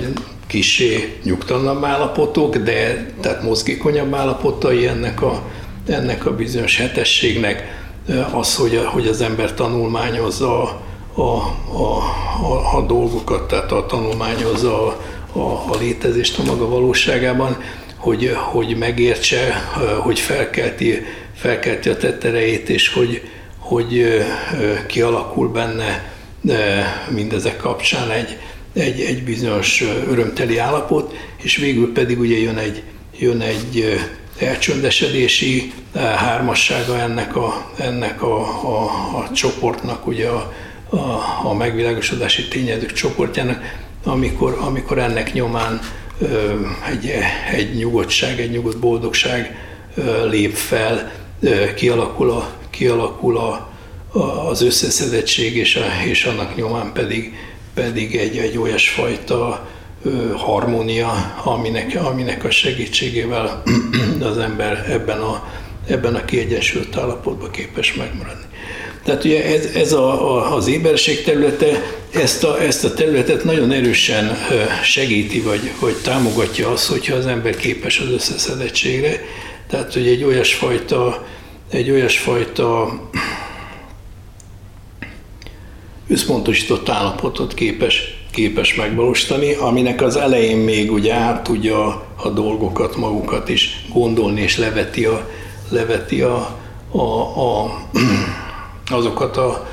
kisé 0.47 1.17
nyugtalanabb 1.23 1.83
állapotok, 1.83 2.57
de 2.57 3.09
tehát 3.21 3.43
mozgékonyabb 3.43 4.13
állapotai 4.13 4.87
ennek 4.87 5.21
a, 5.21 5.43
ennek 5.87 6.25
a 6.25 6.35
bizonyos 6.35 6.77
hetességnek 6.77 7.81
az, 8.31 8.55
hogy, 8.55 8.81
hogy 8.85 9.07
az 9.07 9.21
ember 9.21 9.53
tanulmányozza 9.53 10.81
a, 11.15 11.21
a, 11.21 11.97
a, 12.41 12.77
a, 12.77 12.85
dolgokat, 12.87 13.47
tehát 13.47 13.71
a 13.71 13.85
tanulmányozza 13.85 14.87
a, 14.87 15.01
a, 15.39 15.63
a 15.67 15.77
létezést 15.79 16.39
a 16.39 16.43
maga 16.43 16.67
valóságában, 16.67 17.57
hogy, 17.97 18.31
hogy 18.51 18.77
megértse, 18.77 19.53
hogy 19.99 20.19
felkelti, 20.19 21.05
felkelti 21.35 21.89
a 21.89 21.97
tetterejét, 21.97 22.69
és 22.69 22.93
hogy, 22.93 23.21
hogy 23.57 24.23
kialakul 24.87 25.49
benne 25.49 26.13
mindezek 27.09 27.57
kapcsán 27.57 28.11
egy, 28.11 28.37
egy, 28.73 29.01
egy 29.01 29.23
bizonyos 29.23 29.83
örömteli 30.09 30.57
állapot, 30.57 31.13
és 31.41 31.55
végül 31.55 31.93
pedig 31.93 32.19
ugye 32.19 32.37
jön 32.37 32.57
egy, 32.57 32.83
jön 33.19 33.41
egy 33.41 33.99
elcsöndesedési 34.39 35.73
hármassága 35.95 36.99
ennek 36.99 37.35
a, 37.35 37.71
ennek 37.77 38.21
a, 38.21 38.39
a, 38.41 38.83
a 39.17 39.31
csoportnak, 39.33 40.07
ugye 40.07 40.27
a, 40.27 40.53
a, 40.93 41.47
a 41.49 41.53
megvilágosodási 41.53 42.47
tényezők 42.47 42.91
csoportjának, 42.91 43.61
amikor, 44.03 44.57
amikor 44.61 44.97
ennek 44.97 45.33
nyomán 45.33 45.79
egy, 46.91 47.13
egy 47.53 47.75
nyugodtság, 47.75 48.39
egy 48.39 48.51
nyugodt 48.51 48.79
boldogság 48.79 49.55
lép 50.29 50.53
fel, 50.53 51.11
kialakul, 51.75 52.29
a, 52.29 52.49
kialakul 52.69 53.37
a, 53.37 53.71
a, 54.11 54.49
az 54.49 54.61
összeszedettség, 54.61 55.55
és, 55.55 55.75
a, 55.75 56.05
és 56.05 56.25
annak 56.25 56.55
nyomán 56.55 56.91
pedig, 56.93 57.33
pedig 57.73 58.15
egy, 58.15 58.37
egy 58.37 58.57
olyasfajta 58.57 59.67
harmónia, 60.35 61.33
aminek, 61.43 61.99
aminek 62.03 62.43
a 62.43 62.51
segítségével 62.51 63.63
az 64.29 64.37
ember 64.37 64.85
ebben 64.89 65.19
a, 65.19 65.47
ebben 65.87 66.15
a 66.15 66.25
kiegyensúlyozott 66.25 66.95
állapotban 66.95 67.51
képes 67.51 67.93
megmaradni. 67.93 68.45
Tehát 69.03 69.23
ugye 69.23 69.45
ez, 69.45 69.65
ez 69.75 69.93
a, 69.93 70.35
a, 70.35 70.55
az 70.55 70.67
éberség 70.67 71.23
területe, 71.23 71.83
ezt 72.13 72.43
a, 72.43 72.61
ezt 72.61 72.83
a 72.83 72.93
területet 72.93 73.43
nagyon 73.43 73.71
erősen 73.71 74.37
segíti, 74.83 75.41
vagy, 75.41 75.71
vagy 75.79 75.95
támogatja 75.95 76.69
az, 76.69 76.87
hogyha 76.87 77.15
az 77.15 77.25
ember 77.25 77.55
képes 77.55 77.99
az 77.99 78.09
összeszedettségre. 78.09 79.21
Tehát, 79.67 79.93
hogy 79.93 80.07
egy 80.07 80.23
olyasfajta, 80.23 81.25
egy 81.69 81.91
olyasfajta 81.91 82.99
összpontosított 86.07 86.89
állapotot 86.89 87.53
képes, 87.53 88.17
képes 88.31 88.75
megvalósítani, 88.75 89.53
aminek 89.53 90.01
az 90.01 90.15
elején 90.15 90.57
még 90.57 90.91
ugye 90.91 91.13
át 91.13 91.43
tudja 91.43 92.05
a, 92.15 92.29
dolgokat 92.29 92.95
magukat 92.95 93.49
is 93.49 93.85
gondolni, 93.93 94.41
és 94.41 94.57
leveti 94.57 95.05
a, 95.05 95.29
leveti 95.69 96.21
a, 96.21 96.59
a, 96.91 97.01
a 97.21 97.81
azokat 98.91 99.37
a 99.37 99.67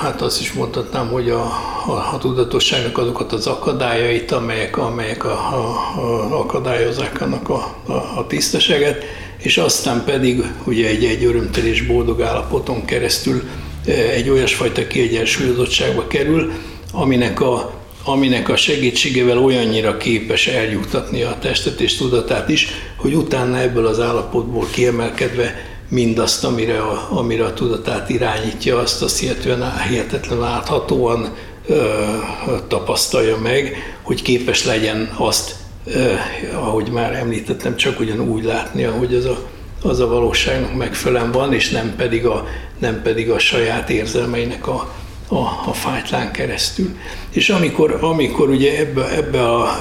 hát 0.00 0.22
azt 0.22 0.40
is 0.40 0.52
mondhatnám, 0.52 1.08
hogy 1.08 1.30
a, 1.30 1.42
a, 1.86 2.10
a 2.12 2.18
tudatosságnak 2.18 2.98
azokat 2.98 3.32
az 3.32 3.46
akadályait, 3.46 4.32
amelyek, 4.32 4.76
amelyek 4.76 5.24
a, 5.24 5.30
a, 5.30 5.58
a, 6.00 6.38
akadályozzák 6.38 7.20
annak 7.20 7.48
a, 7.48 7.76
a, 7.86 7.92
a 7.92 8.26
tisztaságet, 8.26 9.04
és 9.36 9.58
aztán 9.58 10.04
pedig 10.04 10.44
ugye 10.64 10.88
egy, 10.88 11.04
egy 11.04 11.24
örömteli 11.24 11.68
és 11.68 11.82
boldog 11.82 12.20
állapoton 12.20 12.84
keresztül 12.84 13.42
e, 13.86 13.92
egy 13.92 14.28
olyasfajta 14.28 14.86
kiegyensúlyozottságba 14.86 16.06
kerül, 16.06 16.52
aminek 16.92 17.40
a, 17.40 17.72
aminek 18.04 18.48
a 18.48 18.56
segítségével 18.56 19.38
olyannyira 19.38 19.96
képes 19.96 20.46
eljuttatni 20.46 21.22
a 21.22 21.36
testet 21.40 21.80
és 21.80 21.96
tudatát 21.96 22.48
is, 22.48 22.68
hogy 22.96 23.14
utána 23.14 23.58
ebből 23.58 23.86
az 23.86 24.00
állapotból 24.00 24.66
kiemelkedve 24.70 25.69
mindazt, 25.90 26.44
amire 26.44 26.80
a, 26.80 27.08
amire 27.10 27.44
a 27.44 27.54
tudatát 27.54 28.08
irányítja, 28.08 28.78
azt 28.78 29.02
azt 29.02 29.18
hihetően 29.18 29.80
hihetetlen 29.88 30.44
áthatóan 30.44 31.34
ö, 31.66 31.94
tapasztalja 32.68 33.38
meg, 33.38 33.76
hogy 34.02 34.22
képes 34.22 34.64
legyen 34.64 35.10
azt, 35.16 35.54
ö, 35.84 36.12
ahogy 36.54 36.90
már 36.90 37.12
említettem, 37.12 37.76
csak 37.76 38.00
ugyanúgy 38.00 38.44
látni, 38.44 38.84
ahogy 38.84 39.14
az 39.14 39.24
a, 39.24 39.48
az 39.82 40.00
a 40.00 40.06
valóságnak 40.06 40.74
megfelelően 40.74 41.32
van, 41.32 41.52
és 41.52 41.70
nem 41.70 41.94
pedig 41.96 42.26
a, 42.26 42.46
nem 42.78 43.02
pedig 43.02 43.30
a 43.30 43.38
saját 43.38 43.90
érzelmeinek 43.90 44.66
a, 44.66 44.92
a, 45.28 45.68
a 45.68 45.72
fájtlán 45.72 46.32
keresztül. 46.32 46.96
És 47.30 47.48
amikor, 47.48 47.98
amikor 48.00 48.48
ugye 48.48 48.78
ebbe, 48.78 49.10
ebbe 49.16 49.48
a, 49.48 49.78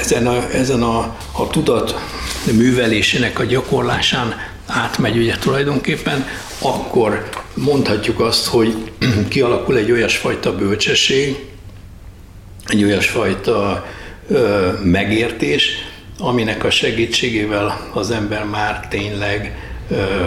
ezen, 0.00 0.26
a, 0.26 0.50
ezen 0.52 0.82
a, 0.82 1.16
a 1.32 1.48
tudat 1.50 1.94
művelésének 2.52 3.38
a 3.38 3.44
gyakorlásán 3.44 4.34
átmegy 4.72 5.16
ugye 5.16 5.36
tulajdonképpen, 5.36 6.26
akkor 6.58 7.28
mondhatjuk 7.54 8.20
azt, 8.20 8.46
hogy 8.46 8.76
kialakul 9.28 9.76
egy 9.76 9.90
olyasfajta 9.90 10.56
bölcsesség, 10.56 11.36
egy 12.66 12.84
olyasfajta 12.84 13.86
ö, 14.28 14.70
megértés, 14.82 15.68
aminek 16.18 16.64
a 16.64 16.70
segítségével 16.70 17.90
az 17.94 18.10
ember 18.10 18.44
már 18.44 18.88
tényleg 18.88 19.56
ö, 19.90 20.26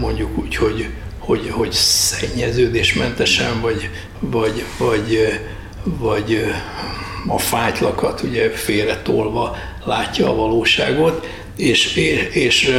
mondjuk 0.00 0.38
úgy, 0.38 0.56
hogy, 0.56 0.88
hogy, 1.18 1.50
hogy 1.50 1.72
szennyeződésmentesen, 1.72 3.60
vagy, 3.60 3.90
vagy, 4.18 4.64
vagy, 4.78 5.40
vagy 5.84 6.44
a 7.26 7.38
fájtlakat 7.38 8.22
ugye 8.22 8.50
félretolva 8.50 9.56
látja 9.84 10.28
a 10.28 10.34
valóságot, 10.34 11.26
és, 11.56 11.96
és, 11.96 12.28
és 12.32 12.70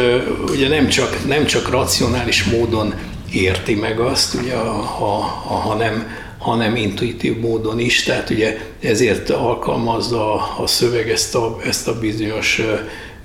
ugye 0.52 0.68
nem 0.68 0.88
csak, 0.88 1.28
nem 1.28 1.46
csak 1.46 1.70
racionális 1.70 2.44
módon 2.44 2.94
érti 3.34 3.74
meg 3.74 4.00
azt, 4.00 4.34
ugye, 4.34 4.56
ha, 4.56 5.20
ha, 5.20 5.54
hanem, 5.56 6.08
hanem 6.38 6.76
intuitív 6.76 7.38
módon 7.38 7.80
is, 7.80 8.04
tehát 8.04 8.30
ugye 8.30 8.58
ezért 8.82 9.30
alkalmazza 9.30 10.34
a, 10.58 10.68
szöveg 10.68 11.10
ezt 11.10 11.36
a, 11.36 11.58
ezt 11.66 11.88
a 11.88 12.00
bizonyos, 12.00 12.62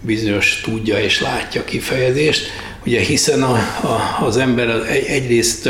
bizonyos 0.00 0.60
tudja 0.64 1.00
és 1.00 1.20
látja 1.20 1.64
kifejezést, 1.64 2.50
ugye 2.86 3.00
hiszen 3.00 3.42
a, 3.42 3.52
a, 3.82 4.18
az 4.24 4.36
ember 4.36 4.68
egy, 4.68 5.04
egyrészt 5.04 5.68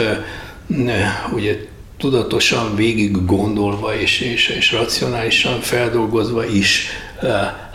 ugye 1.33 1.57
tudatosan 1.99 2.75
végig 2.77 3.25
gondolva 3.25 3.95
és, 4.01 4.21
és, 4.21 4.49
és 4.49 4.73
racionálisan 4.73 5.61
feldolgozva 5.61 6.47
is 6.47 6.87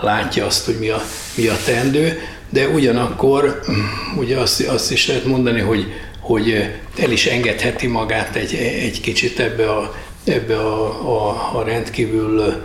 látja 0.01 0.45
azt, 0.45 0.65
hogy 0.65 0.77
mi 0.79 0.89
a, 0.89 1.01
mi 1.35 1.47
a 1.47 1.57
tendő, 1.65 2.19
de 2.49 2.67
ugyanakkor 2.67 3.59
ugye 4.21 4.37
azt, 4.37 4.67
azt 4.67 4.91
is 4.91 5.07
lehet 5.07 5.25
mondani, 5.25 5.59
hogy, 5.59 5.85
hogy 6.19 6.69
el 6.97 7.11
is 7.11 7.25
engedheti 7.25 7.87
magát 7.87 8.35
egy, 8.35 8.53
egy 8.55 9.01
kicsit 9.01 9.39
ebbe 9.39 9.71
a, 9.71 9.95
ebbe 10.23 10.57
a, 10.57 10.85
a, 11.15 11.51
a 11.57 11.63
rendkívül 11.63 12.63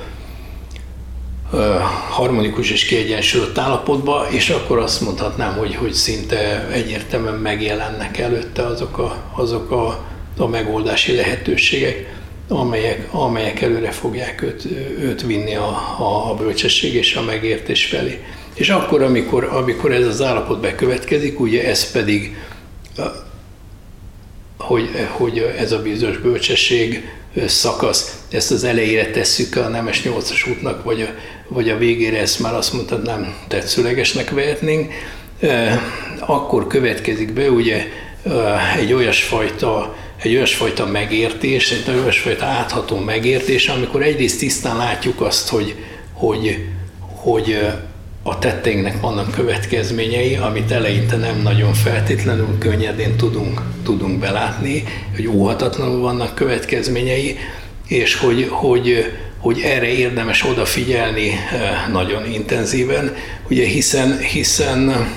harmonikus 2.11 2.70
és 2.70 2.84
kiegyensúlyozott 2.84 3.59
állapotba, 3.59 4.26
és 4.30 4.50
akkor 4.50 4.78
azt 4.78 5.00
mondhatnám, 5.00 5.56
hogy, 5.56 5.74
hogy 5.74 5.92
szinte 5.92 6.68
egyértelműen 6.72 7.34
megjelennek 7.34 8.18
előtte 8.18 8.66
azok 8.66 8.98
a, 8.98 9.16
azok 9.34 9.70
a, 9.70 10.06
a 10.39 10.47
megoldási 10.47 11.14
lehetőségek, 11.14 12.16
amelyek, 12.49 13.09
amelyek 13.11 13.61
előre 13.61 13.91
fogják 13.91 14.43
őt, 14.43 14.64
őt 15.01 15.22
vinni 15.22 15.55
a, 15.55 15.68
a, 15.99 16.30
a 16.30 16.34
bölcsesség 16.34 16.95
és 16.95 17.14
a 17.14 17.22
megértés 17.22 17.84
felé. 17.84 18.20
És 18.55 18.68
akkor, 18.68 19.03
amikor, 19.03 19.45
amikor 19.45 19.93
ez 19.93 20.07
az 20.07 20.22
állapot 20.22 20.61
bekövetkezik, 20.61 21.41
ugye 21.41 21.68
ez 21.68 21.91
pedig, 21.91 22.36
hogy, 24.59 24.89
hogy 25.11 25.55
ez 25.59 25.72
a 25.72 25.82
bizonyos 25.82 26.18
bölcsesség 26.18 27.09
szakasz, 27.47 28.22
ezt 28.30 28.51
az 28.51 28.64
elejére 28.64 29.11
tesszük 29.11 29.57
a 29.57 29.68
Nemes 29.68 30.03
8-as 30.05 30.51
útnak, 30.51 30.84
vagy 30.84 31.03
a, 31.03 31.09
vagy 31.49 31.70
a 31.70 31.78
végére 31.78 32.18
ezt 32.18 32.41
már 32.41 32.55
azt 32.55 33.03
nem 33.05 33.34
tetszőlegesnek 33.49 34.30
vehetnénk, 34.30 34.93
akkor 36.18 36.66
következik 36.66 37.32
be 37.32 37.51
ugye 37.51 37.86
egy 38.78 38.93
olyasfajta 38.93 39.97
egy 40.23 40.35
olyasfajta 40.35 40.87
megértés, 40.87 41.71
egy 41.71 41.95
olyasfajta 41.95 42.45
átható 42.45 42.97
megértés, 42.97 43.69
amikor 43.69 44.03
egyrészt 44.03 44.39
tisztán 44.39 44.77
látjuk 44.77 45.21
azt, 45.21 45.49
hogy, 45.49 45.75
hogy, 46.12 46.66
hogy 46.99 47.59
a 48.23 48.39
tetteinknek 48.39 49.01
vannak 49.01 49.31
következményei, 49.31 50.35
amit 50.35 50.71
eleinte 50.71 51.16
nem 51.16 51.43
nagyon 51.43 51.73
feltétlenül 51.73 52.59
könnyedén 52.59 53.16
tudunk, 53.16 53.62
tudunk 53.85 54.19
belátni, 54.19 54.85
hogy 55.14 55.27
óhatatlanul 55.27 56.01
vannak 56.01 56.35
következményei, 56.35 57.37
és 57.87 58.14
hogy, 58.14 58.47
hogy, 58.51 59.12
hogy 59.39 59.61
erre 59.61 59.87
érdemes 59.87 60.45
odafigyelni 60.45 61.31
nagyon 61.93 62.33
intenzíven, 62.33 63.14
ugye 63.51 63.66
hiszen, 63.66 64.19
hiszen 64.19 65.09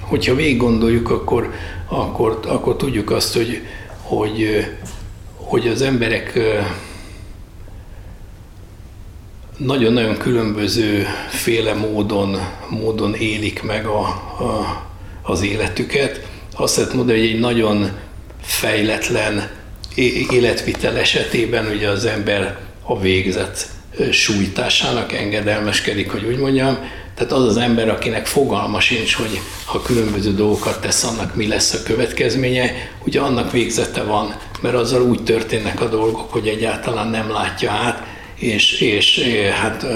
hogyha 0.00 0.34
végig 0.34 0.56
gondoljuk, 0.56 1.10
akkor, 1.10 1.52
akkor, 1.88 2.40
akkor 2.46 2.76
tudjuk 2.76 3.10
azt, 3.10 3.34
hogy, 3.34 3.62
hogy, 4.04 4.66
hogy 5.36 5.68
az 5.68 5.82
emberek 5.82 6.38
nagyon-nagyon 9.56 10.16
különböző 10.16 11.06
féle 11.28 11.74
módon, 11.74 12.38
módon 12.68 13.14
élik 13.14 13.62
meg 13.62 13.86
a, 13.86 14.00
a, 14.00 14.82
az 15.22 15.42
életüket. 15.42 16.26
Azt 16.56 16.76
lehet 16.76 16.94
mondani, 16.94 17.18
hogy 17.18 17.28
egy 17.28 17.40
nagyon 17.40 17.90
fejletlen 18.40 19.50
életvitel 20.30 20.96
esetében 20.96 21.66
ugye 21.66 21.88
az 21.88 22.04
ember 22.04 22.58
a 22.82 23.00
végzet 23.00 23.68
sújtásának 24.10 25.12
engedelmeskedik, 25.12 26.10
hogy 26.10 26.24
úgy 26.24 26.38
mondjam. 26.38 26.78
Tehát 27.14 27.32
az 27.32 27.44
az 27.44 27.56
ember, 27.56 27.88
akinek 27.88 28.26
fogalma 28.26 28.80
sincs, 28.80 29.14
hogy 29.14 29.40
ha 29.64 29.82
különböző 29.82 30.34
dolgokat 30.34 30.80
tesz, 30.80 31.04
annak 31.04 31.34
mi 31.34 31.46
lesz 31.46 31.72
a 31.72 31.82
következménye, 31.82 32.72
ugye 33.06 33.20
annak 33.20 33.52
végzete 33.52 34.02
van, 34.02 34.34
mert 34.60 34.74
azzal 34.74 35.02
úgy 35.02 35.22
történnek 35.22 35.80
a 35.80 35.88
dolgok, 35.88 36.32
hogy 36.32 36.48
egyáltalán 36.48 37.08
nem 37.08 37.30
látja 37.30 37.70
át, 37.70 38.06
és, 38.34 38.80
és 38.80 39.20
hát 39.60 39.86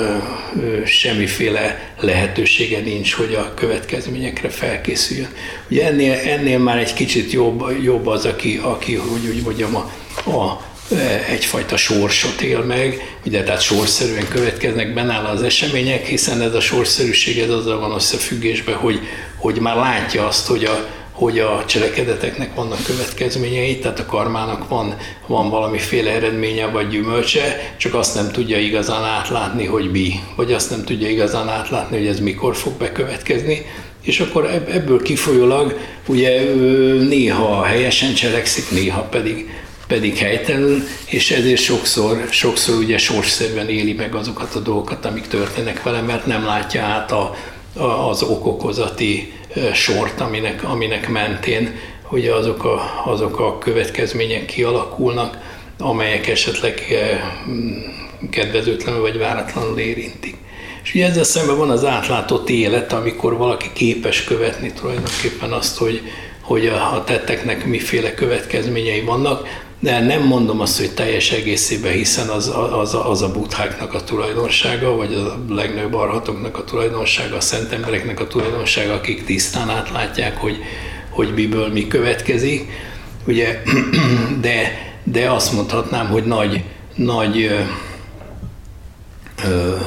semmiféle 0.84 1.92
lehetősége 2.00 2.80
nincs, 2.80 3.12
hogy 3.12 3.34
a 3.34 3.54
következményekre 3.54 4.48
felkészüljön. 4.48 5.28
Ugye 5.70 5.86
ennél, 5.86 6.12
ennél 6.12 6.58
már 6.58 6.78
egy 6.78 6.92
kicsit 6.92 7.32
jobb, 7.32 7.64
jobb 7.82 8.06
az, 8.06 8.24
aki, 8.24 8.60
aki 8.62 8.94
hogy 8.94 9.26
úgy 9.26 9.42
mondjam, 9.42 9.76
a, 9.76 9.90
a 10.30 10.60
egyfajta 11.28 11.76
sorsot 11.76 12.40
él 12.40 12.62
meg, 12.62 13.16
ugye 13.26 13.42
tehát 13.42 13.60
sorszerűen 13.60 14.28
következnek 14.28 14.94
benne 14.94 15.18
az 15.18 15.42
események, 15.42 16.06
hiszen 16.06 16.40
ez 16.40 16.54
a 16.54 16.60
sorszerűség 16.60 17.38
ez 17.38 17.50
azzal 17.50 17.78
van 17.78 17.94
összefüggésben, 17.94 18.74
hogy, 18.74 19.00
hogy 19.36 19.60
már 19.60 19.76
látja 19.76 20.26
azt, 20.26 20.46
hogy 20.46 20.64
a, 20.64 20.86
hogy 21.12 21.38
a 21.38 21.64
cselekedeteknek 21.66 22.54
vannak 22.54 22.82
következményei, 22.82 23.78
tehát 23.78 23.98
a 23.98 24.06
karmának 24.06 24.68
van, 24.68 24.96
van 25.26 25.50
valamiféle 25.50 26.10
eredménye 26.10 26.66
vagy 26.66 26.88
gyümölcse, 26.88 27.74
csak 27.76 27.94
azt 27.94 28.14
nem 28.14 28.30
tudja 28.30 28.58
igazán 28.58 29.04
átlátni, 29.04 29.64
hogy 29.64 29.90
mi, 29.90 30.20
vagy 30.36 30.52
azt 30.52 30.70
nem 30.70 30.84
tudja 30.84 31.08
igazán 31.08 31.48
átlátni, 31.48 31.96
hogy 31.96 32.06
ez 32.06 32.20
mikor 32.20 32.56
fog 32.56 32.72
bekövetkezni, 32.72 33.66
és 34.02 34.20
akkor 34.20 34.44
ebből 34.70 35.02
kifolyólag 35.02 35.78
ugye 36.06 36.40
néha 37.08 37.62
helyesen 37.62 38.14
cselekszik, 38.14 38.70
néha 38.70 39.02
pedig 39.02 39.48
pedig 39.88 40.16
helytelenül, 40.16 40.82
és 41.06 41.30
ezért 41.30 41.60
sokszor, 41.60 42.26
sokszor 42.30 42.76
ugye 42.76 42.98
sorsszerűen 42.98 43.68
éli 43.68 43.92
meg 43.92 44.14
azokat 44.14 44.54
a 44.54 44.60
dolgokat, 44.60 45.04
amik 45.04 45.26
történnek 45.26 45.82
vele, 45.82 46.00
mert 46.00 46.26
nem 46.26 46.44
látja 46.44 46.82
át 46.82 47.12
a, 47.12 47.34
a, 47.76 48.08
az 48.08 48.22
okokozati 48.22 49.32
sort, 49.72 50.20
aminek, 50.20 50.64
aminek 50.64 51.08
mentén 51.08 51.74
ugye 52.10 52.34
azok 52.34 52.64
a, 52.64 53.02
azok 53.04 53.40
a 53.40 53.58
következmények 53.58 54.44
kialakulnak, 54.44 55.38
amelyek 55.78 56.26
esetleg 56.26 56.82
kedvezőtlenül 58.30 59.00
vagy 59.00 59.18
váratlanul 59.18 59.78
érintik. 59.78 60.36
És 60.82 60.94
ugye 60.94 61.06
ezzel 61.06 61.24
szemben 61.24 61.56
van 61.56 61.70
az 61.70 61.84
átlátott 61.84 62.48
élet, 62.48 62.92
amikor 62.92 63.36
valaki 63.36 63.70
képes 63.72 64.24
követni 64.24 64.72
tulajdonképpen 64.72 65.52
azt, 65.52 65.76
hogy, 65.76 66.02
hogy 66.40 66.66
a, 66.66 66.94
a 66.94 67.04
tetteknek 67.04 67.64
miféle 67.64 68.14
következményei 68.14 69.00
vannak, 69.00 69.66
de 69.80 70.00
nem 70.00 70.22
mondom 70.22 70.60
azt, 70.60 70.78
hogy 70.78 70.94
teljes 70.94 71.30
egészében, 71.30 71.92
hiszen 71.92 72.28
az, 72.28 72.52
az, 72.72 72.94
az 72.94 73.22
a 73.22 73.32
butháknak 73.32 73.94
a 73.94 74.04
tulajdonsága, 74.04 74.96
vagy 74.96 75.14
a 75.14 75.54
legnagyobb 75.54 75.94
arhatoknak 75.94 76.58
a 76.58 76.64
tulajdonsága, 76.64 77.36
a 77.36 77.40
szent 77.40 77.72
embereknek 77.72 78.20
a 78.20 78.26
tulajdonsága, 78.26 78.92
akik 78.92 79.24
tisztán 79.24 79.70
átlátják, 79.70 80.36
hogy, 80.36 80.58
hogy 81.10 81.34
miből 81.34 81.72
mi 81.72 81.86
következik. 81.86 82.70
Ugye, 83.26 83.62
de, 84.40 84.72
de 85.04 85.30
azt 85.30 85.52
mondhatnám, 85.52 86.08
hogy 86.08 86.24
nagy, 86.24 86.64
nagy 86.94 87.50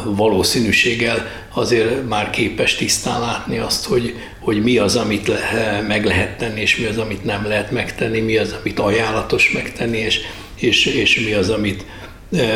valószínűséggel 0.04 1.28
azért 1.54 2.08
már 2.08 2.30
képes 2.30 2.76
tisztán 2.76 3.20
látni 3.20 3.58
azt, 3.58 3.86
hogy, 3.86 4.16
hogy 4.40 4.64
mi 4.64 4.78
az, 4.78 4.96
amit 4.96 5.28
le, 5.28 5.84
meg 5.88 6.06
lehet 6.06 6.38
tenni, 6.38 6.62
és 6.62 6.78
mi 6.78 6.86
az, 6.86 6.98
amit 6.98 7.24
nem 7.24 7.48
lehet 7.48 7.72
megtenni, 7.72 8.20
mi 8.20 8.38
az, 8.38 8.56
amit 8.62 8.80
ajánlatos 8.80 9.52
megtenni, 9.52 9.98
és, 9.98 10.20
és, 10.56 10.86
és 10.86 11.20
mi 11.20 11.34
az, 11.34 11.50
amit, 11.50 11.86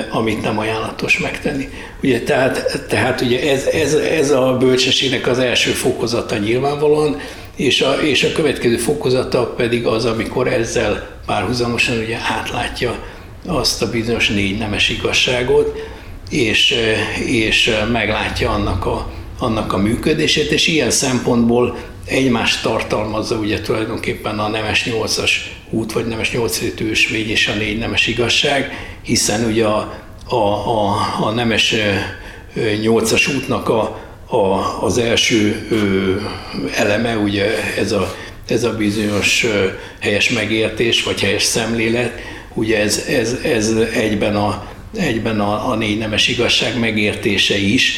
amit 0.10 0.42
nem 0.42 0.60
ajánlatos 0.60 1.20
megtenni. 1.20 1.70
Ugye, 2.04 2.22
tehát, 2.22 2.86
tehát 2.90 3.22
ugye 3.22 3.52
ez, 3.52 3.66
ez, 3.66 3.94
ez 3.94 4.32
a 4.32 4.58
bölcsességnek 4.60 5.28
az 5.28 5.40
első 5.40 5.72
fokozata 5.72 6.38
nyilvánvalóan, 6.38 7.20
és 7.56 7.82
a, 7.82 7.94
és 7.94 8.24
a 8.24 8.32
következő 8.32 8.78
fokozata 8.78 9.46
pedig 9.46 9.86
az, 9.86 10.06
amikor 10.06 10.48
ezzel 10.48 11.10
párhuzamosan 11.26 11.98
ugye 11.98 12.18
átlátja 12.38 13.00
azt 13.46 13.82
a 13.82 13.90
bizonyos 13.90 14.30
négy 14.30 14.58
nemes 14.58 14.90
igazságot, 14.90 15.80
és, 16.30 16.76
és 17.26 17.72
meglátja 17.92 18.50
annak 18.50 18.86
a, 18.86 19.12
annak 19.40 19.74
a 19.74 19.78
működését, 19.78 20.52
és 20.52 20.68
ilyen 20.68 20.92
szempontból 20.92 21.78
egymást 22.06 22.62
tartalmazza 22.64 23.36
ugye 23.36 23.62
tulajdonképpen 23.62 24.40
a 24.40 24.48
nemes 24.48 24.86
nyolcas 24.86 25.60
út, 25.70 25.92
vagy 25.92 26.06
nemes 26.06 26.32
nyolcrétű 26.32 26.90
ösvény 26.90 27.30
és 27.30 27.48
a 27.48 27.54
négy 27.54 27.78
nemes 27.78 28.08
igazság, 28.08 28.72
hiszen 29.02 29.46
ugye 29.46 29.66
a, 29.66 29.94
a, 30.28 30.36
a, 30.36 30.96
a 31.22 31.32
nemes 31.32 31.76
nyolcas 32.82 33.28
útnak 33.28 33.70
a, 33.70 33.82
a, 34.28 34.78
az 34.82 34.98
első 34.98 35.68
eleme, 36.76 37.18
ugye 37.18 37.76
ez 37.78 37.92
a, 37.92 38.16
ez 38.48 38.64
a 38.64 38.76
bizonyos 38.76 39.46
helyes 40.00 40.30
megértés, 40.30 41.04
vagy 41.04 41.22
helyes 41.22 41.44
szemlélet, 41.44 42.20
ugye 42.54 42.80
ez, 42.80 43.06
ez, 43.08 43.38
ez 43.44 43.72
egyben 43.94 44.36
a, 44.36 44.75
egyben 44.98 45.40
a, 45.40 45.70
a 45.70 45.76
négy 45.76 45.98
nemes 45.98 46.28
igazság 46.28 46.80
megértése 46.80 47.58
is, 47.58 47.98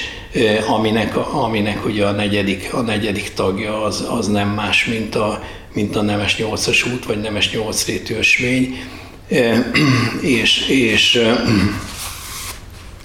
aminek, 0.67 1.17
aminek 1.17 1.85
ugye 1.85 2.05
a 2.05 2.11
negyedik, 2.11 2.73
a 2.73 2.81
negyedik 2.81 3.33
tagja 3.33 3.83
az, 3.83 4.05
az 4.09 4.27
nem 4.27 4.49
más, 4.49 4.85
mint 4.85 5.15
a, 5.15 5.43
mint 5.73 5.95
a 5.95 6.01
nemes 6.01 6.37
nyolcas 6.37 6.85
út, 6.85 7.05
vagy 7.05 7.21
nemes 7.21 7.51
nyolcrétű 7.51 8.15
ösvény, 8.15 8.79
és, 10.21 10.67
és, 10.67 11.21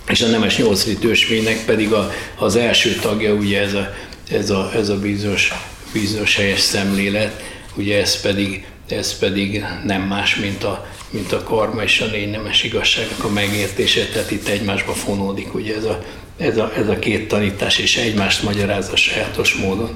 és 0.09 0.21
a 0.21 0.27
nemes 0.27 0.57
nyolcrétű 0.57 1.09
ösvénynek 1.09 1.65
pedig 1.65 1.93
a, 1.93 2.11
az 2.39 2.57
első 2.57 2.95
tagja 2.95 3.35
ugye 3.35 3.61
ez 3.61 3.75
a, 3.75 3.95
ez 4.31 4.51
a, 4.51 4.71
ez 4.75 4.89
a 4.89 4.99
bizonyos, 4.99 5.53
bizonyos 5.93 6.37
helyes 6.37 6.61
szemlélet, 6.61 7.43
ugye 7.75 8.01
ez 8.01 8.21
pedig, 8.21 8.67
ez 8.89 9.19
pedig 9.19 9.65
nem 9.85 10.03
más, 10.03 10.37
mint 10.37 10.65
a, 10.65 10.87
mint 11.13 11.33
a 11.33 11.43
karma 11.43 11.83
és 11.83 12.01
a 12.01 12.07
négy 12.07 12.31
nemes 12.31 12.63
igazságnak 12.63 13.25
a 13.25 13.29
megértése, 13.29 14.07
tehát 14.07 14.31
itt 14.31 14.49
egymásba 14.49 14.93
fonódik 14.93 15.55
ugye 15.55 15.77
ez 15.77 15.85
a, 15.85 16.05
ez 16.37 16.57
a, 16.57 16.73
ez 16.77 16.89
a 16.89 16.99
két 16.99 17.29
tanítás, 17.29 17.79
és 17.79 17.97
egymást 17.97 18.43
magyarázza 18.43 18.97
sajátos 18.97 19.55
módon. 19.55 19.91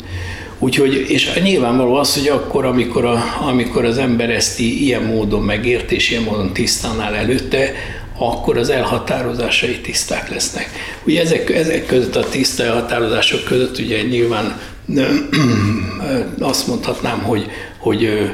Úgyhogy, 0.58 1.10
és 1.10 1.32
nyilvánvaló 1.42 1.94
az, 1.94 2.14
hogy 2.14 2.28
akkor, 2.28 2.64
amikor, 2.64 3.04
a, 3.04 3.22
amikor 3.40 3.84
az 3.84 3.98
ember 3.98 4.30
ezt 4.30 4.58
ilyen 4.58 5.02
módon 5.02 5.42
megért, 5.42 5.92
és 5.92 6.10
ilyen 6.10 6.22
módon 6.22 6.52
tisztán 6.52 7.00
áll 7.00 7.14
előtte, 7.14 7.72
akkor 8.18 8.58
az 8.58 8.70
elhatározásai 8.70 9.80
tiszták 9.80 10.30
lesznek. 10.30 10.70
Ugye 11.04 11.20
ezek, 11.20 11.50
ezek 11.50 11.86
között 11.86 12.16
a 12.16 12.28
tiszta 12.28 12.62
elhatározások 12.62 13.44
között 13.44 13.78
ugye 13.78 14.02
nyilván 14.02 14.60
azt 16.38 16.66
mondhatnám, 16.66 17.22
hogy, 17.22 17.46
hogy 17.78 18.30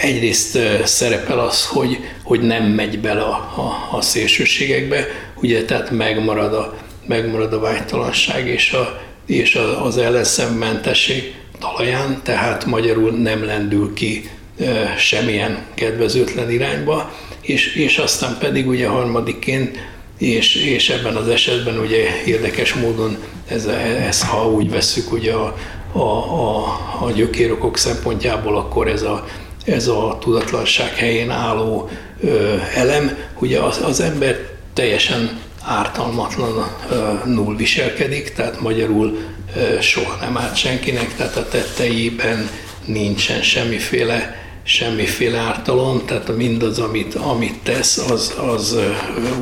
egyrészt 0.00 0.58
szerepel 0.84 1.38
az, 1.38 1.66
hogy, 1.66 1.98
hogy 2.22 2.40
nem 2.40 2.64
megy 2.64 3.00
bele 3.00 3.20
a, 3.20 3.34
a, 3.56 3.96
a 3.96 4.00
szélsőségekbe, 4.00 5.06
ugye 5.36 5.64
tehát 5.64 5.90
megmarad 5.90 6.54
a, 6.54 6.74
megmarad 7.06 7.52
a 7.52 7.60
vágytalanság 7.60 8.46
és, 8.46 8.72
a, 8.72 9.00
és 9.26 9.54
a, 9.54 9.84
az 9.84 9.98
ellenszemmentesség 9.98 11.34
talaján, 11.58 12.20
tehát 12.22 12.64
magyarul 12.64 13.10
nem 13.10 13.44
lendül 13.44 13.94
ki 13.94 14.30
e, 14.60 14.94
semmilyen 14.98 15.64
kedvezőtlen 15.74 16.50
irányba, 16.50 17.12
és, 17.40 17.74
és 17.74 17.98
aztán 17.98 18.36
pedig 18.40 18.68
ugye 18.68 18.86
harmadikként, 18.86 19.78
és, 20.18 20.54
és 20.54 20.88
ebben 20.90 21.16
az 21.16 21.28
esetben 21.28 21.78
ugye 21.78 22.22
érdekes 22.26 22.74
módon 22.74 23.16
ez, 23.48 23.66
ez 24.06 24.22
ha 24.22 24.50
úgy 24.50 24.70
vesszük 24.70 25.12
ugye 25.12 25.32
a, 25.32 25.56
a, 25.92 25.98
a, 25.98 26.64
a 27.00 27.10
gyökérokok 27.10 27.76
szempontjából, 27.76 28.56
akkor 28.56 28.88
ez 28.88 29.02
a, 29.02 29.24
ez 29.64 29.86
a 29.86 30.16
tudatlanság 30.20 30.94
helyén 30.96 31.30
álló 31.30 31.88
ö, 32.20 32.56
elem, 32.74 33.16
ugye 33.38 33.60
az, 33.60 33.80
az 33.84 34.00
ember 34.00 34.38
teljesen 34.74 35.40
ártalmatlanul 35.64 37.56
viselkedik, 37.56 38.32
tehát 38.32 38.60
magyarul 38.60 39.18
ö, 39.56 39.80
soha 39.80 40.16
nem 40.20 40.36
árt 40.36 40.56
senkinek, 40.56 41.14
tehát 41.16 41.36
a 41.36 41.48
tetteiben 41.48 42.48
nincsen 42.84 43.42
semmiféle 43.42 44.40
semmiféle 44.64 45.38
ártalom, 45.38 46.02
tehát 46.06 46.36
mindaz, 46.36 46.78
amit, 46.78 47.14
amit 47.14 47.58
tesz, 47.62 47.98
az, 48.10 48.34
az 48.54 48.78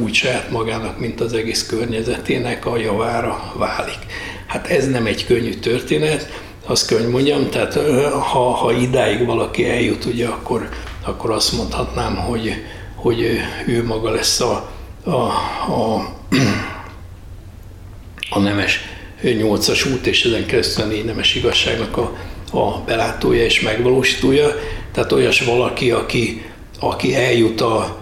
úgy 0.03 0.15
saját 0.15 0.51
magának, 0.51 0.99
mint 0.99 1.21
az 1.21 1.33
egész 1.33 1.67
környezetének 1.67 2.67
a 2.67 2.77
javára 2.77 3.53
válik. 3.57 3.99
Hát 4.51 4.67
ez 4.67 4.89
nem 4.89 5.07
egy 5.07 5.27
könnyű 5.27 5.55
történet, 5.55 6.43
azt 6.67 6.87
kell, 6.87 6.99
hogy 6.99 7.09
mondjam, 7.09 7.51
tehát 7.51 7.75
ha, 8.11 8.51
ha 8.51 8.73
idáig 8.73 9.27
valaki 9.27 9.69
eljut, 9.69 10.05
ugye, 10.05 10.27
akkor, 10.27 10.69
akkor 11.05 11.31
azt 11.31 11.53
mondhatnám, 11.53 12.17
hogy, 12.17 12.55
hogy 12.95 13.41
ő 13.67 13.85
maga 13.85 14.11
lesz 14.11 14.41
a, 14.41 14.71
a, 15.05 15.11
a, 15.11 15.95
a 18.31 18.39
nemes 18.39 18.81
nyolcas 19.23 19.85
út, 19.85 20.07
és 20.07 20.25
ezen 20.25 20.47
keresztül 20.47 20.85
a 20.85 21.05
nemes 21.05 21.35
igazságnak 21.35 21.97
a, 21.97 22.17
a 22.59 22.83
belátója 22.87 23.45
és 23.45 23.61
megvalósítója, 23.61 24.49
tehát 24.93 25.13
olyas 25.13 25.41
valaki, 25.41 25.91
aki, 25.91 26.45
aki 26.81 27.15
eljut 27.15 27.61
a, 27.61 27.97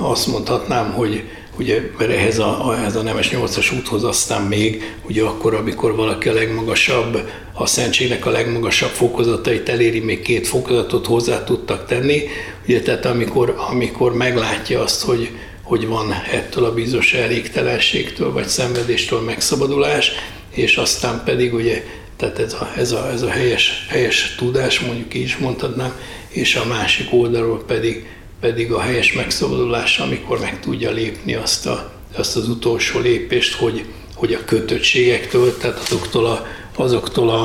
azt 0.00 0.26
mondhatnám, 0.26 0.92
hogy 0.92 1.24
ugye, 1.58 1.90
mert 1.98 2.10
ehhez 2.10 2.38
a, 2.38 2.74
ehhez 2.78 2.96
a 2.96 3.02
Nemes 3.02 3.30
8-as 3.32 3.76
úthoz 3.76 4.04
aztán 4.04 4.42
még, 4.42 4.96
ugye 5.02 5.22
akkor, 5.22 5.54
amikor 5.54 5.94
valaki 5.94 6.28
a 6.28 6.32
legmagasabb, 6.32 7.30
a 7.52 7.66
szentségnek 7.66 8.26
a 8.26 8.30
legmagasabb 8.30 8.90
fokozatait 8.90 9.68
eléri, 9.68 10.00
még 10.00 10.22
két 10.22 10.46
fokozatot 10.46 11.06
hozzá 11.06 11.44
tudtak 11.44 11.86
tenni, 11.86 12.22
ugye, 12.66 12.82
tehát 12.82 13.04
amikor, 13.04 13.54
amikor 13.70 14.14
meglátja 14.14 14.82
azt, 14.82 15.02
hogy, 15.02 15.30
hogy 15.62 15.86
van 15.86 16.12
ettől 16.32 16.64
a 16.64 16.74
bizonyos 16.74 17.14
elégtelenségtől 17.14 18.32
vagy 18.32 18.46
szenvedéstől 18.46 19.20
megszabadulás, 19.20 20.12
és 20.50 20.76
aztán 20.76 21.22
pedig 21.24 21.54
ugye, 21.54 21.84
tehát 22.16 22.38
ez 22.38 22.52
a, 22.52 22.72
ez 22.76 22.92
a, 22.92 23.10
ez 23.12 23.22
a 23.22 23.28
helyes, 23.28 23.86
helyes 23.88 24.34
tudás, 24.38 24.80
mondjuk 24.80 25.14
így 25.14 25.22
is 25.22 25.36
mondhatnám, 25.36 25.92
és 26.28 26.56
a 26.56 26.64
másik 26.64 27.12
oldalról 27.12 27.64
pedig, 27.64 28.06
pedig 28.40 28.72
a 28.72 28.80
helyes 28.80 29.12
megszabadulás, 29.12 29.98
amikor 29.98 30.38
meg 30.38 30.60
tudja 30.60 30.90
lépni 30.90 31.34
azt, 31.34 31.66
a, 31.66 31.92
azt 32.16 32.36
az 32.36 32.48
utolsó 32.48 32.98
lépést, 32.98 33.54
hogy, 33.54 33.84
hogy 34.14 34.32
a 34.32 34.44
kötöttségektől, 34.44 35.56
tehát 35.56 35.78
azoktól 35.78 36.26
a, 36.26 36.46
azoktól 36.76 37.30
a, 37.30 37.44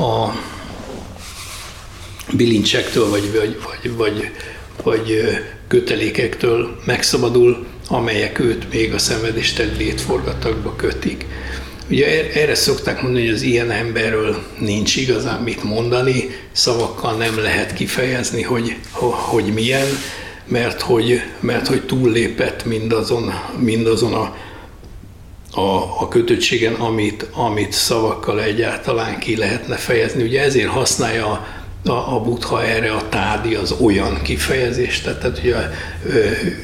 a 0.00 0.34
bilincsektől, 2.32 3.08
vagy, 3.08 3.32
vagy, 3.32 3.58
vagy, 3.64 3.96
vagy, 3.96 4.30
vagy 4.82 5.38
kötelékektől 5.68 6.80
megszabadul, 6.84 7.66
amelyek 7.88 8.38
őt 8.38 8.72
még 8.72 8.94
a 8.94 8.98
szenvedésteli 8.98 9.76
létforgatagba 9.76 10.76
kötik. 10.76 11.26
Ugye 11.90 12.32
erre 12.32 12.54
szokták 12.54 13.02
mondani, 13.02 13.24
hogy 13.24 13.34
az 13.34 13.42
ilyen 13.42 13.70
emberről 13.70 14.42
nincs 14.58 14.96
igazán 14.96 15.42
mit 15.42 15.62
mondani, 15.62 16.30
szavakkal 16.52 17.16
nem 17.16 17.38
lehet 17.38 17.74
kifejezni, 17.74 18.42
hogy, 18.42 18.76
hogy 18.90 19.44
milyen, 19.44 19.86
mert 20.46 20.80
hogy, 20.80 21.22
mert 21.40 21.66
hogy 21.66 21.86
túllépett 21.86 22.64
mindazon, 22.64 23.32
mindazon 23.58 24.14
a, 24.14 24.36
a, 25.60 26.00
a 26.00 26.08
kötöttségen, 26.08 26.74
amit, 26.74 27.26
amit 27.32 27.72
szavakkal 27.72 28.42
egyáltalán 28.42 29.18
ki 29.18 29.36
lehetne 29.36 29.76
fejezni. 29.76 30.22
Ugye 30.22 30.42
ezért 30.42 30.68
használja 30.68 31.26
a, 31.26 31.46
a, 31.90 32.14
a 32.14 32.20
buddha 32.20 32.64
erre 32.64 32.92
a 32.92 33.08
tádi 33.08 33.54
az 33.54 33.74
olyan 33.80 34.22
kifejezést, 34.22 35.02
tehát, 35.02 35.20
tehát 35.20 35.38
ugye 35.38 35.56
ő, 36.06 36.58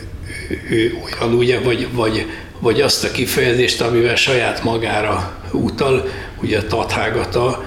ő 0.71 0.99
olyan 1.03 1.35
ugye, 1.35 1.61
vagy, 1.61 1.89
vagy 1.93 2.27
vagy 2.59 2.81
azt 2.81 3.05
a 3.05 3.11
kifejezést, 3.11 3.81
amivel 3.81 4.17
saját 4.17 4.63
magára 4.63 5.39
utal, 5.53 6.09
ugye 6.43 6.59
a 6.59 6.67
tathágata, 6.67 7.65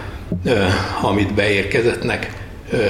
amit 1.02 1.34
beérkezettnek 1.34 2.34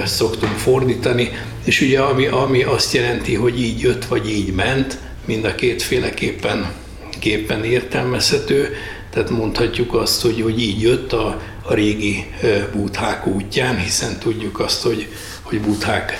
szoktunk 0.05 0.57
fordítani, 0.57 1.31
és 1.63 1.81
ugye 1.81 1.99
ami, 1.99 2.25
ami 2.25 2.63
azt 2.63 2.93
jelenti, 2.93 3.35
hogy 3.35 3.61
így 3.61 3.81
jött, 3.81 4.05
vagy 4.05 4.29
így 4.29 4.53
ment, 4.53 4.97
mind 5.25 5.45
a 5.45 5.55
kétféleképpen 5.55 6.71
képpen 7.19 7.63
értelmezhető, 7.63 8.75
tehát 9.09 9.29
mondhatjuk 9.29 9.93
azt, 9.93 10.21
hogy, 10.21 10.41
hogy 10.41 10.61
így 10.61 10.81
jött 10.81 11.13
a, 11.13 11.41
a 11.61 11.73
régi 11.73 12.25
buthák 12.71 13.27
útján, 13.27 13.79
hiszen 13.79 14.19
tudjuk 14.19 14.59
azt, 14.59 14.81
hogy, 14.81 15.07
hogy 15.41 15.61
buthák 15.61 16.19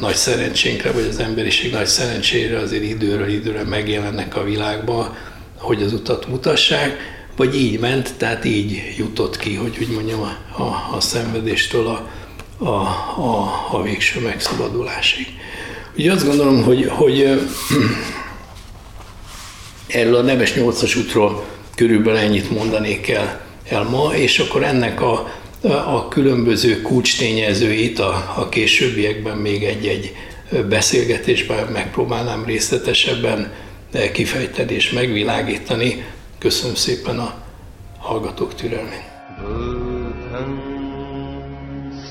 nagy 0.00 0.14
szerencsénkre, 0.14 0.92
vagy 0.92 1.06
az 1.10 1.18
emberiség 1.18 1.72
nagy 1.72 1.86
szerencsére 1.86 2.58
azért 2.58 2.82
időről 2.82 3.28
időre 3.28 3.62
megjelennek 3.64 4.36
a 4.36 4.44
világba, 4.44 5.16
hogy 5.56 5.82
az 5.82 5.92
utat 5.92 6.28
mutassák, 6.28 6.96
vagy 7.36 7.54
így 7.54 7.80
ment, 7.80 8.14
tehát 8.16 8.44
így 8.44 8.94
jutott 8.98 9.36
ki, 9.36 9.54
hogy 9.54 9.76
úgy 9.80 9.90
mondjam, 9.90 10.20
a, 10.20 10.62
a, 10.62 10.94
a 10.96 11.00
szenvedéstől 11.00 11.86
a, 11.86 12.08
a, 12.64 12.68
a, 12.68 13.68
a 13.70 13.82
végső 13.82 14.20
megszabadulásig. 14.20 15.26
Ugye 15.96 16.12
azt 16.12 16.26
gondolom, 16.26 16.62
hogy, 16.62 16.86
hogy 16.88 17.40
erről 19.86 20.14
a 20.14 20.22
neves 20.22 20.54
nyolcas 20.54 20.96
útról 20.96 21.44
körülbelül 21.74 22.18
ennyit 22.18 22.50
mondanék 22.50 23.08
el, 23.08 23.40
el 23.68 23.82
ma, 23.82 24.14
és 24.14 24.38
akkor 24.38 24.62
ennek 24.62 25.00
a, 25.00 25.32
a 25.62 26.08
különböző 26.08 26.82
kulcs 26.82 27.18
a, 27.98 28.34
a 28.36 28.48
későbbiekben 28.48 29.36
még 29.36 29.64
egy-egy 29.64 30.14
beszélgetésben 30.68 31.66
megpróbálnám 31.72 32.44
részletesebben 32.44 33.52
eh, 33.92 34.10
kifejteni 34.10 34.74
és 34.74 34.90
megvilágítani. 34.90 36.04
Köszönöm 36.38 36.74
szépen 36.74 37.18
a 37.18 37.34
hallgatók 37.98 38.54
türelmét. 38.54 39.06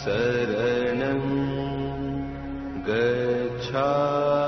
शरणं 0.08 1.22
गच्छा 2.86 4.47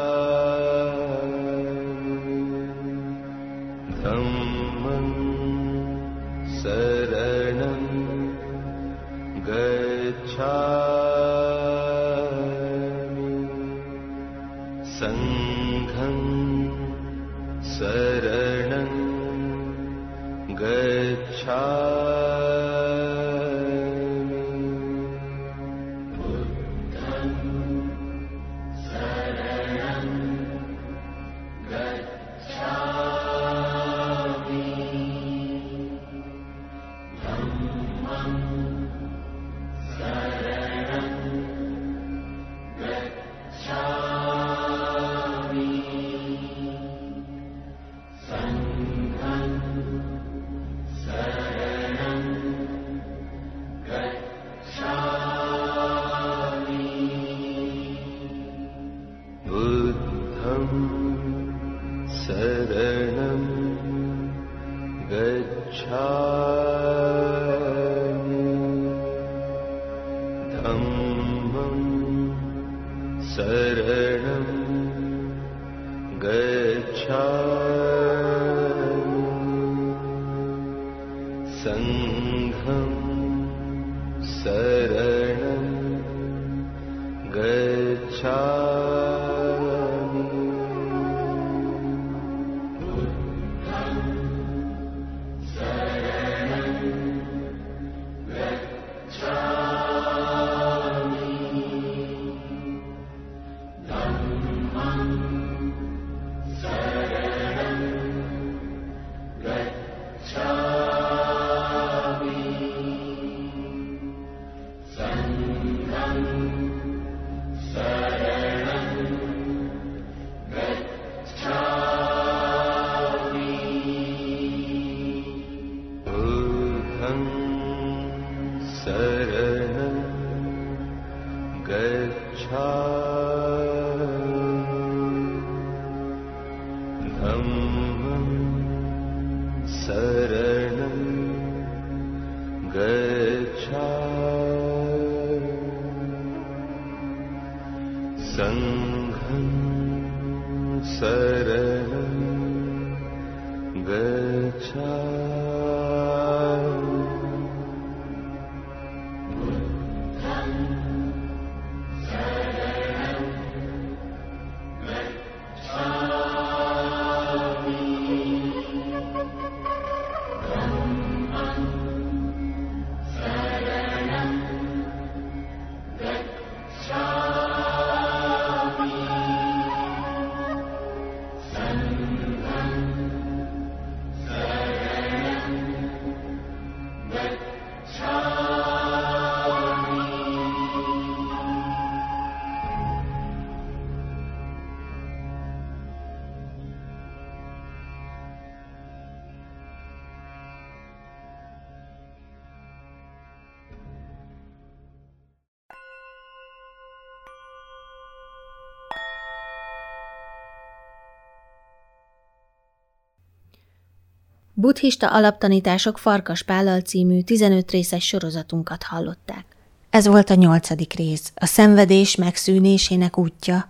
Buddhista 214.60 215.08
alaptanítások 215.08 215.98
Farkas 215.98 216.44
Pállal 216.44 216.80
című 216.82 217.22
15 217.22 217.72
részes 217.72 218.06
sorozatunkat 218.06 218.84
hallották. 218.84 219.46
Ez 219.90 220.08
volt 220.08 220.30
a 220.30 220.34
nyolcadik 220.34 220.94
rész, 220.94 221.32
a 221.36 221.46
szenvedés 221.46 222.16
megszűnésének 222.16 223.18
útja, 223.18 223.68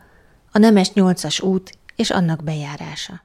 a 0.51 0.57
nemes 0.57 0.93
nyolcas 0.93 1.41
út 1.41 1.77
és 1.95 2.09
annak 2.09 2.43
bejárása. 2.43 3.23